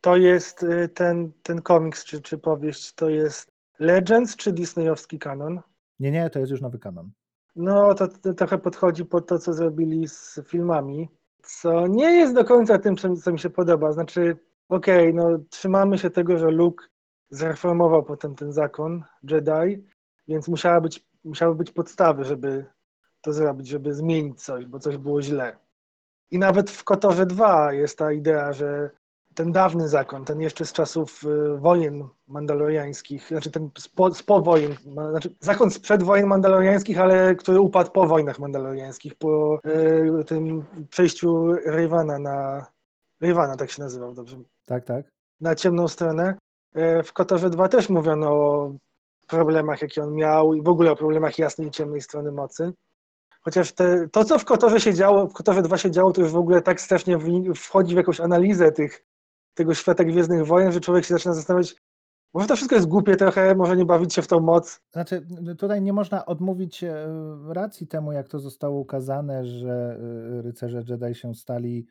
To 0.02 0.18
jest 0.18 0.66
ten, 0.94 1.32
ten 1.44 1.62
komiks, 1.62 2.06
czy, 2.06 2.22
czy 2.22 2.38
powieść, 2.38 2.94
to 2.94 3.10
jest 3.10 3.57
Legends, 3.80 4.36
czy 4.36 4.54
disneyowski 4.54 5.20
kanon? 5.20 5.62
Nie, 6.00 6.12
nie, 6.12 6.30
to 6.30 6.40
jest 6.40 6.52
już 6.52 6.62
nowy 6.62 6.80
kanon. 6.80 7.12
No, 7.56 7.94
to, 7.94 8.08
to 8.08 8.34
trochę 8.34 8.58
podchodzi 8.58 9.06
pod 9.06 9.28
to, 9.28 9.40
co 9.40 9.54
zrobili 9.54 10.08
z 10.08 10.40
filmami, 10.48 11.10
co 11.42 11.88
nie 11.88 12.12
jest 12.12 12.34
do 12.34 12.46
końca 12.46 12.80
tym, 12.80 12.98
co, 12.98 13.16
co 13.16 13.32
mi 13.32 13.40
się 13.40 13.50
podoba. 13.50 13.92
Znaczy, 13.92 14.38
okej, 14.70 15.10
okay, 15.10 15.14
no 15.14 15.40
trzymamy 15.50 15.98
się 15.98 16.10
tego, 16.10 16.38
że 16.38 16.52
Luke 16.52 16.86
zreformował 17.30 18.04
potem 18.04 18.36
ten 18.36 18.52
zakon 18.52 19.04
Jedi, 19.24 19.84
więc 20.28 20.48
musiała 20.48 20.82
być, 20.82 21.08
musiały 21.24 21.56
być 21.56 21.72
podstawy, 21.72 22.24
żeby 22.24 22.66
to 23.22 23.34
zrobić, 23.34 23.68
żeby 23.68 23.94
zmienić 23.94 24.44
coś, 24.44 24.66
bo 24.66 24.80
coś 24.80 24.98
było 24.98 25.22
źle. 25.22 25.58
I 26.32 26.40
nawet 26.40 26.72
w 26.72 26.84
Kotorze 26.84 27.26
2 27.26 27.74
jest 27.74 27.98
ta 27.98 28.12
idea, 28.12 28.54
że 28.54 28.90
ten 29.38 29.52
dawny 29.52 29.88
zakon, 29.88 30.26
ten 30.26 30.42
jeszcze 30.42 30.66
z 30.66 30.74
czasów 30.74 31.24
y, 31.24 31.58
wojen 31.58 32.08
mandaloriańskich, 32.28 33.28
znaczy 33.28 33.52
ten 33.52 33.70
spo, 33.78 34.10
po 34.26 34.42
wojen, 34.42 34.76
znaczy 35.10 35.36
zakon 35.40 35.72
sprzed 35.72 36.04
wojen 36.04 36.28
mandaloriańskich, 36.28 37.00
ale 37.00 37.36
który 37.36 37.60
upadł 37.60 37.92
po 37.92 38.08
wojnach 38.08 38.40
mandaloriańskich, 38.40 39.16
po 39.16 39.60
y, 40.20 40.24
tym 40.26 40.66
przejściu 40.90 41.54
Rayvana 41.66 42.20
na... 42.20 42.66
Rayvana 43.22 43.56
tak 43.56 43.72
się 43.72 43.82
nazywał, 43.82 44.14
dobrze? 44.14 44.38
Tak, 44.66 44.86
tak. 44.86 45.06
Na 45.42 45.56
ciemną 45.56 45.88
stronę. 45.88 46.38
Y, 46.78 47.04
w 47.04 47.14
Kotorze 47.14 47.50
2 47.50 47.70
też 47.70 47.90
mówiono 47.90 48.32
o 48.32 48.74
problemach, 49.28 49.82
jakie 49.82 50.04
on 50.04 50.14
miał 50.14 50.54
i 50.54 50.62
w 50.62 50.70
ogóle 50.70 50.92
o 50.92 50.96
problemach 50.96 51.38
jasnej 51.38 51.68
i 51.68 51.72
ciemnej 51.72 52.02
strony 52.02 52.32
mocy. 52.32 52.74
Chociaż 53.42 53.74
te, 53.74 54.08
to, 54.12 54.26
co 54.26 54.40
w 54.40 54.46
Kotorze 54.46 54.80
się 54.80 54.94
działo, 54.94 55.28
w 55.28 55.34
Kotorze 55.34 55.62
2 55.62 55.78
się 55.78 55.92
działo, 55.92 56.12
to 56.12 56.22
już 56.22 56.32
w 56.32 56.38
ogóle 56.38 56.62
tak 56.62 56.82
strasznie 56.82 57.18
wchodzi 57.56 57.94
w 57.94 57.98
jakąś 57.98 58.20
analizę 58.20 58.72
tych 58.72 59.04
tego 59.58 59.74
świata 59.74 60.04
Gwiezdnych 60.04 60.46
Wojen, 60.46 60.72
że 60.72 60.80
człowiek 60.80 61.06
się 61.06 61.14
zaczyna 61.14 61.34
zastanawiać, 61.34 61.76
może 62.34 62.48
to 62.48 62.56
wszystko 62.56 62.76
jest 62.76 62.88
głupie 62.88 63.16
trochę, 63.16 63.56
może 63.56 63.78
nie 63.78 63.86
bawić 63.86 64.14
się 64.14 64.22
w 64.22 64.28
tą 64.28 64.40
moc. 64.40 64.82
Znaczy, 64.92 65.28
tutaj 65.58 65.82
nie 65.82 65.94
można 65.94 66.26
odmówić 66.26 66.84
e, 66.84 67.08
racji 67.48 67.88
temu, 67.88 68.12
jak 68.12 68.30
to 68.30 68.40
zostało 68.40 68.80
ukazane, 68.80 69.46
że 69.46 70.00
e, 70.40 70.42
rycerze 70.42 70.84
Jedi 70.88 71.16
się 71.16 71.36
stali 71.36 71.88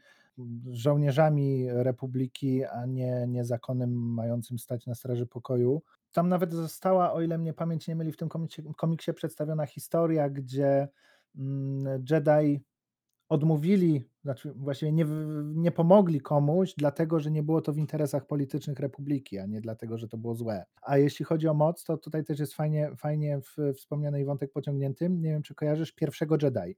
żołnierzami 0.70 1.66
Republiki, 1.70 2.64
a 2.64 2.86
nie, 2.86 3.26
nie 3.28 3.44
zakonem 3.44 4.14
mającym 4.14 4.58
stać 4.58 4.86
na 4.86 4.94
straży 4.94 5.26
pokoju. 5.26 5.82
Tam 6.12 6.28
nawet 6.28 6.52
została, 6.52 7.12
o 7.12 7.22
ile 7.22 7.38
mnie 7.38 7.52
pamięć 7.52 7.88
nie 7.88 7.96
myli, 7.96 8.12
w 8.12 8.16
tym 8.16 8.28
komiksie, 8.28 8.62
komiksie 8.76 9.12
przedstawiona 9.12 9.66
historia, 9.66 10.30
gdzie 10.30 10.88
mm, 11.36 12.04
Jedi 12.10 12.64
odmówili, 13.28 14.08
znaczy 14.22 14.52
właściwie 14.56 14.92
nie, 14.92 15.06
nie 15.44 15.72
pomogli 15.72 16.20
komuś, 16.20 16.74
dlatego 16.78 17.20
że 17.20 17.30
nie 17.30 17.42
było 17.42 17.60
to 17.60 17.72
w 17.72 17.78
interesach 17.78 18.26
politycznych 18.26 18.80
republiki, 18.80 19.38
a 19.38 19.46
nie 19.46 19.60
dlatego, 19.60 19.98
że 19.98 20.08
to 20.08 20.18
było 20.18 20.34
złe. 20.34 20.64
A 20.82 20.98
jeśli 20.98 21.24
chodzi 21.24 21.48
o 21.48 21.54
moc, 21.54 21.84
to 21.84 21.98
tutaj 21.98 22.24
też 22.24 22.38
jest 22.38 22.54
fajnie, 22.54 22.90
fajnie 22.96 23.40
wspomniany 23.74 24.24
wątek 24.24 24.52
pociągnięty. 24.52 25.10
Nie 25.10 25.30
wiem, 25.30 25.42
czy 25.42 25.54
kojarzysz 25.54 25.92
pierwszego 25.92 26.36
Jedi, 26.42 26.76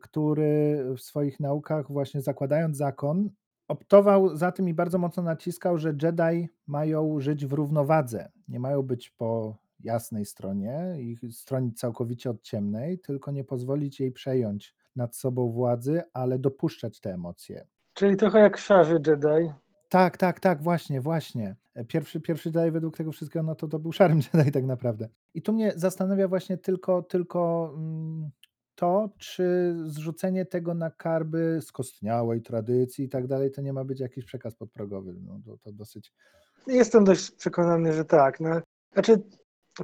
który 0.00 0.84
w 0.96 1.00
swoich 1.00 1.40
naukach, 1.40 1.92
właśnie 1.92 2.22
zakładając 2.22 2.76
zakon, 2.76 3.30
optował 3.68 4.36
za 4.36 4.52
tym 4.52 4.68
i 4.68 4.74
bardzo 4.74 4.98
mocno 4.98 5.22
naciskał, 5.22 5.78
że 5.78 5.94
Jedi 6.02 6.48
mają 6.66 7.20
żyć 7.20 7.46
w 7.46 7.52
równowadze. 7.52 8.28
Nie 8.48 8.60
mają 8.60 8.82
być 8.82 9.10
po 9.10 9.58
jasnej 9.80 10.24
stronie 10.24 10.96
i 10.98 11.32
stronić 11.32 11.78
całkowicie 11.78 12.30
od 12.30 12.42
ciemnej, 12.42 12.98
tylko 12.98 13.30
nie 13.30 13.44
pozwolić 13.44 14.00
jej 14.00 14.12
przejąć 14.12 14.74
nad 14.98 15.16
sobą 15.16 15.52
władzy, 15.52 16.02
ale 16.12 16.38
dopuszczać 16.38 17.00
te 17.00 17.14
emocje. 17.14 17.66
Czyli 17.94 18.16
trochę 18.16 18.38
jak 18.38 18.56
szarzy 18.56 19.00
Jedi. 19.06 19.52
Tak, 19.88 20.16
tak, 20.16 20.40
tak, 20.40 20.62
właśnie, 20.62 21.00
właśnie. 21.00 21.56
Pierwszy, 21.88 22.20
pierwszy 22.20 22.52
Jedi 22.54 22.70
według 22.70 22.96
tego 22.96 23.12
wszystkiego, 23.12 23.42
no 23.42 23.54
to 23.54 23.68
to 23.68 23.78
był 23.78 23.92
szarym 23.92 24.20
Jedi 24.34 24.52
tak 24.52 24.64
naprawdę. 24.64 25.08
I 25.34 25.42
tu 25.42 25.52
mnie 25.52 25.72
zastanawia 25.76 26.28
właśnie 26.28 26.58
tylko, 26.58 27.02
tylko 27.02 27.72
mm, 27.76 28.30
to, 28.74 29.10
czy 29.18 29.76
zrzucenie 29.84 30.44
tego 30.44 30.74
na 30.74 30.90
karby 30.90 31.58
skostniałej 31.62 32.42
tradycji 32.42 33.04
i 33.04 33.08
tak 33.08 33.26
dalej, 33.26 33.50
to 33.50 33.62
nie 33.62 33.72
ma 33.72 33.84
być 33.84 34.00
jakiś 34.00 34.24
przekaz 34.24 34.54
podprogowy. 34.54 35.14
No, 35.20 35.40
to, 35.46 35.56
to 35.58 35.72
dosyć. 35.72 36.12
Jestem 36.66 37.04
dość 37.04 37.30
przekonany, 37.30 37.92
że 37.92 38.04
tak. 38.04 38.40
No, 38.40 38.60
znaczy, 38.92 39.22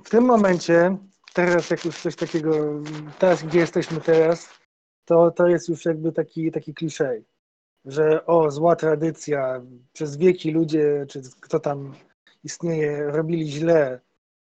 w 0.04 0.10
tym 0.10 0.24
momencie, 0.24 0.96
teraz 1.34 1.70
jak 1.70 1.84
już 1.84 2.02
coś 2.02 2.16
takiego, 2.16 2.82
teraz 3.18 3.44
gdzie 3.44 3.58
jesteśmy 3.58 4.00
teraz, 4.00 4.48
to, 5.04 5.30
to 5.30 5.46
jest 5.46 5.68
już 5.68 5.84
jakby 5.84 6.12
taki, 6.12 6.52
taki 6.52 6.74
kliszej, 6.74 7.24
że 7.84 8.26
o, 8.26 8.50
zła 8.50 8.76
tradycja, 8.76 9.62
przez 9.92 10.16
wieki 10.16 10.50
ludzie, 10.50 11.06
czy 11.08 11.22
kto 11.40 11.60
tam 11.60 11.94
istnieje, 12.44 13.04
robili 13.06 13.48
źle, 13.50 14.00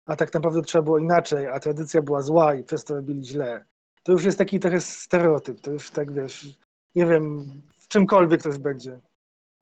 a 0.06 0.16
tak 0.16 0.34
naprawdę 0.34 0.62
trzeba 0.62 0.82
było 0.82 0.98
inaczej, 0.98 1.46
a 1.46 1.60
tradycja 1.60 2.02
była 2.02 2.22
zła 2.22 2.54
i 2.54 2.64
przez 2.64 2.84
to 2.84 2.94
robili 2.94 3.24
źle 3.24 3.64
to 4.08 4.12
już 4.12 4.24
jest 4.24 4.38
taki 4.38 4.60
trochę 4.60 4.80
stereotyp, 4.80 5.60
to 5.60 5.70
już 5.70 5.90
tak 5.90 6.12
wiesz, 6.12 6.58
nie 6.94 7.06
wiem, 7.06 7.52
w 7.78 7.88
czymkolwiek 7.88 8.42
to 8.42 8.48
już 8.48 8.58
będzie. 8.58 9.00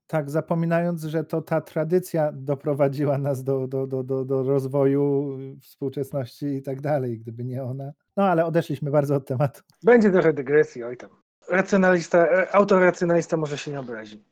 Tak, 0.06 0.30
zapominając, 0.30 1.04
że 1.04 1.24
to 1.24 1.42
ta 1.42 1.60
tradycja 1.60 2.32
doprowadziła 2.32 3.18
nas 3.18 3.44
do, 3.44 3.68
do, 3.68 3.86
do, 3.86 4.02
do, 4.02 4.24
do 4.24 4.42
rozwoju 4.42 5.36
współczesności 5.60 6.46
i 6.46 6.62
tak 6.62 6.80
dalej, 6.80 7.18
gdyby 7.18 7.44
nie 7.44 7.64
ona. 7.64 7.92
No 8.16 8.24
ale 8.24 8.46
odeszliśmy 8.46 8.90
bardzo 8.90 9.16
od 9.16 9.26
tematu. 9.26 9.62
Będzie 9.82 10.10
trochę 10.10 10.32
dygresji, 10.32 10.84
oj 10.84 10.96
tam. 10.96 11.10
Racjonalista, 11.48 12.26
e, 12.26 12.54
autoracjonalista 12.54 13.36
może 13.36 13.58
się 13.58 13.70
nie 13.70 13.80
obrazi. 13.80 14.24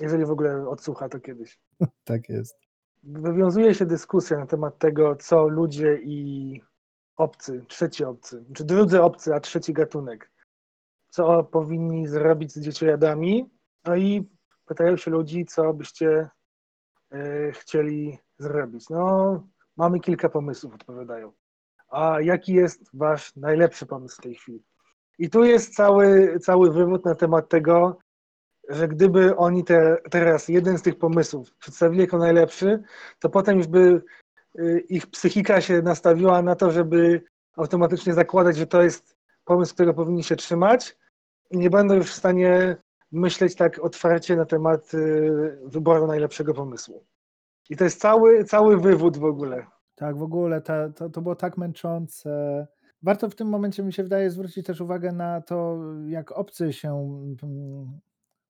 Jeżeli 0.00 0.24
w 0.24 0.30
ogóle 0.30 0.68
odsłucha 0.68 1.08
to 1.08 1.20
kiedyś. 1.20 1.58
tak 2.04 2.28
jest. 2.28 2.58
Wywiązuje 3.02 3.74
się 3.74 3.86
dyskusja 3.86 4.38
na 4.38 4.46
temat 4.46 4.78
tego, 4.78 5.16
co 5.16 5.48
ludzie 5.48 5.98
i 6.02 6.60
obcy, 7.16 7.64
trzeci 7.68 8.04
obcy, 8.04 8.44
czy 8.54 8.64
drudzy 8.64 9.02
obcy, 9.02 9.34
a 9.34 9.40
trzeci 9.40 9.72
gatunek. 9.72 10.30
Co 11.08 11.44
powinni 11.44 12.06
zrobić 12.08 12.52
z 12.52 12.60
dzieciojadami? 12.60 13.50
No 13.84 13.96
i 13.96 14.28
pytają 14.74 14.96
się 14.96 15.10
ludzi, 15.10 15.44
co 15.44 15.74
byście 15.74 16.30
y, 17.14 17.52
chcieli 17.54 18.18
zrobić. 18.38 18.88
No, 18.90 19.46
mamy 19.76 20.00
kilka 20.00 20.28
pomysłów, 20.28 20.74
odpowiadają. 20.74 21.32
A 21.88 22.20
jaki 22.20 22.54
jest 22.54 22.90
wasz 22.94 23.36
najlepszy 23.36 23.86
pomysł 23.86 24.16
w 24.16 24.22
tej 24.22 24.34
chwili? 24.34 24.62
I 25.18 25.30
tu 25.30 25.44
jest 25.44 25.74
cały, 25.74 26.38
cały 26.40 26.72
wywód 26.72 27.04
na 27.04 27.14
temat 27.14 27.48
tego, 27.48 27.98
że 28.68 28.88
gdyby 28.88 29.36
oni 29.36 29.64
te, 29.64 29.96
teraz 30.10 30.48
jeden 30.48 30.78
z 30.78 30.82
tych 30.82 30.98
pomysłów 30.98 31.54
przedstawili 31.54 32.00
jako 32.00 32.18
najlepszy, 32.18 32.82
to 33.18 33.28
potem 33.28 33.58
już 33.58 33.66
by 33.66 34.02
Y, 34.58 34.84
ich 34.88 35.06
psychika 35.06 35.60
się 35.60 35.82
nastawiła 35.82 36.42
na 36.42 36.54
to, 36.54 36.70
żeby 36.70 37.22
automatycznie 37.56 38.14
zakładać, 38.14 38.56
że 38.56 38.66
to 38.66 38.82
jest 38.82 39.16
pomysł, 39.44 39.74
którego 39.74 39.94
powinni 39.94 40.24
się 40.24 40.36
trzymać 40.36 40.96
i 41.50 41.58
nie 41.58 41.70
będą 41.70 41.94
już 41.94 42.10
w 42.10 42.14
stanie 42.14 42.76
myśleć 43.12 43.54
tak 43.54 43.78
otwarcie 43.78 44.36
na 44.36 44.44
temat 44.44 44.94
y, 44.94 45.58
wyboru 45.64 46.06
najlepszego 46.06 46.54
pomysłu. 46.54 47.04
I 47.70 47.76
to 47.76 47.84
jest 47.84 48.00
cały, 48.00 48.44
cały 48.44 48.80
wywód 48.80 49.16
w 49.16 49.24
ogóle. 49.24 49.66
Tak, 49.94 50.16
w 50.16 50.22
ogóle 50.22 50.60
to, 50.94 51.10
to 51.10 51.22
było 51.22 51.36
tak 51.36 51.58
męczące. 51.58 52.66
Warto 53.02 53.30
w 53.30 53.34
tym 53.34 53.48
momencie, 53.48 53.82
mi 53.82 53.92
się 53.92 54.02
wydaje, 54.02 54.30
zwrócić 54.30 54.66
też 54.66 54.80
uwagę 54.80 55.12
na 55.12 55.40
to, 55.40 55.78
jak 56.06 56.32
obcy 56.32 56.72
się 56.72 56.90
mm, 57.42 58.00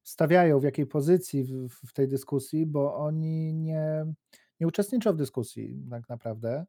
stawiają, 0.02 0.60
w 0.60 0.64
jakiej 0.64 0.86
pozycji 0.86 1.44
w, 1.44 1.68
w 1.88 1.92
tej 1.92 2.08
dyskusji, 2.08 2.66
bo 2.66 2.96
oni 2.96 3.54
nie, 3.54 4.06
nie 4.60 4.66
uczestniczą 4.66 5.12
w 5.12 5.16
dyskusji 5.16 5.86
tak 5.90 6.08
naprawdę. 6.08 6.66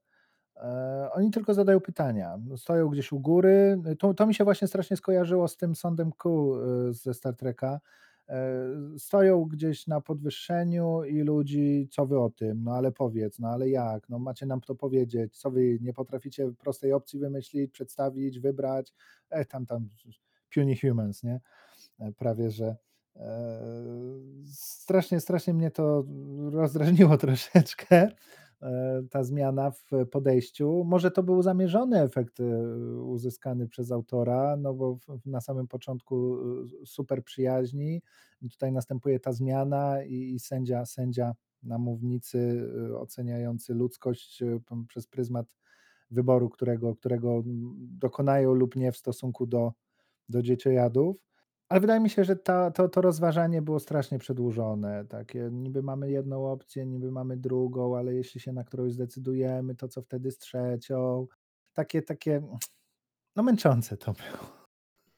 E, 0.56 1.10
oni 1.12 1.32
tylko 1.32 1.54
zadają 1.54 1.80
pytania. 1.80 2.40
Stoją 2.58 2.90
gdzieś 2.90 3.12
u 3.12 3.20
góry. 3.20 3.82
To, 4.00 4.14
to 4.14 4.28
mi 4.28 4.36
się 4.36 4.44
właśnie 4.44 4.68
strasznie 4.68 4.98
skojarzyło 4.98 5.48
z 5.48 5.58
tym 5.58 5.76
sądem 5.76 6.12
Q 6.12 6.56
e, 6.56 6.94
ze 6.94 7.14
Star 7.14 7.36
Treka. 7.36 7.80
E, 8.30 8.50
stoją 8.98 9.44
gdzieś 9.44 9.88
na 9.88 10.02
podwyższeniu 10.02 11.04
i 11.04 11.22
ludzi, 11.22 11.88
co 11.92 12.06
wy 12.06 12.20
o 12.20 12.30
tym? 12.30 12.64
No 12.64 12.72
ale 12.72 12.92
powiedz, 12.92 13.40
no 13.40 13.48
ale 13.48 13.70
jak? 13.70 14.10
No 14.10 14.20
macie 14.20 14.46
nam 14.46 14.62
to 14.62 14.76
powiedzieć, 14.76 15.38
co 15.38 15.52
wy 15.52 15.78
nie 15.82 15.94
potraficie 15.94 16.52
prostej 16.60 16.94
opcji 16.94 17.20
wymyślić, 17.20 17.72
przedstawić, 17.72 18.40
wybrać? 18.40 18.94
E, 19.30 19.46
tam, 19.46 19.66
tam, 19.66 19.90
puny 20.54 20.76
humans, 20.82 21.24
nie? 21.24 21.42
Prawie, 22.18 22.52
że 22.52 22.76
Strasznie, 24.54 25.20
strasznie 25.20 25.54
mnie 25.54 25.72
to 25.72 26.04
rozdrażniło 26.52 27.18
troszeczkę, 27.28 28.12
ta 29.10 29.24
zmiana 29.24 29.72
w 29.72 30.08
podejściu. 30.12 30.84
Może 30.84 31.12
to 31.12 31.24
był 31.24 31.42
zamierzony 31.42 32.02
efekt 32.02 32.40
e, 32.40 32.44
uzyskany 33.02 33.68
przez 33.68 33.92
autora, 33.92 34.58
no 34.58 34.74
bo 34.74 35.00
na 35.26 35.42
samym 35.42 35.68
początku 35.68 36.38
e, 36.82 36.86
super 36.86 37.24
przyjaźni, 37.24 38.02
tutaj 38.52 38.72
następuje 38.72 39.20
ta 39.20 39.34
zmiana 39.34 40.04
i, 40.04 40.34
i 40.34 40.40
sędzia, 40.40 40.86
sędzia 40.86 41.36
na 41.64 41.78
mównicy 41.78 42.70
oceniający 42.98 43.74
ludzkość 43.74 44.44
przez 44.88 45.08
pryzmat 45.08 45.56
wyboru, 46.12 46.50
którego, 46.50 46.96
którego 46.96 47.44
dokonają 47.78 48.54
lub 48.54 48.76
nie 48.76 48.92
w 48.92 48.98
stosunku 48.98 49.46
do, 49.46 49.74
do 50.30 50.42
dzieciojadów. 50.42 51.18
Ale 51.74 51.80
wydaje 51.80 52.00
mi 52.00 52.10
się, 52.10 52.24
że 52.24 52.36
ta, 52.36 52.72
to, 52.72 52.90
to 52.90 53.02
rozważanie 53.02 53.62
było 53.62 53.80
strasznie 53.80 54.20
przedłużone. 54.20 55.06
Takie 55.06 55.50
niby 55.52 55.84
mamy 55.84 56.12
jedną 56.12 56.52
opcję, 56.52 56.86
niby 56.86 57.12
mamy 57.12 57.38
drugą, 57.38 57.98
ale 57.98 58.14
jeśli 58.14 58.42
się 58.42 58.54
na 58.54 58.64
którąś 58.64 58.94
zdecydujemy, 58.94 59.76
to 59.76 59.88
co 59.88 60.02
wtedy 60.02 60.32
z 60.32 60.38
trzecią? 60.38 61.28
Takie, 61.74 62.02
takie, 62.02 62.42
no 63.36 63.44
męczące 63.44 63.98
to 63.98 64.14
było. 64.14 64.52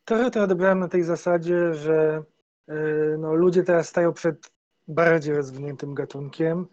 Trochę 0.05 0.31
to 0.31 0.43
odebrałem 0.43 0.79
na 0.79 0.87
tej 0.87 1.03
zasadzie, 1.03 1.73
że 1.73 2.23
yy, 2.67 3.17
no, 3.19 3.33
ludzie 3.33 3.63
teraz 3.63 3.87
stają 3.87 4.13
przed 4.13 4.51
bardziej 4.87 5.35
rozwiniętym 5.35 5.93
gatunkiem, 5.93 6.67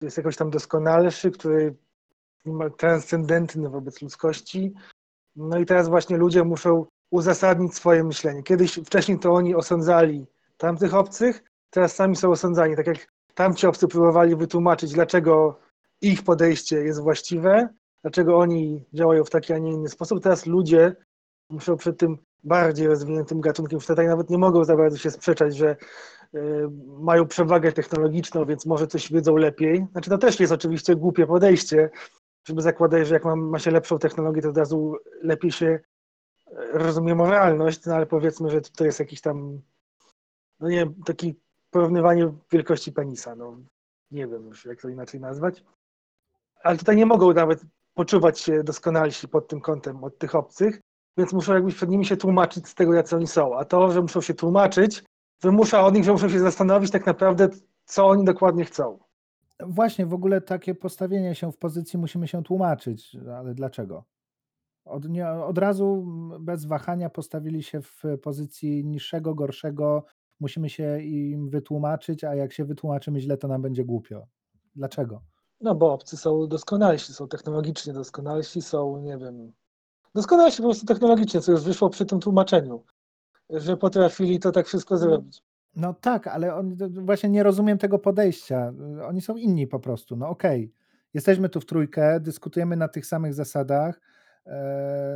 jest 0.00 0.16
jakoś 0.16 0.36
tam 0.36 0.50
doskonalszy, 0.50 1.30
który 1.30 1.76
transcendentny 2.76 3.68
wobec 3.68 4.02
ludzkości. 4.02 4.74
No 5.36 5.58
i 5.58 5.66
teraz 5.66 5.88
właśnie 5.88 6.16
ludzie 6.16 6.44
muszą 6.44 6.86
uzasadnić 7.12 7.74
swoje 7.74 8.04
myślenie. 8.04 8.42
Kiedyś, 8.42 8.80
wcześniej 8.86 9.18
to 9.18 9.32
oni 9.32 9.54
osądzali 9.54 10.26
tamtych 10.56 10.94
obcych, 10.94 11.42
teraz 11.70 11.94
sami 11.94 12.16
są 12.16 12.30
osądzani. 12.30 12.76
Tak 12.76 12.86
jak 12.86 13.12
tamci 13.34 13.66
obcy 13.66 13.88
próbowali 13.88 14.36
wytłumaczyć, 14.36 14.92
dlaczego 14.92 15.58
ich 16.00 16.22
podejście 16.22 16.76
jest 16.76 17.00
właściwe, 17.00 17.68
dlaczego 18.02 18.38
oni 18.38 18.84
działają 18.92 19.24
w 19.24 19.30
taki, 19.30 19.52
a 19.52 19.58
nie 19.58 19.72
inny 19.72 19.88
sposób. 19.88 20.22
Teraz 20.22 20.46
ludzie 20.46 20.96
muszą 21.50 21.76
przed 21.76 21.98
tym 21.98 22.18
bardziej 22.44 22.86
rozwiniętym 22.86 23.40
gatunkiem, 23.40 23.76
już 23.76 23.86
tutaj 23.86 24.06
nawet 24.06 24.30
nie 24.30 24.38
mogą 24.38 24.64
za 24.64 24.76
bardzo 24.76 24.98
się 24.98 25.10
sprzeczać, 25.10 25.56
że 25.56 25.76
y, 26.34 26.38
mają 27.00 27.26
przewagę 27.26 27.72
technologiczną, 27.72 28.44
więc 28.44 28.66
może 28.66 28.86
coś 28.86 29.12
wiedzą 29.12 29.36
lepiej. 29.36 29.86
Znaczy 29.92 30.10
to 30.10 30.18
też 30.18 30.40
jest 30.40 30.52
oczywiście 30.52 30.96
głupie 30.96 31.26
podejście, 31.26 31.90
żeby 32.48 32.62
zakładać, 32.62 33.08
że 33.08 33.14
jak 33.14 33.24
ma, 33.24 33.36
ma 33.36 33.58
się 33.58 33.70
lepszą 33.70 33.98
technologię, 33.98 34.42
to 34.42 34.48
od 34.48 34.58
razu 34.58 34.96
lepiej 35.22 35.52
się 35.52 35.80
rozumiem 36.72 37.18
moralność, 37.18 37.86
no 37.86 37.94
ale 37.94 38.06
powiedzmy, 38.06 38.50
że 38.50 38.60
to 38.60 38.84
jest 38.84 39.00
jakiś 39.00 39.20
tam, 39.20 39.60
no 40.60 40.68
nie 40.68 40.76
wiem, 40.76 40.94
taki 41.04 41.40
porównywanie 41.70 42.32
wielkości 42.52 42.92
penisa, 42.92 43.34
no 43.34 43.56
nie 44.10 44.26
wiem 44.26 44.46
już, 44.46 44.64
jak 44.64 44.80
to 44.80 44.88
inaczej 44.88 45.20
nazwać. 45.20 45.64
Ale 46.62 46.78
tutaj 46.78 46.96
nie 46.96 47.06
mogą 47.06 47.32
nawet 47.32 47.62
poczuwać 47.94 48.40
się 48.40 48.64
doskonalsi 48.64 49.28
pod 49.28 49.48
tym 49.48 49.60
kątem 49.60 50.04
od 50.04 50.18
tych 50.18 50.34
obcych, 50.34 50.80
więc 51.16 51.32
muszą 51.32 51.54
jakby 51.54 51.72
przed 51.72 51.90
nimi 51.90 52.04
się 52.04 52.16
tłumaczyć 52.16 52.68
z 52.68 52.74
tego, 52.74 52.94
jacy 52.94 53.16
oni 53.16 53.26
są. 53.26 53.58
A 53.58 53.64
to, 53.64 53.92
że 53.92 54.02
muszą 54.02 54.20
się 54.20 54.34
tłumaczyć, 54.34 55.04
wymusza 55.42 55.86
od 55.86 55.94
nich, 55.94 56.04
że 56.04 56.12
muszą 56.12 56.28
się 56.28 56.40
zastanowić 56.40 56.90
tak 56.90 57.06
naprawdę, 57.06 57.48
co 57.84 58.08
oni 58.08 58.24
dokładnie 58.24 58.64
chcą. 58.64 58.98
Właśnie, 59.60 60.06
w 60.06 60.14
ogóle 60.14 60.40
takie 60.40 60.74
postawienie 60.74 61.34
się 61.34 61.52
w 61.52 61.58
pozycji 61.58 61.98
musimy 61.98 62.28
się 62.28 62.42
tłumaczyć, 62.42 63.16
ale 63.36 63.54
dlaczego? 63.54 64.04
Od, 64.84 65.08
nie, 65.08 65.28
od 65.30 65.58
razu 65.58 66.06
bez 66.40 66.64
wahania 66.64 67.10
postawili 67.10 67.62
się 67.62 67.82
w 67.82 68.02
pozycji 68.22 68.84
niższego, 68.84 69.34
gorszego. 69.34 70.04
Musimy 70.40 70.70
się 70.70 71.00
im 71.02 71.50
wytłumaczyć, 71.50 72.24
a 72.24 72.34
jak 72.34 72.52
się 72.52 72.64
wytłumaczymy 72.64 73.20
źle, 73.20 73.36
to 73.36 73.48
nam 73.48 73.62
będzie 73.62 73.84
głupio. 73.84 74.26
Dlaczego? 74.76 75.22
No 75.60 75.74
bo 75.74 75.92
obcy 75.92 76.16
są 76.16 76.46
doskonalsi, 76.46 77.12
są 77.14 77.28
technologicznie 77.28 77.92
doskonalsi, 77.92 78.62
są, 78.62 78.96
nie 78.96 79.18
wiem, 79.18 79.52
doskonalsi 80.14 80.56
po 80.56 80.62
prostu 80.62 80.86
technologicznie, 80.86 81.40
co 81.40 81.52
już 81.52 81.64
wyszło 81.64 81.90
przy 81.90 82.06
tym 82.06 82.20
tłumaczeniu, 82.20 82.84
że 83.50 83.76
potrafili 83.76 84.38
to 84.38 84.52
tak 84.52 84.66
wszystko 84.66 84.98
zrobić. 84.98 85.42
No 85.76 85.94
tak, 85.94 86.26
ale 86.26 86.54
on 86.54 86.76
właśnie 86.90 87.28
nie 87.28 87.42
rozumiem 87.42 87.78
tego 87.78 87.98
podejścia. 87.98 88.72
Oni 89.06 89.20
są 89.20 89.36
inni 89.36 89.66
po 89.66 89.80
prostu. 89.80 90.16
No 90.16 90.28
okej, 90.28 90.72
jesteśmy 91.14 91.48
tu 91.48 91.60
w 91.60 91.66
trójkę, 91.66 92.20
dyskutujemy 92.20 92.76
na 92.76 92.88
tych 92.88 93.06
samych 93.06 93.34
zasadach, 93.34 94.00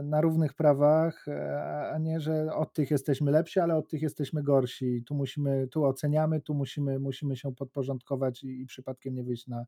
na 0.02 0.20
równych 0.20 0.54
prawach, 0.54 1.28
e, 1.28 1.90
a 1.92 1.98
nie, 1.98 2.20
że 2.20 2.54
od 2.54 2.72
tych 2.72 2.90
jesteśmy 2.90 3.30
lepsi, 3.30 3.60
ale 3.60 3.76
od 3.76 3.88
tych 3.88 4.02
jesteśmy 4.02 4.42
gorsi. 4.42 5.02
Tu 5.06 5.14
musimy, 5.14 5.68
tu 5.68 5.84
oceniamy, 5.84 6.40
tu 6.40 6.54
musimy, 6.54 6.98
musimy 6.98 7.36
się 7.36 7.54
podporządkować 7.54 8.44
i, 8.44 8.60
i 8.60 8.66
przypadkiem 8.66 9.14
nie 9.14 9.24
wyjść 9.24 9.46
na, 9.46 9.66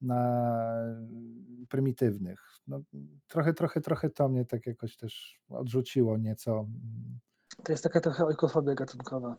na 0.00 0.42
prymitywnych. 1.68 2.40
No, 2.66 2.80
trochę, 3.28 3.52
trochę, 3.52 3.80
trochę 3.80 4.10
to 4.10 4.28
mnie 4.28 4.44
tak 4.44 4.66
jakoś 4.66 4.96
też 4.96 5.40
odrzuciło 5.48 6.18
nieco. 6.18 6.66
To 7.64 7.72
jest 7.72 7.84
taka 7.84 8.00
trochę 8.00 8.26
ojkofobia 8.26 8.74
gatunkowa. 8.74 9.36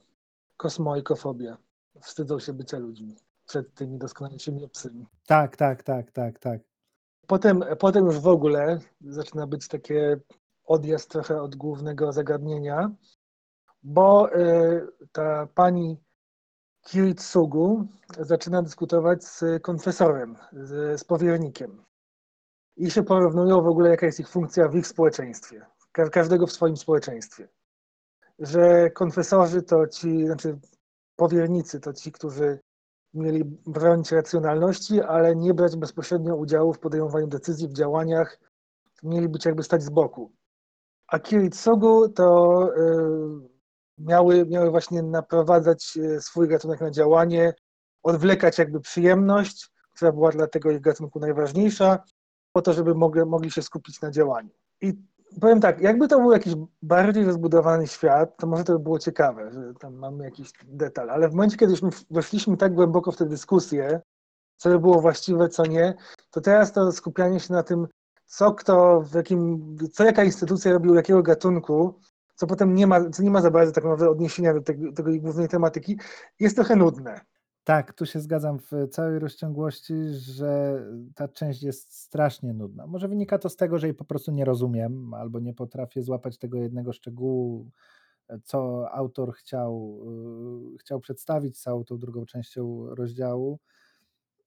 Kosmoikofobia. 0.58 1.58
Wstydzą 2.02 2.39
się 2.39 2.54
bycia 2.54 2.78
ludźmi 2.78 3.16
przed 3.46 3.74
tymi 3.74 3.98
doskonaliśmy 3.98 4.66
obcymi. 4.66 5.06
Tak, 5.28 5.58
tak, 5.58 5.84
tak, 5.84 6.12
tak, 6.12 6.39
tak. 6.39 6.62
Potem, 7.28 7.64
potem 7.80 8.06
już 8.06 8.20
w 8.20 8.28
ogóle 8.28 8.80
zaczyna 9.02 9.48
być 9.48 9.68
takie 9.68 10.20
odjazd 10.66 11.12
trochę 11.12 11.42
od 11.42 11.56
głównego 11.56 12.12
zagadnienia, 12.12 12.92
bo 13.84 14.36
y, 14.36 14.88
ta 15.12 15.48
pani 15.56 15.98
Kiritsugu 16.82 17.88
zaczyna 18.20 18.62
dyskutować 18.62 19.24
z 19.24 19.64
konfesorem, 19.64 20.36
z, 20.52 21.02
z 21.02 21.04
powiernikiem. 21.04 21.84
I 22.78 22.92
się 22.92 23.04
porównują 23.04 23.62
w 23.62 23.68
ogóle, 23.68 23.90
jaka 23.90 24.06
jest 24.06 24.20
ich 24.20 24.30
funkcja 24.30 24.68
w 24.68 24.76
ich 24.76 24.88
społeczeństwie. 24.88 25.66
Ka 25.92 26.10
każdego 26.10 26.48
w 26.48 26.52
swoim 26.52 26.78
społeczeństwie. 26.78 27.48
Że 28.40 28.90
konfesorzy 28.90 29.62
to 29.62 29.88
ci, 29.88 30.26
znaczy 30.26 30.60
powiernicy 31.16 31.80
to 31.80 31.94
ci, 31.94 32.12
którzy 32.12 32.60
mieli 33.14 33.43
bronić 33.68 34.11
racjonalności, 34.11 35.01
ale 35.01 35.36
nie 35.36 35.53
brać 35.53 35.76
bezpośrednio 35.76 36.36
udziału 36.36 36.74
w 36.74 36.80
podejmowaniu 36.80 37.28
decyzji, 37.28 37.68
w 37.68 37.74
działaniach, 37.74 38.39
mieli 39.03 39.30
być 39.30 39.45
jakby 39.45 39.64
stać 39.64 39.84
z 39.84 39.89
boku. 39.89 40.32
A 41.07 41.20
Kiritsugu 41.20 42.09
to 42.09 42.70
yy, 42.78 43.53
miały, 43.97 44.45
miały 44.45 44.72
właśnie 44.72 45.03
naprowadzać 45.03 45.97
e, 45.97 46.22
swój 46.22 46.47
gatunek 46.47 46.82
na 46.82 46.91
działanie, 46.91 47.53
odwlekać 48.03 48.57
jakby 48.57 48.80
przyjemność, 48.80 49.72
która 49.95 50.11
była 50.11 50.32
dla 50.32 50.47
tego 50.47 50.72
ich 50.72 50.82
gatunku 50.82 51.20
najważniejsza, 51.20 52.03
po 52.51 52.61
to, 52.61 52.74
żeby 52.74 52.95
mogli, 52.95 53.26
mogli 53.26 53.51
się 53.51 53.61
skupić 53.61 54.01
na 54.01 54.11
działaniu. 54.11 54.49
I 54.82 54.93
powiem 55.42 55.60
tak, 55.60 55.82
jakby 55.82 56.08
to 56.08 56.20
był 56.20 56.32
jakiś 56.32 56.54
bardziej 56.82 57.26
rozbudowany 57.26 57.88
świat, 57.88 58.38
to 58.38 58.48
może 58.48 58.64
to 58.64 58.74
by 58.74 58.80
było 58.80 59.00
ciekawe, 59.00 59.52
że 59.52 59.74
tam 59.80 59.96
mamy 59.96 60.24
jakiś 60.24 60.52
detal, 60.64 61.10
ale 61.10 61.30
w 61.30 61.34
momencie, 61.34 61.58
kiedy 61.58 61.72
już 61.72 61.82
my 61.82 61.90
weszliśmy 62.12 62.58
tak 62.58 62.74
głęboko 62.74 63.12
w 63.12 63.18
tę 63.18 63.26
dyskusję, 63.26 64.02
co 64.58 64.70
by 64.70 64.80
było 64.80 65.02
właściwe, 65.02 65.50
co 65.50 65.66
nie, 65.66 65.94
to 66.32 66.42
teraz 66.42 66.72
to 66.72 66.92
skupianie 66.92 67.40
się 67.40 67.54
na 67.54 67.64
tym, 67.64 67.88
co 68.26 68.54
kto, 68.54 69.02
w 69.02 69.16
jakim, 69.16 69.76
co 69.94 70.04
jaka 70.04 70.24
instytucja 70.24 70.74
robi 70.74 70.90
u 70.90 70.96
jakiego 70.96 71.24
gatunku, 71.24 72.00
co 72.36 72.48
potem 72.48 72.74
nie 72.74 72.88
ma, 72.88 73.10
co 73.10 73.24
nie 73.24 73.32
ma 73.32 73.42
za 73.42 73.52
bardzo 73.52 73.72
tak 73.72 73.84
naprawdę 73.84 74.10
odniesienia 74.10 74.54
do 74.54 74.62
tego, 74.62 74.92
tego 74.92 75.12
głównej 75.20 75.48
tematyki, 75.48 76.00
jest 76.40 76.56
trochę 76.56 76.76
nudne. 76.76 77.22
Tak, 77.64 77.93
tu 77.93 78.05
się 78.05 78.20
zgadzam 78.20 78.59
w 78.59 78.72
całej 78.91 79.20
rozciągłości, 79.20 79.93
że 80.09 80.82
ta 81.16 81.28
część 81.28 81.64
jest 81.64 81.93
strasznie 81.93 82.53
nudna. 82.53 82.88
Może 82.88 83.07
wynika 83.07 83.38
to 83.38 83.49
z 83.49 83.55
tego, 83.55 83.80
że 83.80 83.88
jej 83.88 83.93
po 83.93 84.05
prostu 84.05 84.32
nie 84.32 84.45
rozumiem, 84.45 85.14
albo 85.14 85.39
nie 85.39 85.53
potrafię 85.53 86.01
złapać 86.01 86.38
tego 86.38 86.57
jednego 86.57 86.93
szczegółu, 86.93 87.72
co 88.43 88.89
autor 88.91 89.34
chciał, 89.34 89.99
yy, 90.72 90.78
chciał 90.78 90.99
przedstawić 90.99 91.61
całą 91.61 91.84
tą 91.84 91.97
drugą 91.97 92.26
częścią 92.26 92.95
rozdziału. 92.95 93.59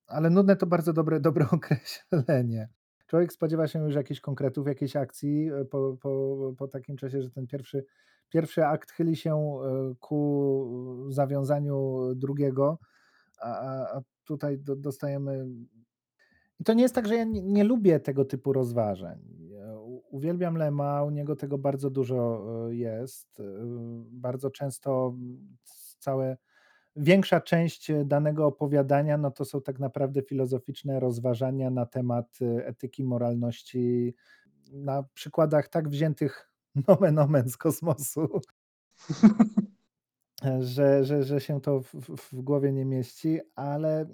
Ale 0.06 0.30
nudne 0.30 0.56
to 0.56 0.66
bardzo 0.66 0.92
dobre, 0.92 1.20
dobre 1.20 1.46
określenie. 1.52 2.68
Człowiek 3.06 3.32
spodziewa 3.32 3.68
się 3.68 3.84
już 3.84 3.94
jakichś 3.94 4.20
konkretów, 4.20 4.66
jakiejś 4.66 4.96
akcji 4.96 5.50
e, 5.52 5.64
po, 5.64 5.96
po, 6.00 6.36
po 6.58 6.68
takim 6.68 6.96
czasie, 6.96 7.22
że 7.22 7.30
ten 7.30 7.46
pierwszy, 7.46 7.84
pierwszy 8.28 8.66
akt 8.66 8.92
chyli 8.92 9.16
się 9.16 9.34
e, 9.34 9.94
ku 10.00 11.06
zawiązaniu 11.08 12.00
drugiego, 12.14 12.78
a, 13.40 13.50
a 13.96 14.00
tutaj 14.24 14.58
do, 14.58 14.76
dostajemy. 14.76 15.46
I 16.60 16.64
to 16.64 16.74
nie 16.74 16.82
jest 16.82 16.94
tak, 16.94 17.08
że 17.08 17.14
ja 17.14 17.24
nie, 17.24 17.42
nie 17.42 17.64
lubię 17.64 18.00
tego 18.00 18.24
typu 18.24 18.52
rozważań. 18.52 19.18
Uwielbiam 20.10 20.56
Lema, 20.56 21.02
u 21.02 21.10
niego 21.10 21.36
tego 21.36 21.58
bardzo 21.58 21.90
dużo 21.90 22.46
e, 22.68 22.74
jest. 22.74 23.42
Bardzo 24.10 24.50
często 24.50 25.14
całe 25.98 26.36
większa 26.96 27.40
część 27.40 27.90
e, 27.90 28.04
danego 28.04 28.46
opowiadania, 28.46 29.18
no 29.18 29.30
to 29.30 29.44
są 29.44 29.62
tak 29.62 29.78
naprawdę 29.78 30.22
filozoficzne 30.22 31.00
rozważania 31.00 31.70
na 31.70 31.86
temat 31.86 32.38
e, 32.42 32.66
etyki, 32.66 33.04
moralności, 33.04 34.14
na 34.72 35.02
przykładach 35.14 35.68
tak 35.68 35.88
wziętych 35.88 36.50
nomen 36.88 37.18
omen 37.18 37.48
z 37.48 37.56
kosmosu, 37.56 38.28
że, 40.60 41.04
że, 41.04 41.22
że 41.22 41.40
się 41.40 41.60
to 41.60 41.80
w, 41.80 41.94
w 42.32 42.42
głowie 42.42 42.72
nie 42.72 42.84
mieści, 42.84 43.40
ale 43.54 44.06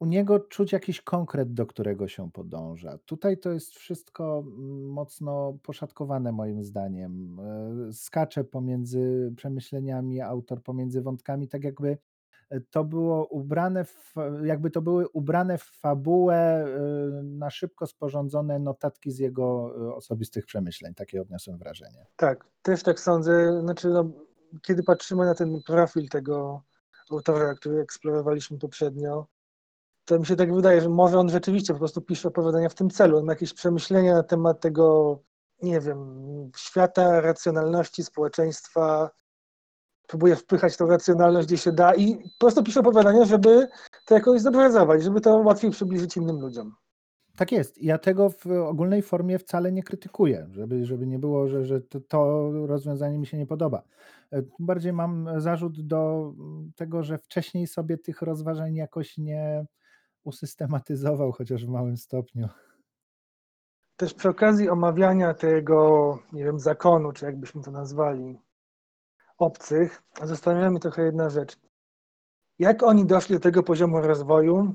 u 0.00 0.06
niego 0.06 0.40
czuć 0.40 0.72
jakiś 0.72 1.00
konkret, 1.00 1.52
do 1.52 1.66
którego 1.66 2.08
się 2.08 2.30
podąża. 2.30 2.98
Tutaj 2.98 3.38
to 3.38 3.52
jest 3.52 3.70
wszystko 3.70 4.44
mocno 4.82 5.58
poszatkowane 5.62 6.32
moim 6.32 6.64
zdaniem. 6.64 7.40
E, 7.40 7.92
skacze 7.92 8.44
pomiędzy 8.44 9.32
przemyśleniami 9.36 10.20
autor, 10.20 10.62
pomiędzy 10.62 11.02
wątkami, 11.02 11.48
tak 11.48 11.64
jakby 11.64 11.98
to 12.70 12.84
było 12.84 13.26
ubrane 13.26 13.84
w, 13.84 14.14
jakby 14.44 14.70
to 14.70 14.82
były 14.82 15.08
ubrane 15.08 15.58
w 15.58 15.62
fabułę 15.62 16.66
y, 16.66 17.22
na 17.22 17.50
szybko 17.50 17.86
sporządzone 17.86 18.58
notatki 18.58 19.10
z 19.10 19.18
jego 19.18 19.74
osobistych 19.94 20.46
przemyśleń. 20.46 20.94
Takie 20.94 21.22
odniosłem 21.22 21.58
wrażenie. 21.58 22.06
Tak, 22.16 22.46
też 22.62 22.82
tak 22.82 23.00
sądzę. 23.00 23.60
Znaczy, 23.60 23.88
no, 23.88 24.10
kiedy 24.62 24.82
patrzymy 24.82 25.24
na 25.24 25.34
ten 25.34 25.62
profil 25.62 26.08
tego 26.08 26.62
autora, 27.10 27.54
który 27.54 27.80
eksplorowaliśmy 27.80 28.58
poprzednio, 28.58 29.26
to 30.04 30.18
mi 30.18 30.26
się 30.26 30.36
tak 30.36 30.54
wydaje, 30.54 30.80
że 30.80 30.88
może 30.88 31.18
on 31.18 31.28
rzeczywiście 31.28 31.72
po 31.72 31.78
prostu 31.78 32.00
pisze 32.00 32.28
opowiadania 32.28 32.68
w 32.68 32.74
tym 32.74 32.90
celu. 32.90 33.18
On 33.18 33.24
ma 33.24 33.32
jakieś 33.32 33.54
przemyślenia 33.54 34.14
na 34.14 34.22
temat 34.22 34.60
tego, 34.60 35.18
nie 35.62 35.80
wiem, 35.80 36.50
świata, 36.56 37.20
racjonalności 37.20 38.04
społeczeństwa, 38.04 39.10
próbuje 40.06 40.36
wpychać 40.36 40.76
tą 40.76 40.86
racjonalność 40.86 41.46
gdzie 41.46 41.58
się 41.58 41.72
da 41.72 41.94
i 41.94 42.16
po 42.16 42.38
prostu 42.38 42.62
pisze 42.62 42.80
opowiadania, 42.80 43.24
żeby 43.24 43.68
to 44.06 44.14
jakoś 44.14 44.40
zobrazować, 44.40 45.02
żeby 45.02 45.20
to 45.20 45.36
łatwiej 45.36 45.70
przybliżyć 45.70 46.16
innym 46.16 46.40
ludziom. 46.40 46.74
Tak 47.40 47.52
jest. 47.52 47.82
Ja 47.82 47.98
tego 47.98 48.30
w 48.30 48.46
ogólnej 48.46 49.02
formie 49.02 49.38
wcale 49.38 49.72
nie 49.72 49.82
krytykuję, 49.82 50.46
żeby, 50.50 50.84
żeby 50.86 51.06
nie 51.06 51.18
było, 51.18 51.48
że, 51.48 51.64
że 51.64 51.80
to, 51.80 52.00
to 52.00 52.50
rozwiązanie 52.66 53.18
mi 53.18 53.26
się 53.26 53.38
nie 53.38 53.46
podoba. 53.46 53.82
E, 54.32 54.42
bardziej 54.58 54.92
mam 54.92 55.28
zarzut 55.36 55.80
do 55.86 56.32
tego, 56.76 57.02
że 57.02 57.18
wcześniej 57.18 57.66
sobie 57.66 57.98
tych 57.98 58.22
rozważań 58.22 58.74
jakoś 58.74 59.18
nie 59.18 59.66
usystematyzował, 60.24 61.32
chociaż 61.32 61.66
w 61.66 61.68
małym 61.68 61.96
stopniu. 61.96 62.48
Też 63.96 64.14
przy 64.14 64.28
okazji 64.28 64.68
omawiania 64.68 65.34
tego, 65.34 66.18
nie 66.32 66.44
wiem, 66.44 66.58
zakonu, 66.58 67.12
czy 67.12 67.24
jakbyśmy 67.24 67.62
to 67.62 67.70
nazwali, 67.70 68.38
obcych, 69.38 70.02
zastanawia 70.22 70.70
mnie 70.70 70.80
trochę 70.80 71.02
jedna 71.02 71.30
rzecz. 71.30 71.56
Jak 72.58 72.82
oni 72.82 73.06
doszli 73.06 73.34
do 73.34 73.40
tego 73.40 73.62
poziomu 73.62 74.00
rozwoju, 74.00 74.74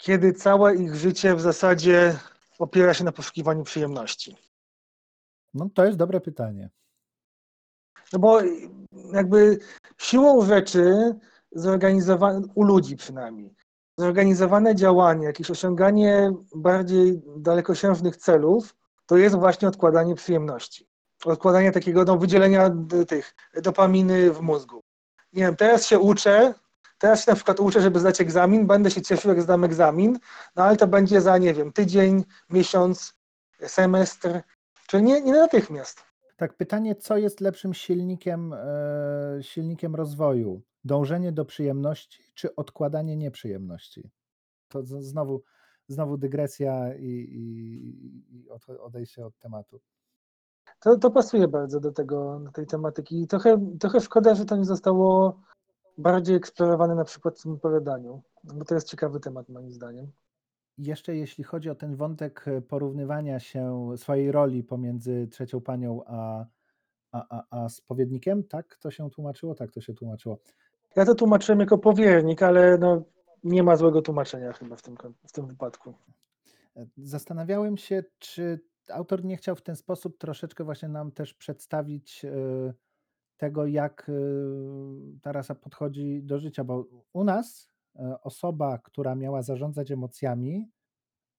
kiedy 0.00 0.32
całe 0.32 0.76
ich 0.76 0.94
życie 0.94 1.34
w 1.34 1.40
zasadzie 1.40 2.18
opiera 2.58 2.94
się 2.94 3.04
na 3.04 3.12
poszukiwaniu 3.12 3.64
przyjemności? 3.64 4.36
No 5.54 5.68
to 5.74 5.84
jest 5.84 5.98
dobre 5.98 6.20
pytanie. 6.20 6.70
No 8.12 8.18
bo 8.18 8.40
jakby 9.12 9.58
siłą 9.98 10.46
rzeczy 10.46 11.14
zorganizowane, 11.52 12.46
u 12.54 12.64
ludzi 12.64 12.96
przynajmniej, 12.96 13.54
zorganizowane 13.98 14.74
działanie, 14.74 15.26
jakieś 15.26 15.50
osiąganie 15.50 16.32
bardziej 16.54 17.22
dalekosiężnych 17.36 18.16
celów, 18.16 18.76
to 19.06 19.16
jest 19.16 19.36
właśnie 19.36 19.68
odkładanie 19.68 20.14
przyjemności 20.14 20.90
odkładania 21.26 21.72
takiego 21.72 22.04
no, 22.04 22.18
wydzielenia 22.18 22.70
tych 23.08 23.34
dopaminy 23.62 24.30
w 24.30 24.40
mózgu. 24.40 24.82
Nie 25.32 25.42
wiem, 25.42 25.56
teraz 25.56 25.86
się 25.86 25.98
uczę, 25.98 26.54
teraz 27.00 27.24
się 27.24 27.30
na 27.30 27.34
przykład 27.34 27.60
uczę, 27.60 27.80
żeby 27.80 28.00
zdać 28.00 28.20
egzamin, 28.20 28.66
będę 28.66 28.90
się 28.90 29.02
cieszył, 29.02 29.30
jak 29.30 29.42
zdam 29.42 29.64
egzamin, 29.64 30.18
no 30.56 30.64
ale 30.64 30.76
to 30.76 30.86
będzie 30.86 31.20
za, 31.20 31.38
nie 31.38 31.54
wiem, 31.54 31.72
tydzień, 31.72 32.24
miesiąc, 32.50 33.14
semestr, 33.66 34.40
czyli 34.86 35.02
nie, 35.02 35.20
nie 35.20 35.32
natychmiast. 35.32 36.02
Tak, 36.36 36.56
pytanie, 36.56 36.94
co 36.96 37.16
jest 37.16 37.40
lepszym 37.40 37.74
silnikiem, 37.74 38.52
e, 38.52 39.38
silnikiem 39.40 39.94
rozwoju? 39.94 40.62
Dążenie 40.84 41.32
do 41.32 41.44
przyjemności, 41.44 42.22
czy 42.34 42.54
odkładanie 42.54 43.16
nieprzyjemności? 43.16 44.10
To 44.68 44.82
znowu, 44.82 45.42
znowu 45.88 46.16
dygresja 46.16 46.94
i, 46.94 47.06
i, 47.06 48.36
i 48.36 48.48
odejście 48.80 49.26
od 49.26 49.38
tematu. 49.38 49.80
To, 50.80 50.96
to 50.96 51.10
pasuje 51.10 51.48
bardzo 51.48 51.80
do 51.80 51.92
tego, 51.92 52.40
do 52.44 52.50
tej 52.50 52.66
tematyki. 52.66 53.26
Trochę, 53.26 53.76
trochę 53.80 54.00
szkoda, 54.00 54.34
że 54.34 54.44
to 54.44 54.56
nie 54.56 54.64
zostało 54.64 55.40
bardziej 55.98 56.36
eksplorowane 56.36 56.94
na 56.94 57.04
przykład 57.04 57.38
w 57.38 57.42
tym 57.42 57.52
opowiadaniu, 57.52 58.22
bo 58.44 58.64
to 58.64 58.74
jest 58.74 58.88
ciekawy 58.88 59.20
temat 59.20 59.48
moim 59.48 59.72
zdaniem. 59.72 60.12
Jeszcze 60.78 61.16
jeśli 61.16 61.44
chodzi 61.44 61.70
o 61.70 61.74
ten 61.74 61.96
wątek 61.96 62.44
porównywania 62.68 63.40
się 63.40 63.92
swojej 63.96 64.32
roli 64.32 64.64
pomiędzy 64.64 65.28
trzecią 65.30 65.60
panią 65.60 66.02
a, 66.06 66.46
a, 67.12 67.26
a, 67.38 67.64
a 67.64 67.68
spowiednikiem, 67.68 68.44
tak 68.44 68.76
to 68.76 68.90
się 68.90 69.10
tłumaczyło? 69.10 69.54
Tak 69.54 69.72
to 69.72 69.80
się 69.80 69.94
tłumaczyło. 69.94 70.38
Ja 70.96 71.04
to 71.04 71.14
tłumaczyłem 71.14 71.60
jako 71.60 71.78
powiernik, 71.78 72.42
ale 72.42 72.78
no, 72.78 73.02
nie 73.44 73.62
ma 73.62 73.76
złego 73.76 74.02
tłumaczenia 74.02 74.52
chyba 74.52 74.76
w 74.76 74.82
tym, 74.82 74.96
w 75.26 75.32
tym 75.32 75.46
wypadku. 75.46 75.94
Zastanawiałem 76.96 77.76
się, 77.76 78.04
czy 78.18 78.60
autor 78.92 79.24
nie 79.24 79.36
chciał 79.36 79.56
w 79.56 79.62
ten 79.62 79.76
sposób 79.76 80.18
troszeczkę 80.18 80.64
właśnie 80.64 80.88
nam 80.88 81.12
też 81.12 81.34
przedstawić 81.34 82.24
e, 82.24 82.30
tego, 83.40 83.66
jak 83.66 84.08
e, 84.08 84.12
ta 85.22 85.32
rasa 85.32 85.54
podchodzi 85.54 86.22
do 86.22 86.38
życia, 86.38 86.64
bo 86.64 86.86
u 87.12 87.24
nas 87.24 87.68
e, 87.96 88.20
osoba, 88.22 88.78
która 88.78 89.14
miała 89.14 89.42
zarządzać 89.42 89.90
emocjami, 89.90 90.70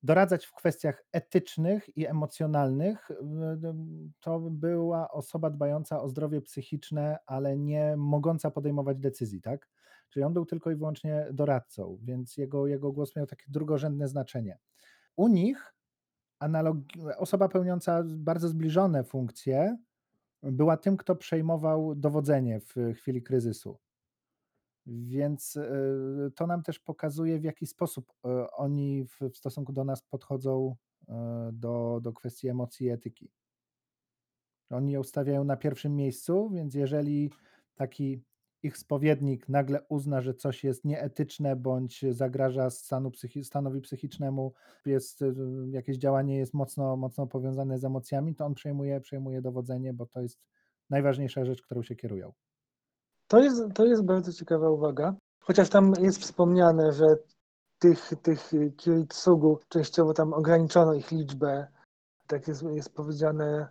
doradzać 0.04 0.46
w 0.46 0.54
kwestiach 0.54 1.04
etycznych 1.12 1.98
i 1.98 2.08
emocjonalnych, 2.08 3.10
to 4.20 4.40
była 4.40 5.12
osoba 5.12 5.50
dbająca 5.50 6.02
o 6.02 6.10
zdrowie 6.10 6.42
psychiczne, 6.42 7.18
ale 7.26 7.58
nie 7.58 7.96
mogąca 7.98 8.52
podejmować 8.52 8.98
decyzji, 9.00 9.42
tak? 9.42 9.70
Czyli 10.10 10.24
on 10.24 10.34
był 10.34 10.46
tylko 10.46 10.72
i 10.72 10.76
wyłącznie 10.76 11.28
doradcą, 11.34 11.98
więc 12.02 12.38
jego, 12.38 12.68
jego 12.68 12.92
głos 12.92 13.16
miał 13.16 13.26
takie 13.26 13.46
drugorzędne 13.48 14.08
znaczenie. 14.08 14.58
U 15.16 15.28
nich 15.28 15.74
analog- 16.40 17.14
osoba 17.18 17.50
pełniąca 17.50 18.04
bardzo 18.06 18.48
zbliżone 18.48 19.04
funkcje 19.04 19.78
była 20.44 20.78
tym, 20.78 20.98
kto 20.98 21.16
przejmował 21.16 21.96
dowodzenie 21.96 22.60
w 22.60 22.76
chwili 22.96 23.24
kryzysu. 23.24 23.80
Więc 24.86 25.58
e, 25.58 25.72
to 26.36 26.48
nam 26.48 26.64
też 26.64 26.80
pokazuje, 26.80 27.40
w 27.40 27.44
jaki 27.44 27.68
sposób 27.68 28.14
e, 28.26 28.52
oni 28.52 29.06
w, 29.06 29.20
w 29.34 29.38
stosunku 29.38 29.74
do 29.74 29.84
nas 29.84 30.02
podchodzą 30.02 30.76
e, 31.10 31.50
do, 31.54 32.00
do 32.04 32.14
kwestii 32.14 32.48
emocji 32.48 32.88
i 32.88 32.90
etyki. 32.90 33.32
Oni 34.70 34.92
ją 34.92 35.04
stawiają 35.04 35.44
na 35.44 35.58
pierwszym 35.58 35.96
miejscu, 35.96 36.50
więc 36.50 36.76
jeżeli 36.76 37.32
taki 37.76 38.24
ich 38.64 38.78
spowiednik 38.78 39.50
nagle 39.50 39.82
uzna, 39.90 40.22
że 40.22 40.34
coś 40.34 40.64
jest 40.64 40.86
nieetyczne 40.86 41.56
bądź 41.56 42.06
zagraża 42.12 42.70
stanu 42.70 43.12
psychi 43.12 43.44
stanowi 43.44 43.82
psychicznemu, 43.82 44.54
jest, 44.86 45.24
jakieś 45.72 45.98
działanie 45.98 46.38
jest 46.38 46.54
mocno, 46.54 46.98
mocno 46.98 47.28
powiązane 47.28 47.80
z 47.80 47.86
emocjami, 47.86 48.36
to 48.36 48.46
on 48.46 48.54
przejmuje, 48.54 49.02
przejmuje 49.02 49.42
dowodzenie, 49.42 49.94
bo 49.94 50.06
to 50.06 50.22
jest 50.22 50.40
najważniejsza 50.90 51.46
rzecz, 51.46 51.62
którą 51.62 51.84
się 51.84 51.96
kierują. 51.96 52.34
To 53.28 53.40
jest, 53.40 53.64
to 53.74 53.86
jest 53.86 54.04
bardzo 54.04 54.34
ciekawa 54.34 54.70
uwaga. 54.70 55.16
Chociaż 55.40 55.70
tam 55.70 55.94
jest 56.00 56.22
wspomniane, 56.22 56.92
że 56.92 57.06
tych, 57.80 58.14
tych 58.22 58.52
Kiritsugu 58.78 59.60
częściowo 59.70 60.14
tam 60.14 60.34
ograniczono 60.34 60.94
ich 60.94 61.12
liczbę. 61.12 61.68
Tak 62.28 62.48
jest, 62.48 62.64
jest 62.64 62.94
powiedziane, 62.94 63.68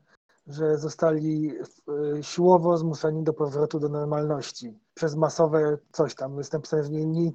że 0.52 0.78
zostali 0.78 1.52
e, 1.58 2.22
siłowo 2.22 2.78
zmuszeni 2.78 3.22
do 3.22 3.32
powrotu 3.32 3.80
do 3.80 3.88
normalności 3.88 4.78
przez 4.94 5.16
masowe 5.16 5.78
coś 5.92 6.14
tam. 6.14 6.38
Jest 6.38 6.52
napisane 6.52 6.82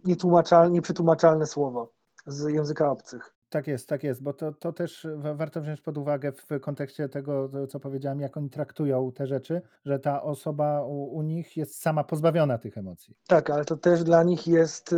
nietłumaczalne, 0.06 0.72
nieprzetłumaczalne 0.72 1.46
słowo 1.46 1.92
z 2.26 2.50
języka 2.50 2.92
obcych. 2.92 3.36
Tak 3.50 3.68
jest, 3.68 3.90
tak 3.90 4.04
jest, 4.04 4.24
bo 4.24 4.34
to, 4.34 4.54
to 4.54 4.74
też 4.74 5.08
warto 5.36 5.62
wziąć 5.62 5.82
pod 5.82 5.98
uwagę 5.98 6.32
w 6.32 6.60
kontekście 6.60 7.10
tego, 7.10 7.50
co 7.70 7.80
powiedziałem, 7.80 8.20
jak 8.20 8.38
oni 8.38 8.50
traktują 8.50 9.12
te 9.12 9.28
rzeczy, 9.28 9.62
że 9.86 10.00
ta 10.00 10.24
osoba 10.24 10.84
u, 10.84 11.04
u 11.04 11.22
nich 11.22 11.58
jest 11.58 11.82
sama 11.82 12.04
pozbawiona 12.04 12.58
tych 12.58 12.78
emocji. 12.78 13.18
Tak, 13.28 13.50
ale 13.50 13.66
to 13.66 13.78
też 13.78 14.04
dla 14.04 14.24
nich 14.24 14.48
jest 14.48 14.96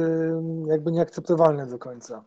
jakby 0.68 0.92
nieakceptowalne 0.92 1.68
do 1.68 1.80
końca. 1.80 2.26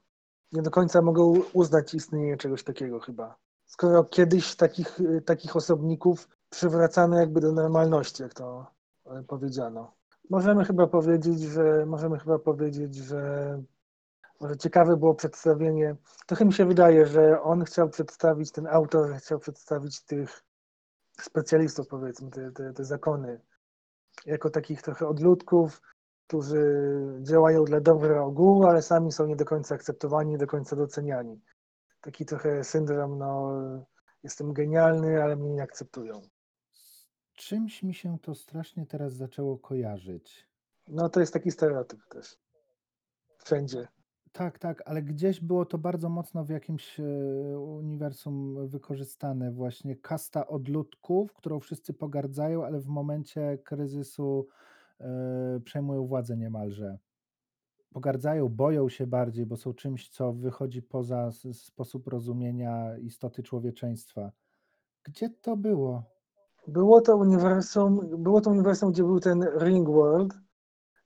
Nie 0.53 0.63
do 0.63 0.71
końca 0.71 1.03
mogą 1.03 1.35
uznać 1.53 1.95
istnienie 1.95 2.37
czegoś 2.37 2.65
takiego 2.65 3.01
chyba. 3.01 3.37
Skoro 3.81 4.05
kiedyś 4.05 4.57
takich, 4.57 4.99
takich 5.25 5.57
osobników 5.57 6.29
przywracano 6.51 7.21
jakby 7.21 7.41
do 7.41 7.53
normalności, 7.53 8.23
jak 8.23 8.35
to 8.35 8.67
e, 9.07 9.23
powiedziano. 9.23 9.95
Możemy 10.31 10.65
chyba 10.65 10.87
powiedzieć, 10.87 11.41
że 11.41 11.87
możemy 11.87 12.19
chyba 12.19 12.39
powiedzieć, 12.39 12.95
że 12.95 13.63
może 14.41 14.57
ciekawe 14.57 14.97
było 14.97 15.15
przedstawienie. 15.15 15.97
Trochę 16.27 16.45
mi 16.45 16.53
się 16.53 16.67
wydaje, 16.67 17.07
że 17.07 17.43
on 17.43 17.65
chciał 17.65 17.89
przedstawić, 17.89 18.53
ten 18.53 18.67
autor 18.67 19.15
chciał 19.17 19.39
przedstawić 19.39 20.05
tych 20.05 20.45
specjalistów, 21.21 21.89
powiedzmy, 21.89 22.31
te, 22.31 22.53
te, 22.53 22.73
te 22.73 22.85
zakony, 22.85 23.41
jako 24.27 24.51
takich 24.51 24.83
trochę 24.83 25.09
odludków, 25.09 25.83
którzy 26.27 26.83
działają 27.23 27.65
dla 27.65 27.81
dobra 27.81 28.23
ogółu, 28.23 28.67
ale 28.67 28.83
sami 28.83 29.13
są 29.13 29.27
nie 29.27 29.37
do 29.37 29.45
końca 29.45 29.75
akceptowani, 29.75 30.31
nie 30.31 30.39
do 30.39 30.47
końca 30.47 30.77
doceniani. 30.77 31.41
Taki 32.01 32.25
trochę 32.25 32.65
syndrom, 32.65 33.19
no, 33.19 33.53
jestem 34.23 34.53
genialny, 34.53 35.23
ale 35.23 35.37
mnie 35.37 35.51
nie 35.51 35.63
akceptują. 35.63 36.23
Czymś 37.35 37.83
mi 37.83 37.95
się 37.95 38.19
to 38.19 38.35
strasznie 38.35 38.87
teraz 38.87 39.13
zaczęło 39.13 39.59
kojarzyć. 39.59 40.49
No 40.89 41.09
to 41.09 41.21
jest 41.21 41.33
taki 41.33 41.51
stereotyp 41.51 42.01
też. 42.09 42.39
Wszędzie. 43.39 43.89
Tak, 44.33 44.59
tak, 44.59 44.83
ale 44.87 45.03
gdzieś 45.03 45.41
było 45.41 45.67
to 45.67 45.79
bardzo 45.79 46.09
mocno 46.09 46.45
w 46.45 46.49
jakimś 46.49 47.01
e, 47.01 47.05
uniwersum 47.59 48.69
wykorzystane. 48.69 49.53
Właśnie 49.53 49.97
kasta 49.97 50.47
odludków, 50.47 51.33
którą 51.33 51.61
wszyscy 51.61 51.95
pogardzają, 51.95 52.65
ale 52.65 52.81
w 52.81 52.87
momencie 52.87 53.59
kryzysu 53.65 54.49
e, 55.01 55.61
przejmują 55.65 56.07
władzę 56.07 56.37
niemalże. 56.37 56.99
Pogardzają, 57.93 58.49
boją 58.49 58.89
się 58.89 59.07
bardziej, 59.07 59.47
bo 59.47 59.57
są 59.57 59.75
czymś, 59.75 60.09
co 60.09 60.33
wychodzi 60.33 60.83
poza 60.83 61.31
sposób 61.53 62.07
rozumienia 62.07 62.99
istoty 62.99 63.43
człowieczeństwa. 63.43 64.33
Gdzie 65.03 65.31
to 65.31 65.57
było? 65.57 66.03
Było 66.67 67.01
to 67.01 67.17
uniwersum, 67.17 68.23
było 68.23 68.41
to 68.41 68.51
uniwersum, 68.51 68.93
gdzie 68.93 69.03
był 69.03 69.21
ten 69.21 69.47
Ring 69.61 69.89
World, 69.89 70.35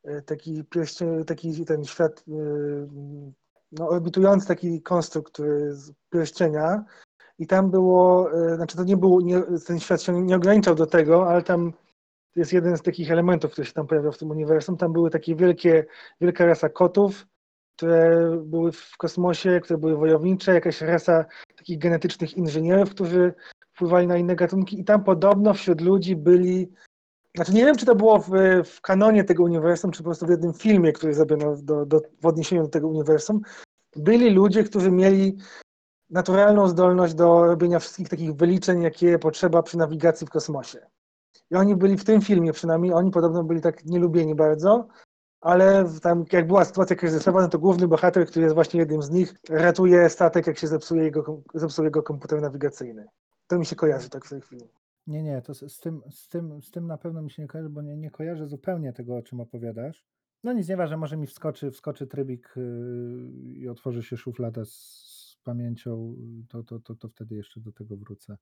E, 0.05 0.23
taki 0.23 0.65
pierścień, 0.65 1.25
taki 1.25 1.65
ten 1.65 1.85
świat, 1.85 2.25
e, 2.29 2.33
no, 3.73 3.89
orbitujący 3.89 4.47
taki 4.47 4.83
konstrukt 4.83 5.39
z 5.69 5.93
pierścienia 6.11 6.85
i 7.39 7.47
tam 7.47 7.71
było, 7.71 8.33
e, 8.33 8.57
znaczy 8.57 8.77
to 8.77 8.85
nie 8.85 8.97
było, 8.97 9.21
nie, 9.21 9.43
ten 9.67 9.81
świat 9.81 10.03
się 10.03 10.23
nie 10.23 10.37
ograniczał 10.37 10.75
do 10.75 10.87
tego, 10.87 11.29
ale 11.29 11.43
tam 11.43 11.73
jest 12.37 12.53
jeden 12.53 12.77
z 12.77 12.83
takich 12.83 13.11
elementów, 13.11 13.53
który 13.53 13.67
się 13.67 13.73
tam 13.73 13.87
pojawiał 13.87 14.13
w 14.13 14.19
tym 14.19 14.31
uniwersum. 14.31 14.77
Tam 14.77 14.93
były 14.93 15.11
takie 15.11 15.37
wielkie, 15.37 15.87
wielka 16.21 16.47
rasa 16.47 16.69
kotów, 16.69 17.27
które 17.77 18.31
były 18.45 18.73
w 18.73 18.97
kosmosie, 18.97 19.61
które 19.61 19.79
były 19.79 19.97
wojownicze, 19.97 20.55
jakaś 20.55 20.81
rasa 20.81 21.25
takich 21.57 21.79
genetycznych 21.79 22.37
inżynierów, 22.37 22.91
którzy 22.91 23.35
wpływali 23.73 24.07
na 24.07 24.17
inne 24.17 24.37
gatunki 24.37 24.81
i 24.81 24.85
tam 24.85 25.05
podobno 25.05 25.55
wśród 25.55 25.81
ludzi 25.81 26.17
byli 26.17 26.73
znaczy 27.37 27.53
nie 27.53 27.65
wiem, 27.65 27.77
czy 27.77 27.87
to 27.87 27.95
było 27.95 28.19
w, 28.19 28.31
w 28.65 28.81
kanonie 28.81 29.25
tego 29.25 29.43
uniwersum, 29.43 29.91
czy 29.91 29.99
po 29.99 30.05
prostu 30.05 30.27
w 30.27 30.31
jednym 30.31 30.55
filmie, 30.55 30.93
który 30.93 31.15
zrobiono 31.15 31.57
do, 31.57 31.87
do, 31.87 32.01
w 32.21 32.27
odniesieniu 32.27 32.63
do 32.63 32.69
tego 32.69 32.89
uniwersum. 32.89 33.41
Byli 33.97 34.31
ludzie, 34.31 34.65
którzy 34.65 34.91
mieli 34.91 35.37
naturalną 36.11 36.69
zdolność 36.69 37.15
do 37.15 37.45
robienia 37.45 37.79
wszystkich 37.79 38.09
takich 38.09 38.35
wyliczeń, 38.35 38.83
jakie 38.83 39.19
potrzeba 39.19 39.63
przy 39.63 39.79
nawigacji 39.79 40.27
w 40.27 40.31
kosmosie. 40.31 40.87
I 41.55 41.57
oni 41.57 41.77
byli 41.77 41.97
w 41.97 42.05
tym 42.05 42.21
filmie 42.21 42.53
przynajmniej, 42.53 42.93
oni 42.93 43.11
podobno 43.11 43.45
byli 43.45 43.61
tak 43.61 43.85
nielubieni 43.85 44.35
bardzo, 44.35 44.89
ale 45.41 45.85
tam 46.03 46.25
jak 46.33 46.47
była 46.47 46.65
sytuacja 46.65 46.97
kryzysowa, 46.97 47.41
no 47.41 47.49
to 47.49 47.59
główny 47.59 47.89
bohater, 47.89 48.27
który 48.27 48.43
jest 48.43 48.55
właśnie 48.55 48.81
jednym 48.81 49.03
z 49.03 49.11
nich, 49.11 49.35
ratuje 49.49 50.11
statek, 50.11 50.47
jak 50.47 50.59
się 50.59 50.67
zepsuje 50.67 51.03
jego, 51.03 51.43
zepsuje 51.55 51.87
jego 51.87 52.03
komputer 52.03 52.41
nawigacyjny. 52.41 53.07
To 53.47 53.59
mi 53.59 53.67
się 53.67 53.77
kojarzy 53.77 54.09
tak 54.09 54.25
w 54.25 54.31
tej 54.31 54.41
chwili. 54.41 54.69
Nie, 55.07 55.23
nie, 55.23 55.43
to 55.43 55.55
z, 55.55 55.81
tym, 55.81 56.03
z, 56.11 56.29
tym, 56.29 56.63
z 56.63 56.71
tym 56.71 56.87
na 56.87 56.99
pewno 56.99 57.23
mi 57.23 57.31
się 57.31 57.43
nie 57.43 57.49
kojarzy, 57.49 57.71
bo 57.71 57.83
nie, 57.83 57.97
nie 57.97 58.11
kojarzę 58.11 58.47
zupełnie 58.47 58.93
tego, 58.93 59.17
o 59.17 59.23
czym 59.23 59.41
opowiadasz. 59.41 60.05
No 60.45 60.53
nic 60.53 60.69
nie 60.69 60.87
że 60.87 60.97
może 60.97 61.17
mi 61.17 61.27
wskoczy, 61.27 61.71
wskoczy 61.71 62.07
trybik 62.07 62.55
yy, 62.57 62.63
i 63.53 63.69
otworzy 63.69 64.03
się 64.03 64.17
szuflada 64.17 64.65
z, 64.65 64.71
z 64.71 65.37
pamięcią, 65.45 66.17
to, 66.49 66.63
to, 66.63 66.81
to, 66.81 66.95
to 66.95 67.09
wtedy 67.09 67.35
jeszcze 67.35 67.61
do 67.61 67.73
tego 67.73 67.97
wrócę. 67.97 68.37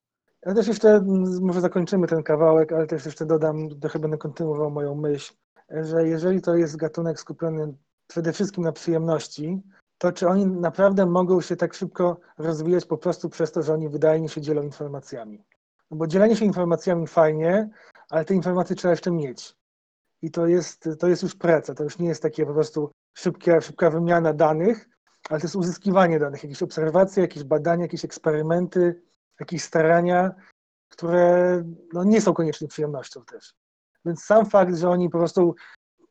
Ja 0.47 0.55
też 0.55 0.67
jeszcze, 0.67 1.01
może 1.41 1.61
zakończymy 1.61 2.07
ten 2.07 2.23
kawałek, 2.23 2.73
ale 2.73 2.87
też 2.87 3.07
jeszcze 3.07 3.27
dodam, 3.27 3.81
trochę 3.81 3.99
będę 3.99 4.19
kontynuował 4.19 4.71
moją 4.71 4.95
myśl, 4.95 5.35
że 5.71 6.09
jeżeli 6.09 6.43
to 6.43 6.55
jest 6.55 6.77
gatunek 6.77 7.21
skupiony 7.21 7.75
przede 8.07 8.33
wszystkim 8.33 8.65
na 8.65 8.73
przyjemności, 8.73 9.63
to 9.99 10.13
czy 10.13 10.29
oni 10.29 10.47
naprawdę 10.47 11.07
mogą 11.07 11.41
się 11.41 11.57
tak 11.57 11.75
szybko 11.75 12.21
rozwijać 12.39 12.85
po 12.85 12.99
prostu 12.99 13.29
przez 13.29 13.53
to, 13.53 13.63
że 13.63 13.75
oni 13.75 13.89
wydajnie 13.89 14.29
się 14.29 14.41
dzielą 14.41 14.63
informacjami? 14.63 15.45
No 15.91 15.97
bo 15.97 16.07
dzielenie 16.07 16.37
się 16.37 16.45
informacjami 16.45 17.07
fajnie, 17.07 17.71
ale 18.11 18.25
te 18.25 18.35
informacje 18.35 18.77
trzeba 18.77 18.93
jeszcze 18.93 19.11
mieć. 19.11 19.57
I 20.23 20.31
to 20.31 20.47
jest, 20.47 20.89
to 20.99 21.09
jest 21.09 21.23
już 21.23 21.35
praca, 21.35 21.75
to 21.75 21.85
już 21.85 21.99
nie 21.99 22.09
jest 22.09 22.23
takie 22.23 22.47
po 22.47 22.55
prostu 22.55 22.91
szybka, 23.15 23.61
szybka 23.61 23.91
wymiana 23.91 24.33
danych, 24.33 24.89
ale 25.31 25.41
to 25.41 25.47
jest 25.47 25.57
uzyskiwanie 25.57 26.19
danych, 26.19 26.43
jakieś 26.43 26.63
obserwacje, 26.63 27.23
jakieś 27.23 27.45
badania, 27.45 27.83
jakieś 27.83 28.05
eksperymenty, 28.05 29.03
jakieś 29.41 29.63
starania. 29.63 30.35
które 30.89 31.63
no, 31.93 32.05
nie 32.05 32.21
są 32.21 32.35
koniecznie 32.35 32.69
przyjemnością 32.69 33.25
też. 33.25 33.55
Więc 34.05 34.25
sam 34.25 34.47
fakt, 34.47 34.77
że 34.77 34.91
oni 34.91 35.11
po 35.11 35.19
prostu 35.19 35.55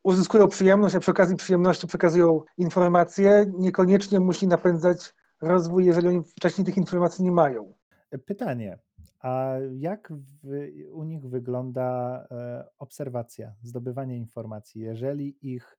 uzyskują 0.03 0.47
przyjemność, 0.47 0.95
a 0.95 0.99
przy 0.99 1.11
okazji 1.11 1.35
przyjemności 1.35 1.87
przekazują 1.87 2.41
informacje, 2.57 3.51
niekoniecznie 3.57 4.19
musi 4.19 4.47
napędzać 4.47 5.13
rozwój, 5.41 5.85
jeżeli 5.85 6.07
oni 6.07 6.23
wcześniej 6.23 6.65
tych 6.65 6.77
informacji 6.77 7.23
nie 7.23 7.31
mają. 7.31 7.73
Pytanie, 8.25 8.79
a 9.19 9.53
jak 9.71 10.13
w, 10.43 10.67
u 10.91 11.03
nich 11.03 11.29
wygląda 11.29 12.27
e, 12.31 12.69
obserwacja, 12.79 13.53
zdobywanie 13.63 14.17
informacji? 14.17 14.81
Jeżeli 14.81 15.37
ich 15.41 15.77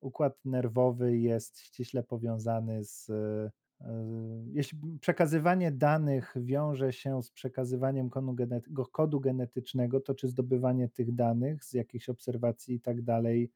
układ 0.00 0.38
nerwowy 0.44 1.16
jest 1.16 1.60
ściśle 1.60 2.02
powiązany 2.02 2.84
z. 2.84 3.10
E, 3.84 4.44
jeśli 4.52 4.78
przekazywanie 5.00 5.72
danych 5.72 6.34
wiąże 6.36 6.92
się 6.92 7.22
z 7.22 7.30
przekazywaniem 7.30 8.10
kodu, 8.10 8.32
genety- 8.32 8.90
kodu 8.92 9.20
genetycznego, 9.20 10.00
to 10.00 10.14
czy 10.14 10.28
zdobywanie 10.28 10.88
tych 10.88 11.14
danych 11.14 11.64
z 11.64 11.72
jakichś 11.72 12.08
obserwacji 12.08 12.74
i 12.74 12.80
tak 12.80 13.02
dalej 13.02 13.50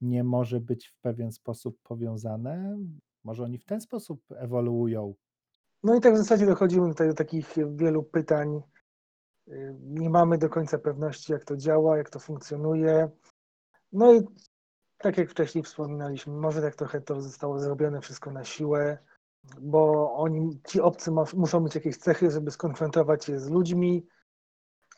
nie 0.00 0.24
może 0.24 0.60
być 0.60 0.88
w 0.88 0.96
pewien 0.96 1.32
sposób 1.32 1.78
powiązane? 1.82 2.78
Może 3.24 3.44
oni 3.44 3.58
w 3.58 3.64
ten 3.64 3.80
sposób 3.80 4.22
ewoluują? 4.30 5.14
No 5.82 5.96
i 5.96 6.00
tak 6.00 6.14
w 6.14 6.18
zasadzie 6.18 6.46
dochodzimy 6.46 6.88
tutaj 6.88 7.08
do 7.08 7.14
takich 7.14 7.54
wielu 7.76 8.02
pytań. 8.02 8.60
Nie 9.80 10.10
mamy 10.10 10.38
do 10.38 10.48
końca 10.48 10.78
pewności, 10.78 11.32
jak 11.32 11.44
to 11.44 11.56
działa, 11.56 11.96
jak 11.96 12.10
to 12.10 12.18
funkcjonuje. 12.18 13.10
No 13.92 14.14
i 14.14 14.20
tak 14.98 15.18
jak 15.18 15.30
wcześniej 15.30 15.64
wspominaliśmy, 15.64 16.32
może 16.32 16.62
tak 16.62 16.74
trochę 16.74 17.00
to 17.00 17.20
zostało 17.20 17.58
zrobione 17.58 18.00
wszystko 18.00 18.30
na 18.30 18.44
siłę, 18.44 18.98
bo 19.60 20.12
oni, 20.14 20.60
ci 20.66 20.80
obcy 20.80 21.10
muszą 21.34 21.60
mieć 21.60 21.74
jakieś 21.74 21.96
cechy, 21.96 22.30
żeby 22.30 22.50
skonfrontować 22.50 23.24
się 23.24 23.38
z 23.38 23.50
ludźmi, 23.50 24.06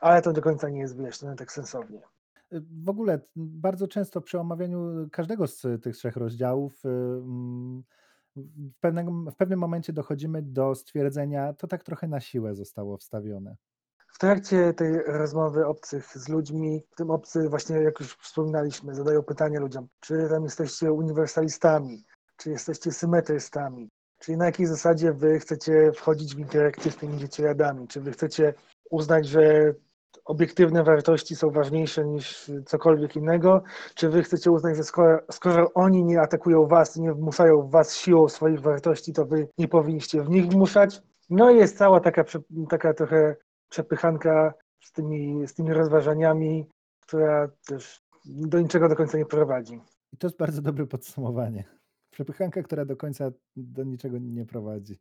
ale 0.00 0.22
to 0.22 0.32
do 0.32 0.42
końca 0.42 0.68
nie 0.68 0.80
jest 0.80 0.96
wyjaśnione 0.96 1.36
tak 1.36 1.52
sensownie. 1.52 2.02
W 2.84 2.88
ogóle 2.88 3.20
bardzo 3.36 3.88
często 3.88 4.20
przy 4.20 4.40
omawianiu 4.40 5.08
każdego 5.12 5.46
z 5.46 5.82
tych 5.82 5.96
trzech 5.96 6.16
rozdziałów 6.16 6.84
y, 6.84 6.88
mm, 6.88 7.82
w 8.36 8.80
pewnym, 8.80 9.30
w 9.30 9.36
pewnym 9.36 9.58
momencie 9.58 9.92
dochodzimy 9.92 10.42
do 10.42 10.74
stwierdzenia, 10.74 11.52
to 11.52 11.66
tak 11.66 11.84
trochę 11.84 12.08
na 12.08 12.20
siłę 12.20 12.54
zostało 12.54 12.96
wstawione. 12.96 13.56
W 14.08 14.18
trakcie 14.18 14.74
tej 14.74 15.02
rozmowy 15.06 15.66
obcych 15.66 16.18
z 16.18 16.28
ludźmi, 16.28 16.82
w 16.90 16.96
tym 16.96 17.10
obcy 17.10 17.48
właśnie, 17.48 17.76
jak 17.76 18.00
już 18.00 18.16
wspominaliśmy, 18.16 18.94
zadają 18.94 19.22
pytania 19.22 19.60
ludziom, 19.60 19.88
czy 20.00 20.28
tam 20.28 20.44
jesteście 20.44 20.92
uniwersalistami, 20.92 22.04
czy 22.36 22.50
jesteście 22.50 22.92
symetrystami, 22.92 23.90
czyli 24.24 24.38
na 24.38 24.46
jakiej 24.46 24.66
zasadzie 24.66 25.12
wy 25.12 25.38
chcecie 25.38 25.92
wchodzić 25.92 26.34
w 26.34 26.38
interakcję 26.38 26.90
z 26.90 26.96
tymi 26.96 27.18
dzieciojadami, 27.18 27.88
czy 27.88 28.00
wy 28.00 28.12
chcecie 28.12 28.54
uznać, 28.90 29.28
że 29.28 29.74
obiektywne 30.24 30.84
wartości 30.84 31.36
są 31.36 31.50
ważniejsze 31.50 32.04
niż 32.04 32.50
cokolwiek 32.66 33.16
innego, 33.16 33.62
czy 33.94 34.08
wy 34.08 34.22
chcecie 34.22 34.50
uznać, 34.50 34.76
że 34.76 34.84
skoro, 34.84 35.18
skoro 35.30 35.72
oni 35.74 36.04
nie 36.04 36.20
atakują 36.20 36.66
was, 36.66 36.96
nie 36.96 37.12
wmuszają 37.12 37.68
was 37.68 37.96
siłą 37.96 38.28
swoich 38.28 38.60
wartości, 38.60 39.12
to 39.12 39.26
wy 39.26 39.48
nie 39.58 39.68
powinniście 39.68 40.22
w 40.22 40.30
nich 40.30 40.46
wmuszać? 40.46 41.02
No 41.30 41.50
i 41.50 41.56
jest 41.56 41.78
cała 41.78 42.00
taka, 42.00 42.24
taka 42.68 42.94
trochę 42.94 43.36
przepychanka 43.68 44.54
z 44.80 44.92
tymi, 44.92 45.48
z 45.48 45.54
tymi 45.54 45.72
rozważaniami, 45.72 46.68
która 47.00 47.48
też 47.66 48.02
do 48.24 48.60
niczego 48.60 48.88
do 48.88 48.96
końca 48.96 49.18
nie 49.18 49.26
prowadzi. 49.26 49.80
I 50.12 50.16
to 50.16 50.26
jest 50.26 50.38
bardzo 50.38 50.62
dobre 50.62 50.86
podsumowanie. 50.86 51.64
Przepychanka, 52.14 52.62
która 52.62 52.84
do 52.84 52.96
końca 52.96 53.30
do 53.56 53.84
niczego 53.84 54.18
nie 54.18 54.46
prowadzi. 54.46 54.98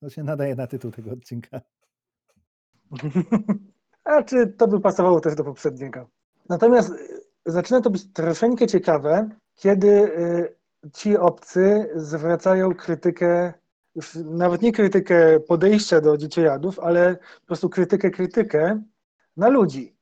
To 0.00 0.10
się 0.10 0.24
nadaje 0.24 0.54
na 0.54 0.66
tytuł 0.66 0.90
tego 0.90 1.10
odcinka. 1.10 1.60
A 4.04 4.22
czy 4.22 4.46
to 4.46 4.68
by 4.68 4.80
pasowało 4.80 5.20
też 5.20 5.34
do 5.34 5.44
poprzedniego? 5.44 6.08
Natomiast 6.48 6.90
y, 6.90 7.22
zaczyna 7.46 7.80
to 7.80 7.90
być 7.90 8.12
troszeczkę 8.12 8.66
ciekawe, 8.66 9.28
kiedy 9.54 9.88
y, 9.88 10.54
ci 10.92 11.16
obcy 11.16 11.90
zwracają 11.94 12.74
krytykę, 12.74 13.52
już 13.94 14.14
nawet 14.14 14.62
nie 14.62 14.72
krytykę 14.72 15.40
podejścia 15.40 16.00
do 16.00 16.16
dzieciojadów, 16.16 16.80
ale 16.80 17.16
po 17.40 17.46
prostu 17.46 17.68
krytykę, 17.68 18.10
krytykę 18.10 18.82
na 19.36 19.48
ludzi. 19.48 19.96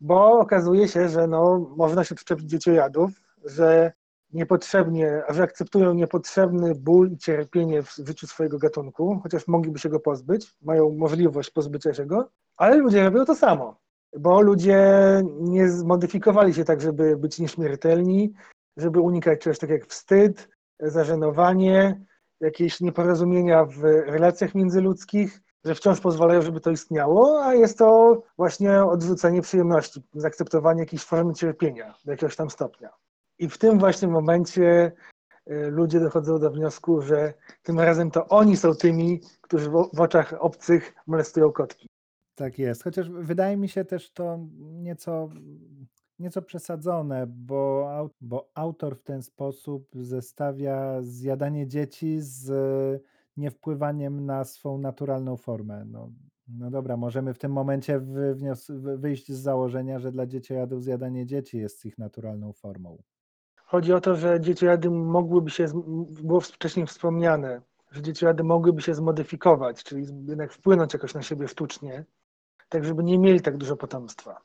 Bo 0.00 0.38
okazuje 0.38 0.88
się, 0.88 1.08
że 1.08 1.26
no, 1.26 1.72
można 1.76 2.04
się 2.04 2.14
przyczepić 2.14 2.50
dzieciojadów, 2.50 3.10
że 3.44 3.92
niepotrzebnie, 4.32 5.22
że 5.28 5.42
akceptują 5.42 5.94
niepotrzebny 5.94 6.74
ból 6.74 7.10
i 7.10 7.18
cierpienie 7.18 7.82
w 7.82 7.96
życiu 7.96 8.26
swojego 8.26 8.58
gatunku, 8.58 9.20
chociaż 9.22 9.48
mogliby 9.48 9.78
się 9.78 9.88
go 9.88 10.00
pozbyć, 10.00 10.56
mają 10.62 10.90
możliwość 10.90 11.50
pozbycia 11.50 11.94
się 11.94 12.06
go, 12.06 12.28
ale 12.56 12.76
ludzie 12.76 13.04
robią 13.04 13.24
to 13.24 13.34
samo, 13.34 13.80
bo 14.18 14.40
ludzie 14.40 14.82
nie 15.40 15.68
zmodyfikowali 15.68 16.54
się 16.54 16.64
tak, 16.64 16.80
żeby 16.80 17.16
być 17.16 17.38
nieśmiertelni, 17.38 18.32
żeby 18.76 19.00
unikać 19.00 19.40
czegoś 19.40 19.58
tak 19.58 19.70
jak 19.70 19.86
wstyd, 19.86 20.48
zażenowanie, 20.80 22.00
jakieś 22.40 22.80
nieporozumienia 22.80 23.64
w 23.64 23.84
relacjach 23.84 24.54
międzyludzkich, 24.54 25.40
że 25.64 25.74
wciąż 25.74 26.00
pozwalają, 26.00 26.42
żeby 26.42 26.60
to 26.60 26.70
istniało, 26.70 27.44
a 27.44 27.54
jest 27.54 27.78
to 27.78 28.22
właśnie 28.36 28.84
odrzucenie 28.84 29.42
przyjemności, 29.42 30.02
zaakceptowanie 30.14 30.80
jakiejś 30.80 31.04
formy 31.04 31.34
cierpienia 31.34 31.94
do 32.04 32.10
jakiegoś 32.10 32.36
tam 32.36 32.50
stopnia. 32.50 32.90
I 33.42 33.48
w 33.48 33.58
tym 33.58 33.78
właśnie 33.78 34.08
momencie 34.08 34.92
y, 35.50 35.70
ludzie 35.70 36.00
dochodzą 36.00 36.38
do 36.38 36.50
wniosku, 36.50 37.02
że 37.02 37.34
tym 37.62 37.80
razem 37.80 38.10
to 38.10 38.28
oni 38.28 38.56
są 38.56 38.74
tymi, 38.74 39.20
którzy 39.40 39.70
w 39.70 40.00
oczach 40.00 40.34
obcych 40.38 40.94
molestują 41.06 41.52
kotki. 41.52 41.88
Tak 42.34 42.58
jest, 42.58 42.84
chociaż 42.84 43.10
wydaje 43.10 43.56
mi 43.56 43.68
się 43.68 43.84
też 43.84 44.12
to 44.12 44.38
nieco, 44.58 45.30
nieco 46.18 46.42
przesadzone, 46.42 47.26
bo, 47.26 48.10
bo 48.20 48.50
autor 48.54 48.96
w 48.96 49.02
ten 49.02 49.22
sposób 49.22 49.88
zestawia 49.94 51.02
zjadanie 51.02 51.66
dzieci 51.66 52.16
z 52.20 52.52
niewpływaniem 53.36 54.26
na 54.26 54.44
swą 54.44 54.78
naturalną 54.78 55.36
formę. 55.36 55.84
No, 55.84 56.10
no 56.48 56.70
dobra, 56.70 56.96
możemy 56.96 57.34
w 57.34 57.38
tym 57.38 57.52
momencie 57.52 58.00
wyjść 58.96 59.32
z 59.32 59.40
założenia, 59.40 59.98
że 59.98 60.12
dla 60.12 60.26
dzieciojadów 60.26 60.84
zjadanie 60.84 61.26
dzieci 61.26 61.58
jest 61.58 61.84
ich 61.84 61.98
naturalną 61.98 62.52
formą. 62.52 63.02
Chodzi 63.72 63.92
o 63.92 64.00
to, 64.00 64.16
że 64.16 64.40
dzieciojady 64.40 64.90
mogłyby 64.90 65.50
się, 65.50 65.66
było 66.22 66.40
wcześniej 66.40 66.86
wspomniane, 66.86 67.60
że 67.90 68.02
dzieciojady 68.02 68.44
mogłyby 68.44 68.82
się 68.82 68.94
zmodyfikować, 68.94 69.84
czyli 69.84 70.06
jednak 70.28 70.52
wpłynąć 70.52 70.92
jakoś 70.92 71.14
na 71.14 71.22
siebie 71.22 71.48
sztucznie, 71.48 72.04
tak 72.68 72.84
żeby 72.84 73.04
nie 73.04 73.18
mieli 73.18 73.40
tak 73.40 73.56
dużo 73.56 73.76
potomstwa. 73.76 74.40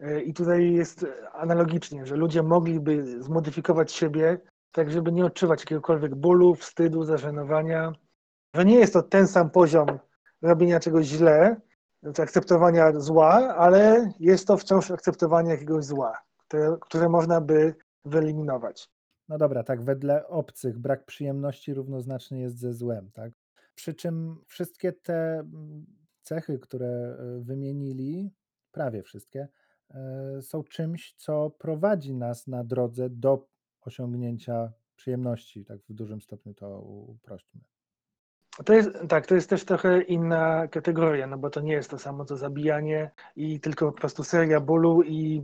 E, 0.00 0.20
I 0.20 0.34
tutaj 0.34 0.72
jest 0.72 1.06
analogicznie, 1.32 2.06
że 2.06 2.16
ludzie 2.16 2.42
mogliby 2.42 3.22
zmodyfikować 3.22 3.92
siebie, 3.92 4.38
tak 4.72 4.90
żeby 4.90 5.12
nie 5.12 5.24
odczuwać 5.24 5.60
jakiegokolwiek 5.60 6.14
bólu, 6.14 6.54
wstydu, 6.54 7.04
zażenowania, 7.04 7.92
że 8.54 8.64
nie 8.64 8.76
jest 8.76 8.92
to 8.92 9.02
ten 9.02 9.28
sam 9.28 9.50
poziom 9.50 9.86
robienia 10.42 10.80
czegoś 10.80 11.06
źle, 11.06 11.60
znaczy 12.02 12.22
akceptowania 12.22 12.92
zła, 13.00 13.54
ale 13.56 14.12
jest 14.20 14.46
to 14.46 14.56
wciąż 14.56 14.90
akceptowanie 14.90 15.50
jakiegoś 15.50 15.84
zła, 15.84 16.18
które, 16.38 16.76
które 16.80 17.08
można 17.08 17.40
by 17.40 17.74
wyeliminować. 18.06 18.88
No 19.28 19.38
dobra, 19.38 19.62
tak, 19.62 19.82
wedle 19.82 20.28
obcych 20.28 20.78
brak 20.78 21.04
przyjemności 21.06 21.74
równoznaczny 21.74 22.38
jest 22.38 22.58
ze 22.58 22.72
złem, 22.72 23.10
tak? 23.10 23.32
Przy 23.74 23.94
czym 23.94 24.44
wszystkie 24.46 24.92
te 24.92 25.44
cechy, 26.22 26.58
które 26.58 26.86
e, 26.88 27.40
wymienili, 27.40 28.30
prawie 28.72 29.02
wszystkie, 29.02 29.48
e, 29.90 30.42
są 30.42 30.64
czymś, 30.64 31.14
co 31.16 31.50
prowadzi 31.50 32.14
nas 32.14 32.46
na 32.46 32.64
drodze 32.64 33.10
do 33.10 33.48
osiągnięcia 33.80 34.72
przyjemności, 34.96 35.64
tak 35.64 35.80
w 35.88 35.92
dużym 35.92 36.20
stopniu 36.20 36.54
to 36.54 36.80
uprośćmy. 36.82 37.60
To 38.64 38.72
jest, 38.72 38.90
tak, 39.08 39.26
to 39.26 39.34
jest 39.34 39.50
też 39.50 39.64
trochę 39.64 40.02
inna 40.02 40.68
kategoria, 40.68 41.26
no 41.26 41.38
bo 41.38 41.50
to 41.50 41.60
nie 41.60 41.72
jest 41.72 41.90
to 41.90 41.98
samo 41.98 42.24
co 42.24 42.36
zabijanie 42.36 43.10
i 43.36 43.60
tylko 43.60 43.92
po 43.92 43.98
prostu 43.98 44.24
seria 44.24 44.60
bólu 44.60 45.02
i 45.02 45.42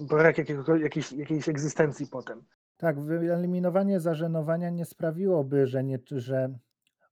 brak 0.00 0.38
jakiejś, 0.38 1.12
jakiejś 1.12 1.48
egzystencji 1.48 2.06
potem. 2.06 2.42
Tak, 2.76 3.00
wyeliminowanie 3.00 4.00
zażenowania 4.00 4.70
nie 4.70 4.84
sprawiłoby, 4.84 5.66
że, 5.66 5.84
nie, 5.84 5.98
że 6.10 6.58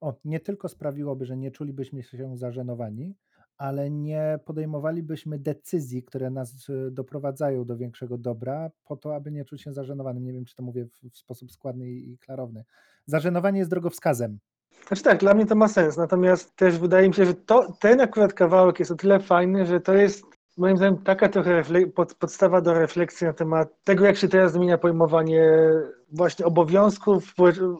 o, 0.01 0.15
nie 0.25 0.41
tylko 0.41 0.69
sprawiłoby, 0.69 1.27
że 1.27 1.37
nie 1.37 1.51
czulibyśmy 1.51 2.03
się 2.03 2.37
zażenowani, 2.37 3.15
ale 3.59 3.91
nie 3.91 4.39
podejmowalibyśmy 4.45 5.39
decyzji, 5.39 6.03
które 6.03 6.31
nas 6.31 6.71
e, 6.71 6.91
doprowadzają 6.91 7.65
do 7.65 7.77
większego 7.77 8.19
dobra, 8.19 8.71
po 8.85 8.97
to, 8.97 9.15
aby 9.15 9.33
nie 9.33 9.45
czuć 9.45 9.63
się 9.63 9.73
zażenowanym. 9.73 10.25
Nie 10.25 10.33
wiem, 10.33 10.45
czy 10.45 10.55
to 10.55 10.63
mówię 10.63 10.85
w, 10.85 11.11
w 11.11 11.19
sposób 11.19 11.53
składny 11.53 11.91
i, 11.91 12.13
i 12.13 12.19
klarowny. 12.19 12.65
Zażenowanie 13.07 13.59
jest 13.59 13.71
drogowskazem. 13.71 14.39
Znaczy 14.87 15.03
tak, 15.03 15.19
dla 15.19 15.35
mnie 15.35 15.47
to 15.47 15.55
ma 15.55 15.69
sens, 15.69 15.97
natomiast 15.97 16.57
też 16.57 16.79
wydaje 16.79 17.09
mi 17.09 17.15
się, 17.15 17.25
że 17.25 17.35
to, 17.35 17.73
ten 17.81 18.01
akurat 18.01 18.33
kawałek 18.33 18.79
jest 18.79 18.91
o 18.91 18.95
tyle 18.95 19.21
fajny, 19.21 19.67
że 19.67 19.81
to 19.81 19.95
jest 19.95 20.25
moim 20.57 20.77
zdaniem 20.77 20.99
taka 20.99 21.29
trochę 21.29 21.63
pod, 21.95 22.15
podstawa 22.15 22.61
do 22.61 22.75
refleksji 22.75 23.27
na 23.27 23.33
temat 23.33 23.69
tego, 23.85 24.05
jak 24.05 24.17
się 24.17 24.29
teraz 24.29 24.53
zmienia 24.53 24.79
pojmowanie 24.79 25.59
właśnie 26.13 26.47
obowiązków 26.47 27.35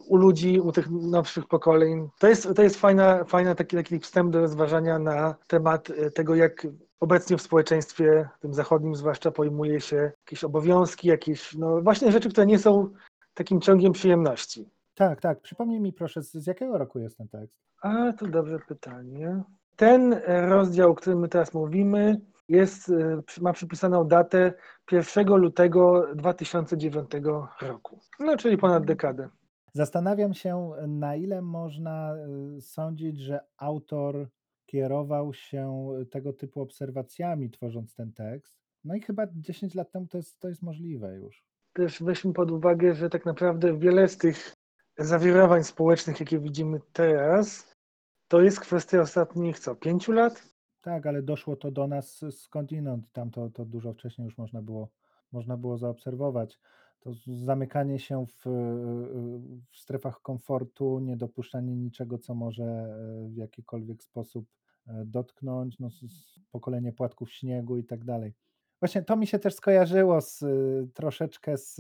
u 0.09 0.17
ludzi, 0.17 0.61
u 0.61 0.73
tych 0.73 0.91
nowszych 0.91 1.47
pokoleń. 1.47 2.09
To 2.19 2.29
jest, 2.29 2.49
to 2.57 2.63
jest 2.63 2.77
fajna, 2.77 3.25
fajna 3.25 3.55
taki, 3.55 3.77
taki 3.77 3.99
wstęp 3.99 4.33
do 4.33 4.41
rozważania 4.41 4.99
na 4.99 5.35
temat 5.47 5.91
e, 5.91 6.11
tego, 6.11 6.35
jak 6.35 6.67
obecnie 7.01 7.37
w 7.37 7.43
społeczeństwie, 7.43 8.29
tym 8.41 8.55
zachodnim 8.55 8.95
zwłaszcza, 8.95 9.31
pojmuje 9.31 9.81
się 9.81 10.13
jakieś 10.27 10.45
obowiązki, 10.45 11.09
jakieś, 11.09 11.55
no 11.55 11.83
właśnie 11.83 12.13
rzeczy, 12.13 12.31
które 12.31 12.47
nie 12.47 12.59
są 12.59 12.89
takim 13.35 13.61
ciągiem 13.61 13.93
przyjemności. 13.93 14.71
Tak, 14.95 15.21
tak. 15.21 15.41
Przypomnij 15.41 15.81
mi 15.81 15.93
proszę, 15.93 16.23
z, 16.23 16.33
z 16.33 16.47
jakiego 16.47 16.79
roku 16.79 16.99
jest 16.99 17.19
ten 17.19 17.29
tekst? 17.29 17.59
A, 17.83 18.13
to 18.13 18.27
dobre 18.27 18.59
pytanie. 18.59 19.43
Ten 19.77 20.21
rozdział, 20.27 20.91
o 20.91 20.95
którym 20.95 21.19
my 21.19 21.29
teraz 21.29 21.55
mówimy, 21.55 22.21
jest, 22.49 22.89
e, 22.89 23.23
ma 23.41 23.53
przypisaną 23.53 24.09
datę 24.09 24.53
1 24.93 25.27
lutego 25.37 26.15
2009 26.15 27.11
roku. 27.63 27.99
No, 28.21 28.37
czyli 28.37 28.59
ponad 28.59 28.85
dekadę. 28.85 29.29
Zastanawiam 29.75 30.35
się, 30.35 30.71
na 30.89 31.17
ile 31.17 31.43
można 31.43 32.15
y, 32.57 32.61
sądzić, 32.61 33.21
że 33.21 33.41
autor 33.57 34.29
kierował 34.67 35.35
się 35.35 35.89
tego 36.11 36.33
typu 36.33 36.61
obserwacjami, 36.61 37.51
tworząc 37.51 37.95
ten 37.95 38.13
tekst. 38.13 38.59
No 38.85 38.95
i 38.95 39.01
chyba 39.01 39.27
10 39.33 39.75
lat 39.75 39.93
temu 39.93 40.07
to 40.07 40.17
jest, 40.17 40.41
to 40.41 40.49
jest 40.49 40.63
możliwe 40.63 41.15
już. 41.15 41.45
Też 41.73 42.03
weźmy 42.03 42.33
pod 42.33 42.51
uwagę, 42.51 42.95
że 42.95 43.11
tak 43.11 43.27
naprawdę 43.27 43.79
wiele 43.79 44.09
z 44.09 44.19
tych 44.19 44.55
zawirowań 44.99 45.65
społecznych, 45.65 46.21
jakie 46.21 46.39
widzimy 46.39 46.81
teraz, 46.93 47.75
to 48.29 48.41
jest 48.41 48.61
kwestia 48.61 49.01
ostatnich, 49.01 49.59
co, 49.59 49.75
pięciu 49.75 50.13
lat? 50.13 50.43
Tak, 50.81 51.07
ale 51.07 51.23
doszło 51.23 51.57
to 51.57 51.71
do 51.71 51.87
nas 51.87 52.25
skądinąd. 52.31 53.13
Tam 53.13 53.31
to, 53.31 53.51
to 53.51 53.65
dużo 53.65 53.93
wcześniej 53.93 54.25
już 54.25 54.39
można 54.39 54.63
było, 54.63 54.89
można 55.33 55.57
było 55.57 55.79
zaobserwować. 55.79 56.59
To 57.01 57.11
zamykanie 57.27 57.99
się 57.99 58.27
w, 58.27 58.43
w 59.71 59.77
strefach 59.77 60.21
komfortu, 60.21 60.99
niedopuszczanie 60.99 61.77
niczego, 61.77 62.19
co 62.19 62.35
może 62.35 62.65
e, 62.65 63.29
w 63.29 63.37
jakikolwiek 63.37 64.03
sposób 64.03 64.47
e, 64.87 65.05
dotknąć, 65.07 65.79
no, 65.79 65.89
pokolenie 66.51 66.93
płatków 66.93 67.33
śniegu 67.33 67.77
i 67.77 67.85
tak 67.85 68.05
dalej. 68.05 68.35
Właśnie 68.83 69.03
to 69.03 69.17
mi 69.17 69.27
się 69.27 69.39
też 69.39 69.55
skojarzyło 69.55 70.21
z, 70.21 70.45
troszeczkę 70.95 71.59
z, 71.59 71.77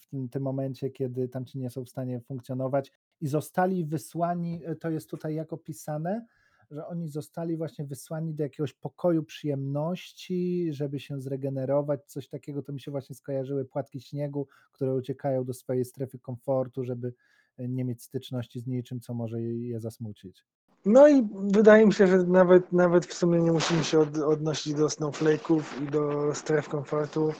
w 0.00 0.06
tym, 0.10 0.28
tym 0.28 0.42
momencie, 0.42 0.90
kiedy 0.90 1.28
tamci 1.28 1.58
nie 1.58 1.70
są 1.70 1.84
w 1.84 1.88
stanie 1.88 2.20
funkcjonować 2.20 2.92
i 3.20 3.28
zostali 3.28 3.84
wysłani, 3.84 4.60
to 4.80 4.90
jest 4.90 5.10
tutaj 5.10 5.34
jak 5.34 5.52
opisane, 5.52 6.26
że 6.70 6.86
oni 6.86 7.08
zostali 7.08 7.56
właśnie 7.56 7.84
wysłani 7.84 8.34
do 8.34 8.42
jakiegoś 8.42 8.72
pokoju 8.72 9.24
przyjemności, 9.24 10.68
żeby 10.72 11.00
się 11.00 11.20
zregenerować, 11.20 12.04
coś 12.06 12.28
takiego, 12.28 12.62
to 12.62 12.72
mi 12.72 12.80
się 12.80 12.90
właśnie 12.90 13.14
skojarzyły 13.14 13.64
płatki 13.64 14.00
śniegu, 14.00 14.48
które 14.72 14.94
uciekają 14.94 15.44
do 15.44 15.54
swojej 15.54 15.84
strefy 15.84 16.18
komfortu, 16.18 16.84
żeby 16.84 17.14
nie 17.58 17.84
mieć 17.84 18.02
styczności 18.02 18.60
z 18.60 18.66
niczym, 18.66 19.00
co 19.00 19.14
może 19.14 19.42
je 19.42 19.80
zasmucić. 19.80 20.44
No 20.88 21.08
i 21.08 21.28
wydaje 21.34 21.86
mi 21.86 21.92
się, 21.92 22.06
że 22.06 22.18
nawet, 22.18 22.72
nawet 22.72 23.06
w 23.06 23.14
sumie 23.14 23.40
nie 23.40 23.52
musimy 23.52 23.84
się 23.84 24.00
od, 24.00 24.18
odnosić 24.18 24.74
do 24.74 24.86
snowflake'ów 24.86 25.62
i 25.82 25.86
do 25.86 26.34
stref 26.34 26.68
komfortu. 26.68 27.32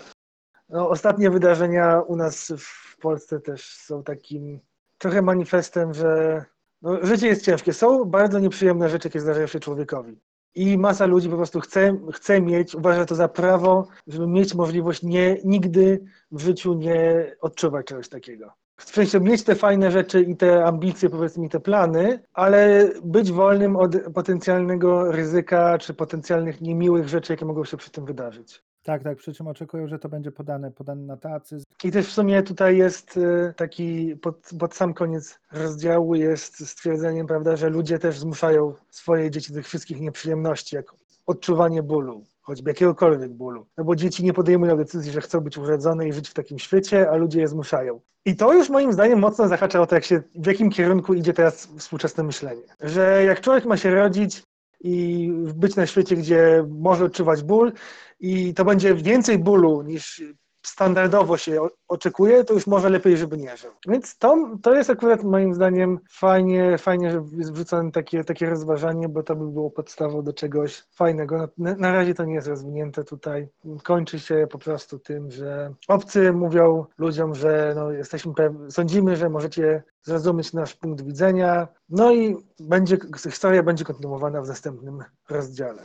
No, 0.69 0.89
ostatnie 0.91 1.31
wydarzenia 1.31 2.01
u 2.01 2.17
nas 2.17 2.53
w 2.59 2.97
Polsce 2.97 3.41
też 3.41 3.75
są 3.75 4.03
takim 4.03 4.61
trochę 4.99 5.23
manifestem, 5.23 5.95
że 5.95 6.45
no, 6.83 7.07
życie 7.07 7.27
jest 7.27 7.45
ciężkie. 7.45 7.73
Są 7.73 8.05
bardzo 8.05 8.39
nieprzyjemne 8.39 8.89
rzeczy, 8.89 9.09
jakie 9.09 9.21
zdarzają 9.21 9.47
się 9.47 9.61
człowiekowi. 9.61 10.21
I 10.55 10.79
masa 10.79 11.07
ludzi 11.07 11.29
po 11.29 11.37
prostu 11.37 11.61
chce, 11.61 11.99
chce 12.13 12.41
mieć, 12.41 12.75
uważa 12.75 13.05
to 13.05 13.15
za 13.15 13.29
prawo, 13.29 13.89
żeby 14.07 14.27
mieć 14.27 14.55
możliwość 14.55 15.03
nie, 15.03 15.37
nigdy 15.45 16.05
w 16.33 16.41
życiu 16.41 16.75
nie 16.75 17.27
odczuwać 17.41 17.87
czegoś 17.87 18.09
takiego. 18.09 18.53
W 18.79 18.91
sensie 18.91 19.21
mieć 19.21 19.45
te 19.45 19.55
fajne 19.55 19.91
rzeczy 19.91 20.23
i 20.23 20.37
te 20.37 20.65
ambicje, 20.65 21.11
powiedzmy, 21.11 21.47
i 21.47 21.49
te 21.49 21.61
plany, 21.61 22.21
ale 22.33 22.91
być 23.05 23.33
wolnym 23.33 23.77
od 23.77 23.97
potencjalnego 24.15 25.13
ryzyka 25.13 25.79
czy 25.79 25.95
potencjalnych 25.95 26.61
niemiłych 26.61 27.09
rzeczy, 27.09 27.33
jakie 27.33 27.45
mogą 27.45 27.65
się 27.65 27.77
przy 27.77 27.91
tym 27.91 28.05
wydarzyć. 28.05 28.63
Tak, 28.83 29.03
tak, 29.03 29.19
przy 29.19 29.35
czym 29.35 29.47
oczekują, 29.47 29.89
że 29.89 29.99
to 29.99 30.09
będzie 30.09 30.33
podane, 30.33 30.71
podane 30.71 31.03
na 31.03 31.17
tacy. 31.17 31.59
I 31.85 31.91
też 31.91 32.07
w 32.07 32.13
sumie 32.13 32.43
tutaj 32.43 32.77
jest 32.77 33.17
y, 33.17 33.55
taki, 33.57 34.17
pod, 34.17 34.51
pod 34.59 34.75
sam 34.75 34.95
koniec 34.95 35.39
rozdziału 35.53 36.15
jest 36.15 36.69
stwierdzeniem, 36.69 37.27
prawda, 37.27 37.57
że 37.57 37.69
ludzie 37.69 37.99
też 37.99 38.19
zmuszają 38.19 38.75
swoje 38.91 39.31
dzieci 39.31 39.53
do 39.53 39.59
tych 39.59 39.67
wszystkich 39.67 40.01
nieprzyjemności, 40.01 40.77
jak 40.77 40.93
odczuwanie 41.27 41.83
bólu, 41.83 42.25
choćby 42.41 42.71
jakiegokolwiek 42.71 43.33
bólu. 43.33 43.67
No 43.77 43.85
bo 43.85 43.97
dzieci 43.97 44.25
nie 44.25 44.33
podejmują 44.33 44.77
decyzji, 44.77 45.13
że 45.13 45.21
chcą 45.21 45.41
być 45.41 45.59
urodzone 45.59 46.09
i 46.09 46.13
żyć 46.13 46.29
w 46.29 46.35
takim 46.35 46.59
świecie, 46.59 47.11
a 47.11 47.17
ludzie 47.17 47.41
je 47.41 47.49
zmuszają. 47.49 48.01
I 48.29 48.37
to 48.37 48.53
już 48.53 48.69
moim 48.69 48.93
zdaniem 48.93 49.19
mocno 49.19 49.49
zahacza 49.49 49.81
o 49.81 49.87
to, 49.87 49.95
jak 49.95 50.05
się, 50.05 50.23
w 50.35 50.47
jakim 50.47 50.71
kierunku 50.71 51.15
idzie 51.15 51.33
teraz 51.33 51.69
współczesne 51.79 52.25
myślenie. 52.25 52.63
Że 52.81 53.25
jak 53.25 53.41
człowiek 53.41 53.65
ma 53.65 53.77
się 53.77 53.91
rodzić 53.91 54.43
i 54.81 55.29
być 55.55 55.77
na 55.77 55.87
świecie, 55.87 56.17
gdzie 56.17 56.65
może 56.69 57.05
odczuwać 57.05 57.43
ból 57.43 57.73
i 58.21 58.55
to 58.55 58.65
będzie 58.65 58.95
więcej 58.95 59.39
bólu 59.39 59.83
niż 59.83 60.23
standardowo 60.69 61.37
się 61.37 61.69
oczekuje, 61.89 62.45
to 62.45 62.55
już 62.55 62.67
może 62.67 62.91
lepiej, 62.91 63.17
żeby 63.17 63.39
nie 63.39 63.57
żył. 63.57 63.71
Więc 63.89 64.19
to, 64.19 64.37
to 64.63 64.75
jest 64.75 64.91
akurat 64.91 65.25
moim 65.25 65.55
zdaniem 65.55 65.99
fajnie, 66.11 66.79
fajnie, 66.79 67.11
że 67.11 67.25
jest 67.37 67.53
wrzucone 67.53 67.93
takie, 67.93 68.25
takie 68.25 68.51
rozważanie, 68.51 69.09
bo 69.09 69.23
to 69.23 69.37
by 69.37 69.47
było 69.47 69.71
podstawą 69.71 70.23
do 70.23 70.33
czegoś 70.33 70.85
fajnego. 70.95 71.49
Na, 71.59 71.75
na 71.75 71.93
razie 71.93 72.15
to 72.15 72.25
nie 72.25 72.35
jest 72.35 72.49
rozwinięte 72.49 73.05
tutaj. 73.05 73.49
Kończy 73.85 74.21
się 74.21 74.47
po 74.51 74.59
prostu 74.59 74.99
tym, 74.99 75.31
że 75.31 75.75
obcy 75.89 76.33
mówią 76.33 76.85
ludziom, 76.99 77.35
że 77.35 77.73
no, 77.77 77.91
jesteśmy 77.91 78.35
pewni, 78.35 78.73
sądzimy, 78.73 79.17
że 79.17 79.29
możecie 79.29 79.83
zrozumieć 80.03 80.53
nasz 80.53 80.75
punkt 80.75 81.05
widzenia. 81.05 81.69
No 81.89 82.13
i 82.13 82.37
będzie, 82.61 82.99
historia 83.31 83.63
będzie 83.63 83.85
kontynuowana 83.85 84.43
w 84.43 84.49
następnym 84.49 85.05
rozdziale. 85.29 85.83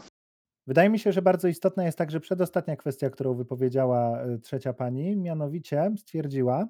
Wydaje 0.67 0.89
mi 0.89 0.99
się, 0.99 1.11
że 1.11 1.21
bardzo 1.21 1.47
istotna 1.47 1.85
jest 1.85 1.97
także 1.97 2.19
przedostatnia 2.19 2.75
kwestia, 2.75 3.09
którą 3.09 3.33
wypowiedziała 3.33 4.21
e, 4.21 4.39
trzecia 4.39 4.73
pani, 4.73 5.17
mianowicie 5.17 5.91
stwierdziła, 5.97 6.67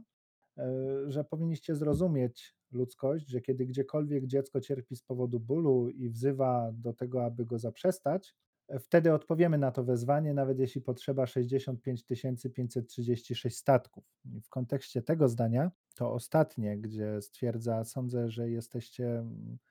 e, 0.58 0.66
że 1.08 1.24
powinniście 1.24 1.76
zrozumieć 1.76 2.56
ludzkość, 2.72 3.30
że 3.30 3.42
kiedy 3.42 3.66
gdziekolwiek 3.66 4.28
dziecko 4.28 4.62
cierpi 4.62 4.96
z 4.96 5.04
powodu 5.04 5.40
bólu 5.40 5.90
i 5.90 6.10
wzywa 6.10 6.72
do 6.74 6.94
tego, 6.94 7.26
aby 7.26 7.46
go 7.46 7.60
zaprzestać, 7.60 8.36
e, 8.68 8.80
wtedy 8.80 9.14
odpowiemy 9.14 9.58
na 9.58 9.72
to 9.72 9.84
wezwanie, 9.84 10.34
nawet 10.34 10.60
jeśli 10.60 10.82
potrzeba 10.82 11.28
65 11.28 12.06
536 12.54 13.58
statków. 13.58 14.04
W 14.44 14.50
kontekście 14.50 15.02
tego 15.02 15.30
zdania, 15.30 15.72
to 15.94 16.14
ostatnie, 16.14 16.78
gdzie 16.78 17.22
stwierdza, 17.22 17.84
sądzę, 17.84 18.30
że 18.30 18.50
jesteście 18.50 19.26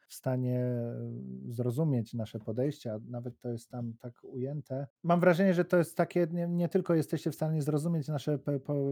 w 0.08 0.14
stanie 0.14 0.58
e, 0.58 0.94
zrozumieć 1.48 2.14
nasze 2.14 2.38
podejście, 2.38 2.92
a 2.92 2.98
nawet 3.08 3.40
to 3.40 3.48
jest 3.48 3.70
tam 3.70 3.94
tak 4.00 4.24
ujęte. 4.24 4.86
Mam 5.02 5.20
wrażenie, 5.20 5.54
że 5.54 5.64
to 5.64 5.76
jest 5.76 5.96
takie, 5.96 6.26
nie, 6.30 6.48
nie 6.48 6.68
tylko 6.68 6.94
jesteście 6.94 7.30
w 7.30 7.34
stanie 7.34 7.62
zrozumieć 7.62 8.08
nasze 8.08 8.38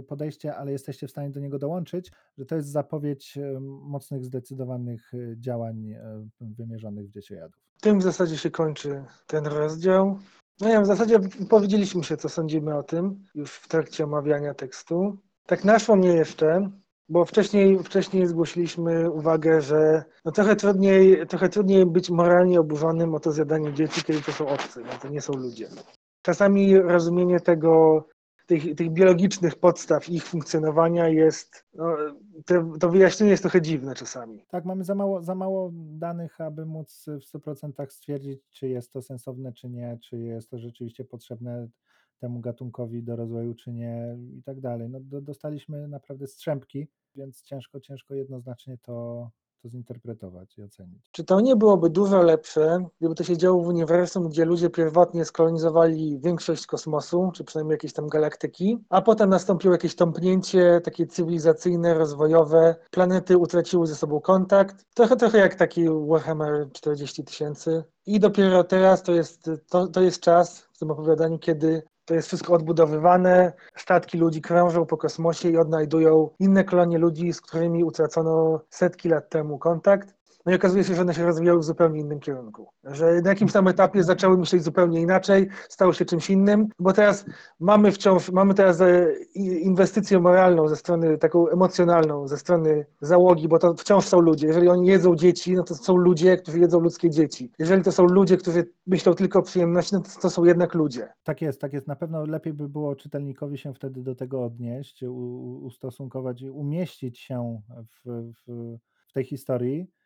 podejście, 0.08 0.56
ale 0.56 0.72
jesteście 0.72 1.06
w 1.06 1.10
stanie 1.10 1.30
do 1.30 1.40
niego 1.40 1.58
dołączyć, 1.58 2.12
że 2.38 2.46
to 2.46 2.56
jest 2.56 2.68
zapowiedź 2.68 3.38
e, 3.38 3.60
mocnych, 3.60 4.24
zdecydowanych 4.24 5.14
e, 5.14 5.40
działań 5.40 5.94
wymierzonych 6.40 7.06
w 7.06 7.10
dzieciojadów. 7.10 7.60
Tym 7.80 7.98
w 7.98 8.02
zasadzie 8.02 8.38
się 8.38 8.50
kończy 8.50 9.04
ten 9.26 9.46
rozdział. 9.46 10.18
No 10.60 10.68
ja 10.68 10.80
w 10.80 10.86
zasadzie 10.86 11.18
powiedzieliśmy 11.48 12.04
się, 12.04 12.16
co 12.16 12.28
sądzimy 12.28 12.76
o 12.76 12.82
tym 12.82 13.24
już 13.34 13.52
w 13.52 13.68
trakcie 13.68 14.04
omawiania 14.04 14.54
tekstu. 14.54 15.18
Tak 15.46 15.64
naszło 15.64 15.96
mnie 15.96 16.08
jeszcze, 16.08 16.70
bo 17.10 17.24
wcześniej, 17.24 17.78
wcześniej 17.78 18.26
zgłosiliśmy 18.26 19.10
uwagę, 19.10 19.60
że 19.60 20.04
no 20.24 20.32
trochę, 20.32 20.56
trudniej, 20.56 21.26
trochę 21.26 21.48
trudniej 21.48 21.86
być 21.86 22.10
moralnie 22.10 22.60
oburzonym 22.60 23.14
o 23.14 23.20
to 23.20 23.32
zjadanie 23.32 23.72
dzieci, 23.72 24.02
kiedy 24.04 24.22
to 24.22 24.32
są 24.32 24.48
obcy, 24.48 24.80
no 24.80 24.92
to 25.02 25.08
nie 25.08 25.20
są 25.20 25.32
ludzie. 25.32 25.68
Czasami 26.22 26.78
rozumienie 26.78 27.40
tego, 27.40 28.04
tych, 28.46 28.74
tych 28.74 28.90
biologicznych 28.90 29.56
podstaw 29.56 30.08
ich 30.08 30.24
funkcjonowania 30.24 31.08
jest, 31.08 31.66
no, 31.74 31.96
te, 32.44 32.72
to 32.80 32.88
wyjaśnienie 32.88 33.30
jest 33.30 33.42
trochę 33.42 33.62
dziwne 33.62 33.94
czasami. 33.94 34.44
Tak, 34.48 34.64
mamy 34.64 34.84
za 34.84 34.94
mało, 34.94 35.22
za 35.22 35.34
mało 35.34 35.70
danych, 35.74 36.40
aby 36.40 36.66
móc 36.66 37.06
w 37.06 37.38
100% 37.38 37.90
stwierdzić, 37.90 38.40
czy 38.50 38.68
jest 38.68 38.92
to 38.92 39.02
sensowne, 39.02 39.52
czy 39.52 39.68
nie, 39.68 39.98
czy 40.02 40.18
jest 40.18 40.50
to 40.50 40.58
rzeczywiście 40.58 41.04
potrzebne 41.04 41.68
temu 42.20 42.40
gatunkowi 42.40 43.02
do 43.02 43.16
rozwoju, 43.16 43.54
czy 43.54 43.72
nie 43.72 44.18
i 44.38 44.42
tak 44.42 44.60
dalej. 44.60 44.88
No, 44.88 45.00
do, 45.00 45.20
dostaliśmy 45.20 45.88
naprawdę 45.88 46.26
strzępki, 46.26 46.88
więc 47.16 47.42
ciężko, 47.42 47.80
ciężko 47.80 48.14
jednoznacznie 48.14 48.78
to, 48.82 49.28
to 49.62 49.68
zinterpretować 49.68 50.58
i 50.58 50.62
ocenić. 50.62 51.08
Czy 51.12 51.24
to 51.24 51.40
nie 51.40 51.56
byłoby 51.56 51.90
dużo 51.90 52.22
lepsze, 52.22 52.86
gdyby 53.00 53.14
to 53.14 53.24
się 53.24 53.36
działo 53.36 53.62
w 53.62 53.68
uniwersum, 53.68 54.28
gdzie 54.28 54.44
ludzie 54.44 54.70
pierwotnie 54.70 55.24
skolonizowali 55.24 56.18
większość 56.18 56.66
kosmosu, 56.66 57.30
czy 57.34 57.44
przynajmniej 57.44 57.74
jakieś 57.74 57.92
tam 57.92 58.08
galaktyki, 58.08 58.78
a 58.88 59.02
potem 59.02 59.30
nastąpiło 59.30 59.74
jakieś 59.74 59.94
tąpnięcie 59.94 60.80
takie 60.84 61.06
cywilizacyjne, 61.06 61.94
rozwojowe, 61.94 62.74
planety 62.90 63.38
utraciły 63.38 63.86
ze 63.86 63.94
sobą 63.94 64.20
kontakt, 64.20 64.84
trochę, 64.94 65.16
trochę 65.16 65.38
jak 65.38 65.54
taki 65.54 65.84
Warhammer 66.08 66.72
40 66.72 67.24
tysięcy. 67.24 67.84
I 68.06 68.20
dopiero 68.20 68.64
teraz 68.64 69.02
to 69.02 69.12
jest, 69.12 69.50
to, 69.68 69.86
to 69.86 70.00
jest 70.00 70.20
czas 70.20 70.60
w 70.60 70.78
tym 70.78 70.90
opowiadaniu, 70.90 71.38
kiedy 71.38 71.82
to 72.10 72.14
jest 72.14 72.28
wszystko 72.28 72.54
odbudowywane, 72.54 73.52
statki 73.76 74.18
ludzi 74.18 74.40
krążą 74.40 74.86
po 74.86 74.96
kosmosie 74.96 75.50
i 75.50 75.56
odnajdują 75.56 76.30
inne 76.38 76.64
kolonie 76.64 76.98
ludzi, 76.98 77.32
z 77.32 77.40
którymi 77.40 77.84
utracono 77.84 78.60
setki 78.70 79.08
lat 79.08 79.30
temu 79.30 79.58
kontakt. 79.58 80.14
No 80.46 80.52
i 80.52 80.54
okazuje 80.54 80.84
się, 80.84 80.94
że 80.94 81.02
one 81.02 81.14
się 81.14 81.24
rozwijały 81.24 81.60
w 81.60 81.64
zupełnie 81.64 82.00
innym 82.00 82.20
kierunku. 82.20 82.68
Że 82.84 83.20
na 83.20 83.30
jakimś 83.30 83.52
tam 83.52 83.68
etapie 83.68 84.04
zaczęły 84.04 84.38
myśleć 84.38 84.64
zupełnie 84.64 85.00
inaczej, 85.00 85.48
stało 85.68 85.92
się 85.92 86.04
czymś 86.04 86.30
innym, 86.30 86.68
bo 86.78 86.92
teraz 86.92 87.24
mamy 87.60 87.92
wciąż, 87.92 88.30
mamy 88.30 88.54
teraz 88.54 88.80
e, 88.80 89.12
inwestycję 89.34 90.20
moralną 90.20 90.68
ze 90.68 90.76
strony 90.76 91.18
taką 91.18 91.48
emocjonalną, 91.48 92.28
ze 92.28 92.38
strony 92.38 92.86
załogi, 93.00 93.48
bo 93.48 93.58
to 93.58 93.74
wciąż 93.74 94.06
są 94.06 94.20
ludzie. 94.20 94.46
Jeżeli 94.46 94.68
oni 94.68 94.86
jedzą 94.86 95.16
dzieci, 95.16 95.54
no 95.54 95.62
to 95.62 95.74
są 95.74 95.96
ludzie, 95.96 96.36
którzy 96.36 96.58
jedzą 96.58 96.80
ludzkie 96.80 97.10
dzieci. 97.10 97.50
Jeżeli 97.58 97.82
to 97.82 97.92
są 97.92 98.04
ludzie, 98.04 98.36
którzy 98.36 98.68
myślą 98.86 99.14
tylko 99.14 99.38
o 99.38 99.42
przyjemności, 99.42 99.94
no 99.94 100.00
to, 100.00 100.20
to 100.20 100.30
są 100.30 100.44
jednak 100.44 100.74
ludzie. 100.74 101.08
Tak 101.24 101.42
jest, 101.42 101.60
tak 101.60 101.72
jest. 101.72 101.86
Na 101.86 101.96
pewno 101.96 102.24
lepiej 102.24 102.52
by 102.52 102.68
było 102.68 102.96
czytelnikowi 102.96 103.58
się 103.58 103.74
wtedy 103.74 104.02
do 104.02 104.14
tego 104.14 104.44
odnieść, 104.44 105.04
ustosunkować 105.62 106.42
i 106.42 106.50
umieścić 106.50 107.18
się 107.18 107.60
w, 108.04 108.32
w, 108.46 108.76
w 109.08 109.12
tej 109.12 109.24
historii. 109.24 109.99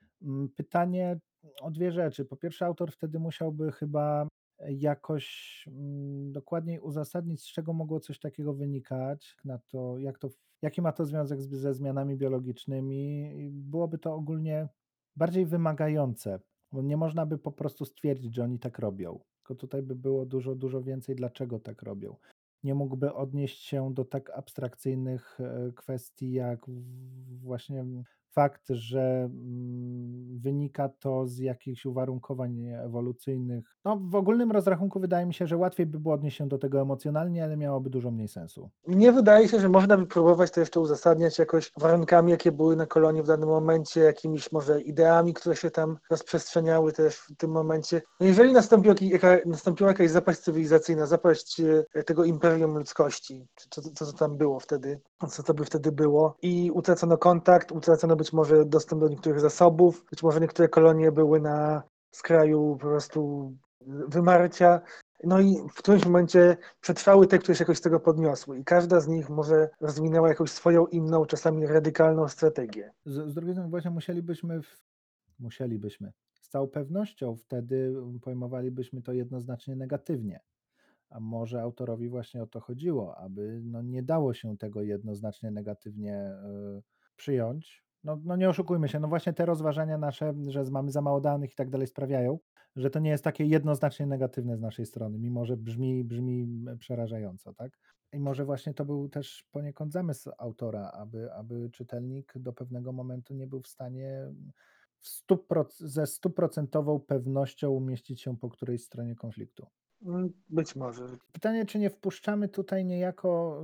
Pytanie 0.56 1.20
o 1.60 1.70
dwie 1.70 1.92
rzeczy. 1.92 2.24
Po 2.24 2.36
pierwsze, 2.36 2.66
autor 2.66 2.92
wtedy 2.92 3.18
musiałby 3.18 3.72
chyba 3.72 4.28
jakoś 4.68 5.64
dokładniej 6.30 6.80
uzasadnić, 6.80 7.42
z 7.42 7.52
czego 7.52 7.72
mogło 7.72 8.00
coś 8.00 8.18
takiego 8.18 8.54
wynikać, 8.54 9.36
na 9.44 9.58
to, 9.58 9.98
jak 9.98 10.18
to, 10.18 10.28
jaki 10.62 10.82
ma 10.82 10.92
to 10.92 11.04
związek 11.04 11.42
z, 11.42 11.48
ze 11.50 11.74
zmianami 11.74 12.16
biologicznymi. 12.16 13.32
Byłoby 13.50 13.98
to 13.98 14.14
ogólnie 14.14 14.68
bardziej 15.16 15.46
wymagające, 15.46 16.40
nie 16.72 16.96
można 16.96 17.26
by 17.26 17.38
po 17.38 17.52
prostu 17.52 17.84
stwierdzić, 17.84 18.34
że 18.34 18.44
oni 18.44 18.58
tak 18.58 18.78
robią. 18.78 19.20
Tylko 19.36 19.54
tutaj 19.54 19.82
by 19.82 19.94
było 19.94 20.26
dużo, 20.26 20.54
dużo 20.54 20.82
więcej, 20.82 21.16
dlaczego 21.16 21.60
tak 21.60 21.82
robią. 21.82 22.16
Nie 22.62 22.74
mógłby 22.74 23.14
odnieść 23.14 23.62
się 23.62 23.94
do 23.94 24.04
tak 24.04 24.30
abstrakcyjnych 24.30 25.40
e, 25.40 25.72
kwestii, 25.72 26.32
jak 26.32 26.66
właśnie 27.42 27.84
fakt, 28.35 28.68
że 28.68 29.01
mm, 29.01 30.39
wynika 30.39 30.89
to 30.89 31.26
z 31.26 31.39
jakichś 31.39 31.87
uwarunkowań 31.87 32.66
ewolucyjnych. 32.66 33.76
No, 33.85 34.01
w 34.03 34.14
ogólnym 34.14 34.53
rozrachunku 34.53 35.01
wydaje 35.01 35.26
mi 35.26 35.35
się, 35.35 35.47
że 35.47 35.57
łatwiej 35.57 35.87
by 35.87 36.01
było 36.01 36.14
odnieść 36.14 36.37
się 36.37 36.49
do 36.49 36.59
tego 36.59 36.80
emocjonalnie, 36.80 37.45
ale 37.45 37.57
miałoby 37.57 37.91
dużo 37.91 38.11
mniej 38.11 38.28
sensu. 38.28 38.70
Mnie 38.87 39.12
wydaje 39.12 39.49
się, 39.49 39.61
że 39.61 39.68
można 39.68 39.97
by 39.97 40.07
próbować 40.07 40.51
to 40.51 40.61
jeszcze 40.61 40.80
uzasadniać 40.80 41.39
jakoś 41.39 41.72
warunkami, 41.78 42.30
jakie 42.30 42.53
były 42.53 42.76
na 42.76 42.87
kolonii 42.87 43.22
w 43.22 43.26
danym 43.26 43.49
momencie, 43.49 44.01
jakimiś 44.01 44.53
może 44.53 44.80
ideami, 44.80 45.35
które 45.35 45.57
się 45.57 45.70
tam 45.70 45.99
rozprzestrzeniały 46.11 46.93
też 46.93 47.16
w 47.16 47.37
tym 47.37 47.51
momencie. 47.51 48.03
No 48.20 48.26
jeżeli 48.26 48.53
nastąpiła, 48.53 48.95
jaka, 49.01 49.37
nastąpiła 49.47 49.91
jakaś 49.91 50.11
zapaść 50.11 50.41
cywilizacyjna, 50.41 51.07
zapaść 51.07 51.61
e, 51.95 52.05
tego 52.05 52.24
imperium 52.24 52.78
ludzkości, 52.78 53.47
czy 53.55 53.68
co, 53.70 53.82
co 53.82 54.12
tam 54.12 54.37
było 54.37 54.61
wtedy, 54.61 55.01
co 55.30 55.43
to 55.43 55.55
by 55.55 55.64
wtedy 55.64 55.93
było 55.93 56.37
i 56.43 56.70
utracono 56.74 57.18
kontakt, 57.18 57.72
utracono 57.72 58.16
być 58.24 58.32
może 58.32 58.64
dostęp 58.64 59.00
do 59.00 59.08
niektórych 59.08 59.40
zasobów, 59.40 60.04
być 60.10 60.22
może 60.22 60.40
niektóre 60.40 60.68
kolonie 60.68 61.12
były 61.12 61.40
na 61.40 61.82
skraju 62.10 62.76
po 62.80 62.86
prostu 62.86 63.52
wymarcia. 64.08 64.80
No 65.24 65.40
i 65.40 65.56
w 65.68 65.74
którymś 65.74 66.04
momencie 66.04 66.56
przetrwały 66.80 67.26
te, 67.26 67.38
które 67.38 67.54
się 67.54 67.62
jakoś 67.62 67.78
z 67.78 67.80
tego 67.80 68.00
podniosły 68.00 68.58
i 68.58 68.64
każda 68.64 69.00
z 69.00 69.08
nich 69.08 69.30
może 69.30 69.70
rozwinęła 69.80 70.28
jakąś 70.28 70.50
swoją 70.50 70.86
inną, 70.86 71.26
czasami 71.26 71.66
radykalną 71.66 72.28
strategię. 72.28 72.92
Z, 73.06 73.30
z 73.30 73.34
drugiej 73.34 73.54
strony 73.54 73.70
właśnie 73.70 73.90
musielibyśmy, 73.90 74.62
w, 74.62 74.80
musielibyśmy, 75.38 76.12
z 76.34 76.48
całą 76.48 76.68
pewnością 76.68 77.36
wtedy 77.36 77.94
pojmowalibyśmy 78.22 79.02
to 79.02 79.12
jednoznacznie 79.12 79.76
negatywnie. 79.76 80.40
A 81.10 81.20
może 81.20 81.62
autorowi 81.62 82.08
właśnie 82.08 82.42
o 82.42 82.46
to 82.46 82.60
chodziło, 82.60 83.16
aby 83.16 83.60
no, 83.64 83.82
nie 83.82 84.02
dało 84.02 84.34
się 84.34 84.56
tego 84.56 84.82
jednoznacznie 84.82 85.50
negatywnie 85.50 86.32
y, 86.78 86.82
przyjąć. 87.16 87.84
No, 88.05 88.20
no 88.24 88.36
nie 88.36 88.48
oszukujmy 88.48 88.88
się, 88.88 89.00
no 89.00 89.09
właśnie 89.09 89.32
te 89.32 89.46
rozważania 89.46 89.98
nasze, 89.98 90.34
że 90.48 90.64
mamy 90.70 90.90
za 90.90 91.00
mało 91.00 91.20
danych 91.20 91.52
i 91.52 91.55
tak 91.55 91.70
dalej 91.70 91.86
sprawiają, 91.86 92.38
że 92.76 92.90
to 92.90 92.98
nie 92.98 93.11
jest 93.11 93.24
takie 93.24 93.44
jednoznacznie 93.44 94.07
negatywne 94.07 94.57
z 94.57 94.61
naszej 94.61 94.86
strony, 94.86 95.18
mimo 95.18 95.44
że 95.44 95.57
brzmi, 95.57 96.05
brzmi 96.05 96.64
przerażająco, 96.78 97.55
tak? 97.55 97.78
I 98.12 98.20
może 98.20 98.44
właśnie 98.44 98.74
to 98.74 98.84
był 98.84 99.09
też 99.09 99.44
poniekąd 99.50 99.92
zamysł 99.92 100.30
autora, 100.38 100.90
aby, 100.90 101.32
aby 101.32 101.70
czytelnik 101.70 102.32
do 102.36 102.52
pewnego 102.52 102.92
momentu 102.92 103.34
nie 103.34 103.46
był 103.46 103.61
w 103.61 103.68
stanie 103.68 104.32
w 104.98 105.09
stu, 105.09 105.46
ze 105.76 106.07
stuprocentową 106.07 107.00
pewnością 107.00 107.70
umieścić 107.70 108.22
się 108.22 108.36
po 108.36 108.48
którejś 108.50 108.84
stronie 108.84 109.14
konfliktu. 109.14 109.66
Mm, 110.07 110.32
być 110.48 110.76
może. 110.76 111.07
Pytanie, 111.32 111.66
czy 111.66 111.78
nie 111.78 111.90
wpuszczamy 111.90 112.48
tutaj 112.48 112.84
niejako 112.84 113.62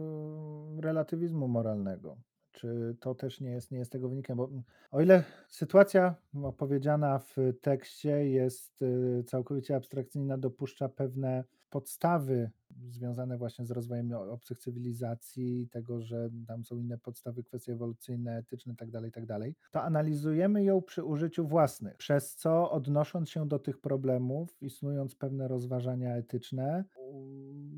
y, 0.78 0.80
relatywizmu 0.80 1.48
moralnego? 1.48 2.16
Czy 2.52 2.96
to 3.00 3.14
też 3.14 3.40
nie 3.40 3.50
jest, 3.50 3.70
nie 3.70 3.78
jest 3.78 3.92
tego 3.92 4.08
wynikiem? 4.08 4.36
Bo 4.36 4.50
o 4.90 5.00
ile 5.00 5.24
sytuacja 5.48 6.14
opowiedziana 6.42 7.18
w 7.18 7.36
tekście 7.60 8.28
jest 8.30 8.82
y, 8.82 9.24
całkowicie 9.26 9.76
abstrakcyjna, 9.76 10.38
dopuszcza 10.38 10.88
pewne 10.88 11.44
podstawy 11.70 12.50
związane 12.88 13.38
właśnie 13.38 13.66
z 13.66 13.70
rozwojem 13.70 14.12
obcych 14.12 14.58
cywilizacji, 14.58 15.68
tego, 15.68 16.00
że 16.02 16.30
tam 16.46 16.64
są 16.64 16.78
inne 16.78 16.98
podstawy, 16.98 17.44
kwestie 17.44 17.72
ewolucyjne, 17.72 18.36
etyczne 18.36 18.72
itd., 18.72 18.92
tak 18.92 19.04
itd., 19.04 19.38
tak 19.38 19.70
to 19.70 19.82
analizujemy 19.82 20.64
ją 20.64 20.82
przy 20.82 21.04
użyciu 21.04 21.46
własnych, 21.46 21.96
przez 21.96 22.36
co 22.36 22.70
odnosząc 22.70 23.30
się 23.30 23.48
do 23.48 23.58
tych 23.58 23.80
problemów 23.80 24.56
i 24.60 24.70
pewne 25.18 25.48
rozważania 25.48 26.16
etyczne, 26.16 26.84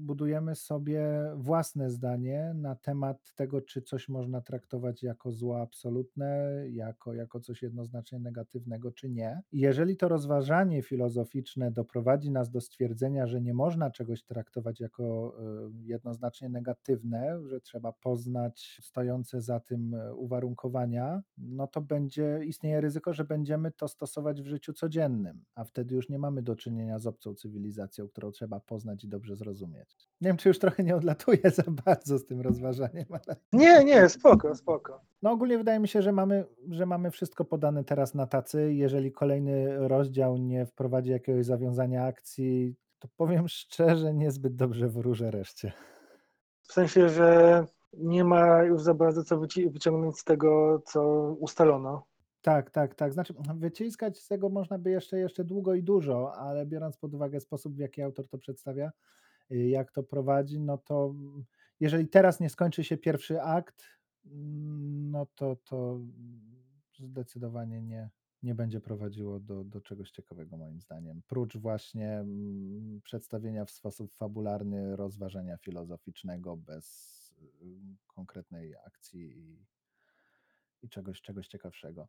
budujemy 0.03 0.55
sobie 0.55 1.05
własne 1.36 1.90
zdanie 1.90 2.53
na 2.55 2.74
temat 2.74 3.34
tego, 3.34 3.61
czy 3.61 3.82
coś 3.82 4.09
można 4.09 4.40
traktować 4.40 5.03
jako 5.03 5.32
zło 5.32 5.61
absolutne, 5.61 6.51
jako, 6.70 7.14
jako 7.14 7.40
coś 7.40 7.62
jednoznacznie 7.62 8.18
negatywnego, 8.18 8.93
czy 8.93 9.11
nie. 9.11 9.43
I 9.53 9.61
jeżeli 9.61 9.97
to 9.97 10.09
rozważanie 10.09 10.82
filozoficzne 10.82 11.70
doprowadzi 11.70 12.30
nas 12.30 12.51
do 12.51 12.61
stwierdzenia, 12.61 13.26
że 13.26 13.40
nie 13.40 13.55
można 13.55 13.90
czegoś 13.90 14.24
traktować 14.24 14.80
jako 14.82 15.34
y, 15.68 15.86
jednoznacznie 15.86 16.48
negatywne, 16.48 17.40
że 17.46 17.60
trzeba 17.60 17.92
poznać 17.92 18.78
stojące 18.82 19.40
za 19.40 19.60
tym 19.60 19.94
y, 19.94 20.14
uwarunkowania, 20.14 21.22
no 21.38 21.66
to 21.66 21.80
będzie 21.80 22.40
istnieje 22.44 22.80
ryzyko, 22.80 23.12
że 23.12 23.24
będziemy 23.24 23.70
to 23.70 23.88
stosować 23.88 24.42
w 24.42 24.46
życiu 24.46 24.72
codziennym, 24.72 25.44
a 25.54 25.64
wtedy 25.64 25.94
już 25.94 26.08
nie 26.08 26.18
mamy 26.18 26.42
do 26.42 26.56
czynienia 26.56 26.98
z 26.98 27.06
obcą 27.06 27.34
cywilizacją, 27.34 28.08
którą 28.08 28.30
trzeba 28.30 28.60
poznać 28.60 29.04
i 29.04 29.08
dobrze 29.08 29.36
zrozumieć. 29.36 29.96
Nie 30.20 30.28
wiem, 30.28 30.36
czy 30.36 30.48
już 30.48 30.58
trochę 30.58 30.84
nie 30.84 30.96
odlatuję 30.96 31.50
za 31.54 31.64
bardzo 31.84 32.18
z 32.18 32.26
tym 32.26 32.40
rozważaniem, 32.40 33.06
ale... 33.26 33.36
Nie, 33.52 33.84
nie, 33.84 34.08
spoko, 34.08 34.54
spoko. 34.54 35.00
No 35.22 35.30
ogólnie 35.30 35.58
wydaje 35.58 35.80
mi 35.80 35.88
się, 35.88 36.02
że 36.02 36.12
mamy, 36.12 36.44
że 36.70 36.86
mamy 36.86 37.10
wszystko 37.10 37.44
podane 37.44 37.84
teraz 37.84 38.14
na 38.14 38.26
tacy. 38.26 38.74
Jeżeli 38.74 39.12
kolejny 39.12 39.88
rozdział 39.88 40.36
nie 40.36 40.66
wprowadzi 40.66 41.10
jakiegoś 41.10 41.46
zawiązania 41.46 42.04
akcji, 42.04 42.76
to 43.03 43.09
powiem 43.16 43.48
szczerze, 43.48 44.14
niezbyt 44.14 44.57
dobrze 44.57 44.88
wróżę 44.88 45.30
reszcie. 45.30 45.72
W 46.61 46.72
sensie, 46.72 47.09
że 47.09 47.64
nie 47.93 48.24
ma 48.24 48.62
już 48.62 48.82
za 48.82 48.94
bardzo 48.94 49.24
co 49.24 49.39
wyciągnąć 49.70 50.18
z 50.18 50.24
tego, 50.24 50.82
co 50.86 51.02
ustalono. 51.40 52.06
Tak, 52.43 52.70
tak, 52.70 52.94
tak. 52.94 53.12
Znaczy, 53.12 53.35
wyciskać 53.55 54.18
z 54.18 54.28
tego 54.28 54.48
można 54.48 54.78
by 54.78 54.90
jeszcze, 54.90 55.18
jeszcze 55.18 55.44
długo 55.44 55.74
i 55.74 55.82
dużo, 55.82 56.35
ale 56.35 56.66
biorąc 56.66 56.97
pod 56.97 57.14
uwagę 57.14 57.40
sposób, 57.40 57.74
w 57.74 57.78
jaki 57.78 58.02
autor 58.02 58.28
to 58.28 58.39
przedstawia, 58.39 58.93
y, 59.51 59.56
jak 59.56 59.93
to 59.93 60.02
prowadzi, 60.02 60.60
no 60.60 60.78
to 60.78 61.14
jeżeli 61.81 62.09
teraz 62.09 62.40
nie 62.40 62.51
skończy 62.51 62.85
się 62.85 62.97
pierwszy 62.97 63.43
akt, 63.43 63.85
no 65.10 65.26
to, 65.35 65.56
to 65.64 66.01
zdecydowanie 66.98 67.82
nie, 67.82 68.10
nie 68.43 68.55
będzie 68.55 68.81
prowadziło 68.81 69.40
do, 69.40 69.64
do 69.64 69.81
czegoś 69.81 70.10
ciekawego, 70.10 70.56
moim 70.56 70.81
zdaniem. 70.81 71.23
Prócz 71.27 71.56
właśnie 71.56 72.12
mm, 72.12 73.01
przedstawienia 73.05 73.64
w 73.64 73.70
sposób 73.70 74.12
fabularny 74.12 74.97
rozważania 74.97 75.56
filozoficznego 75.56 76.56
bez 76.56 77.12
konkretnej 78.06 78.74
akcji 78.86 79.39
i, 79.39 79.66
i 80.82 80.89
czegoś, 80.89 81.20
czegoś 81.20 81.48
ciekawszego. 81.48 82.09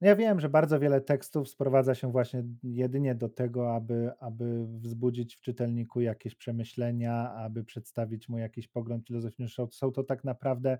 Ja 0.00 0.16
wiem, 0.16 0.40
że 0.40 0.48
bardzo 0.48 0.80
wiele 0.80 1.00
tekstów 1.00 1.48
sprowadza 1.48 1.94
się 1.94 2.12
właśnie 2.12 2.44
jedynie 2.62 3.14
do 3.14 3.28
tego, 3.28 3.74
aby, 3.74 4.10
aby 4.20 4.66
wzbudzić 4.66 5.36
w 5.36 5.40
czytelniku 5.40 6.00
jakieś 6.00 6.34
przemyślenia, 6.34 7.32
aby 7.32 7.64
przedstawić 7.64 8.28
mu 8.28 8.38
jakiś 8.38 8.68
pogląd 8.68 9.06
filozoficzny. 9.06 9.66
Są 9.70 9.92
to 9.92 10.04
tak 10.04 10.24
naprawdę 10.24 10.78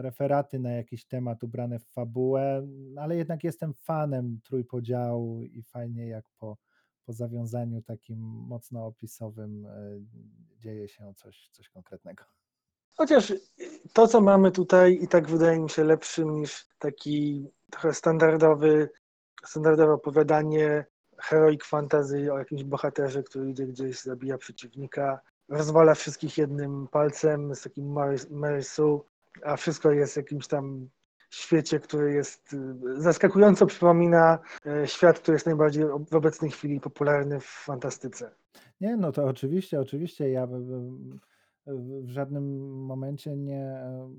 referaty 0.00 0.58
na 0.58 0.72
jakiś 0.72 1.04
temat 1.04 1.42
ubrane 1.44 1.78
w 1.78 1.86
fabułę, 1.86 2.66
ale 2.96 3.16
jednak 3.16 3.44
jestem 3.44 3.74
fanem 3.74 4.40
trójpodziału 4.44 5.42
i 5.42 5.62
fajnie 5.62 6.08
jak 6.08 6.24
po, 6.38 6.56
po 7.06 7.12
zawiązaniu 7.12 7.82
takim 7.82 8.18
mocno 8.20 8.86
opisowym 8.86 9.66
e, 9.66 10.00
dzieje 10.58 10.88
się 10.88 11.14
coś, 11.16 11.48
coś 11.52 11.68
konkretnego. 11.68 12.24
Chociaż 12.94 13.32
to, 13.92 14.08
co 14.08 14.20
mamy 14.20 14.50
tutaj, 14.50 14.98
i 15.02 15.08
tak 15.08 15.28
wydaje 15.28 15.60
mi 15.60 15.70
się 15.70 15.84
lepszym 15.84 16.34
niż 16.40 16.66
taki 16.78 17.46
trochę 17.70 17.94
standardowy, 17.94 18.88
standardowe 19.44 19.92
opowiadanie 19.92 20.84
heroic 21.18 21.64
fantasy 21.64 22.32
o 22.32 22.38
jakimś 22.38 22.64
bohaterze, 22.64 23.22
który 23.22 23.50
idzie 23.50 23.66
gdzieś, 23.66 24.00
zabija 24.00 24.38
przeciwnika, 24.38 25.20
rozwala 25.52 25.94
wszystkich 25.94 26.38
jednym 26.38 26.88
palcem 26.88 27.54
z 27.54 27.62
takim 27.62 27.92
Mary, 27.92 28.16
Mary 28.30 28.62
Sue, 28.62 29.04
a 29.44 29.56
wszystko 29.56 29.92
jest 29.92 30.16
jakimś 30.16 30.46
tam 30.46 30.88
świecie, 31.30 31.80
który 31.80 32.12
jest 32.12 32.52
y, 32.52 33.02
zaskakująco 33.02 33.66
przypomina 33.66 34.38
y, 34.84 34.86
świat, 34.86 35.18
który 35.18 35.34
jest 35.34 35.46
najbardziej 35.46 35.84
w 36.10 36.14
obecnej 36.14 36.50
chwili 36.50 36.80
popularny 36.80 37.40
w 37.40 37.44
fantastyce. 37.44 38.30
Nie, 38.80 38.96
no 38.96 39.12
to 39.12 39.24
oczywiście, 39.24 39.80
oczywiście 39.80 40.30
ja 40.30 40.46
w, 40.46 42.10
żadnym 42.10 42.76
momencie 42.84 43.36
nie 43.36 43.64
e, 43.64 44.14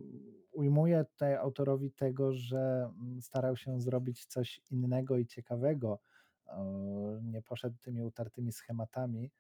ujmuję 0.51 1.05
tutaj 1.05 1.35
autorowi 1.35 1.91
tego, 1.91 2.34
że 2.34 2.91
mm, 3.01 3.22
starał 3.22 3.57
się 3.57 3.81
zrobić 3.81 4.26
coś 4.26 4.61
innego 4.72 5.18
i 5.18 5.26
ciekawego. 5.26 5.99
Nie 7.23 7.41
poszedł 7.41 7.76
tymi 7.81 8.03
utartymi 8.03 8.51
schematami. 8.51 9.31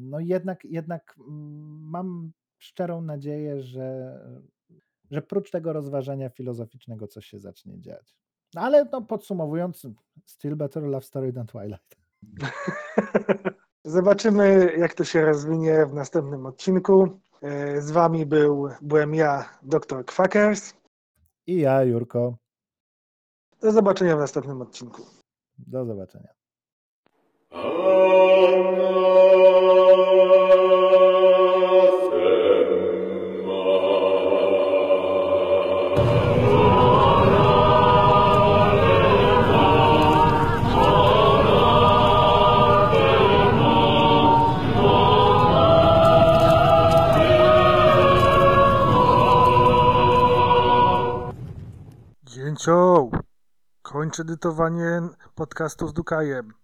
No 0.00 0.20
jednak, 0.20 0.64
jednak 0.64 1.14
mm, 1.18 1.90
mam 1.90 2.32
szczerą 2.58 3.02
nadzieję, 3.02 3.62
że, 3.62 4.18
że 5.10 5.22
prócz 5.22 5.50
tego 5.50 5.72
rozważania 5.72 6.30
filozoficznego 6.30 7.08
coś 7.08 7.26
się 7.26 7.38
zacznie 7.38 7.80
dziać. 7.80 8.16
No 8.54 8.60
ale 8.60 8.84
no, 8.92 9.02
podsumowując, 9.02 9.86
still 10.26 10.56
better 10.56 10.82
love 10.82 11.06
story 11.06 11.32
than 11.32 11.46
Twilight. 11.46 11.96
Zobaczymy, 13.84 14.72
jak 14.78 14.94
to 14.94 15.04
się 15.04 15.24
rozwinie 15.24 15.86
w 15.86 15.94
następnym 15.94 16.46
odcinku. 16.46 17.20
Y, 17.76 17.82
Z 17.82 17.90
wami 17.90 18.26
był, 18.26 18.68
byłem 18.82 19.14
ja, 19.14 19.58
dr 19.62 20.04
Kwakers. 20.04 20.74
I 21.46 21.60
ja, 21.60 21.82
Jurko. 21.82 22.36
Do 23.60 23.72
zobaczenia 23.72 24.16
w 24.16 24.20
następnym 24.20 24.62
odcinku. 24.62 25.02
Do 25.58 25.84
zobaczenia. 25.84 26.34
Dzięcioł! 52.64 53.10
Kończ 53.82 54.20
edytowanie 54.20 55.02
podcastu 55.34 55.88
z 55.88 55.92
Dukajem. 55.92 56.54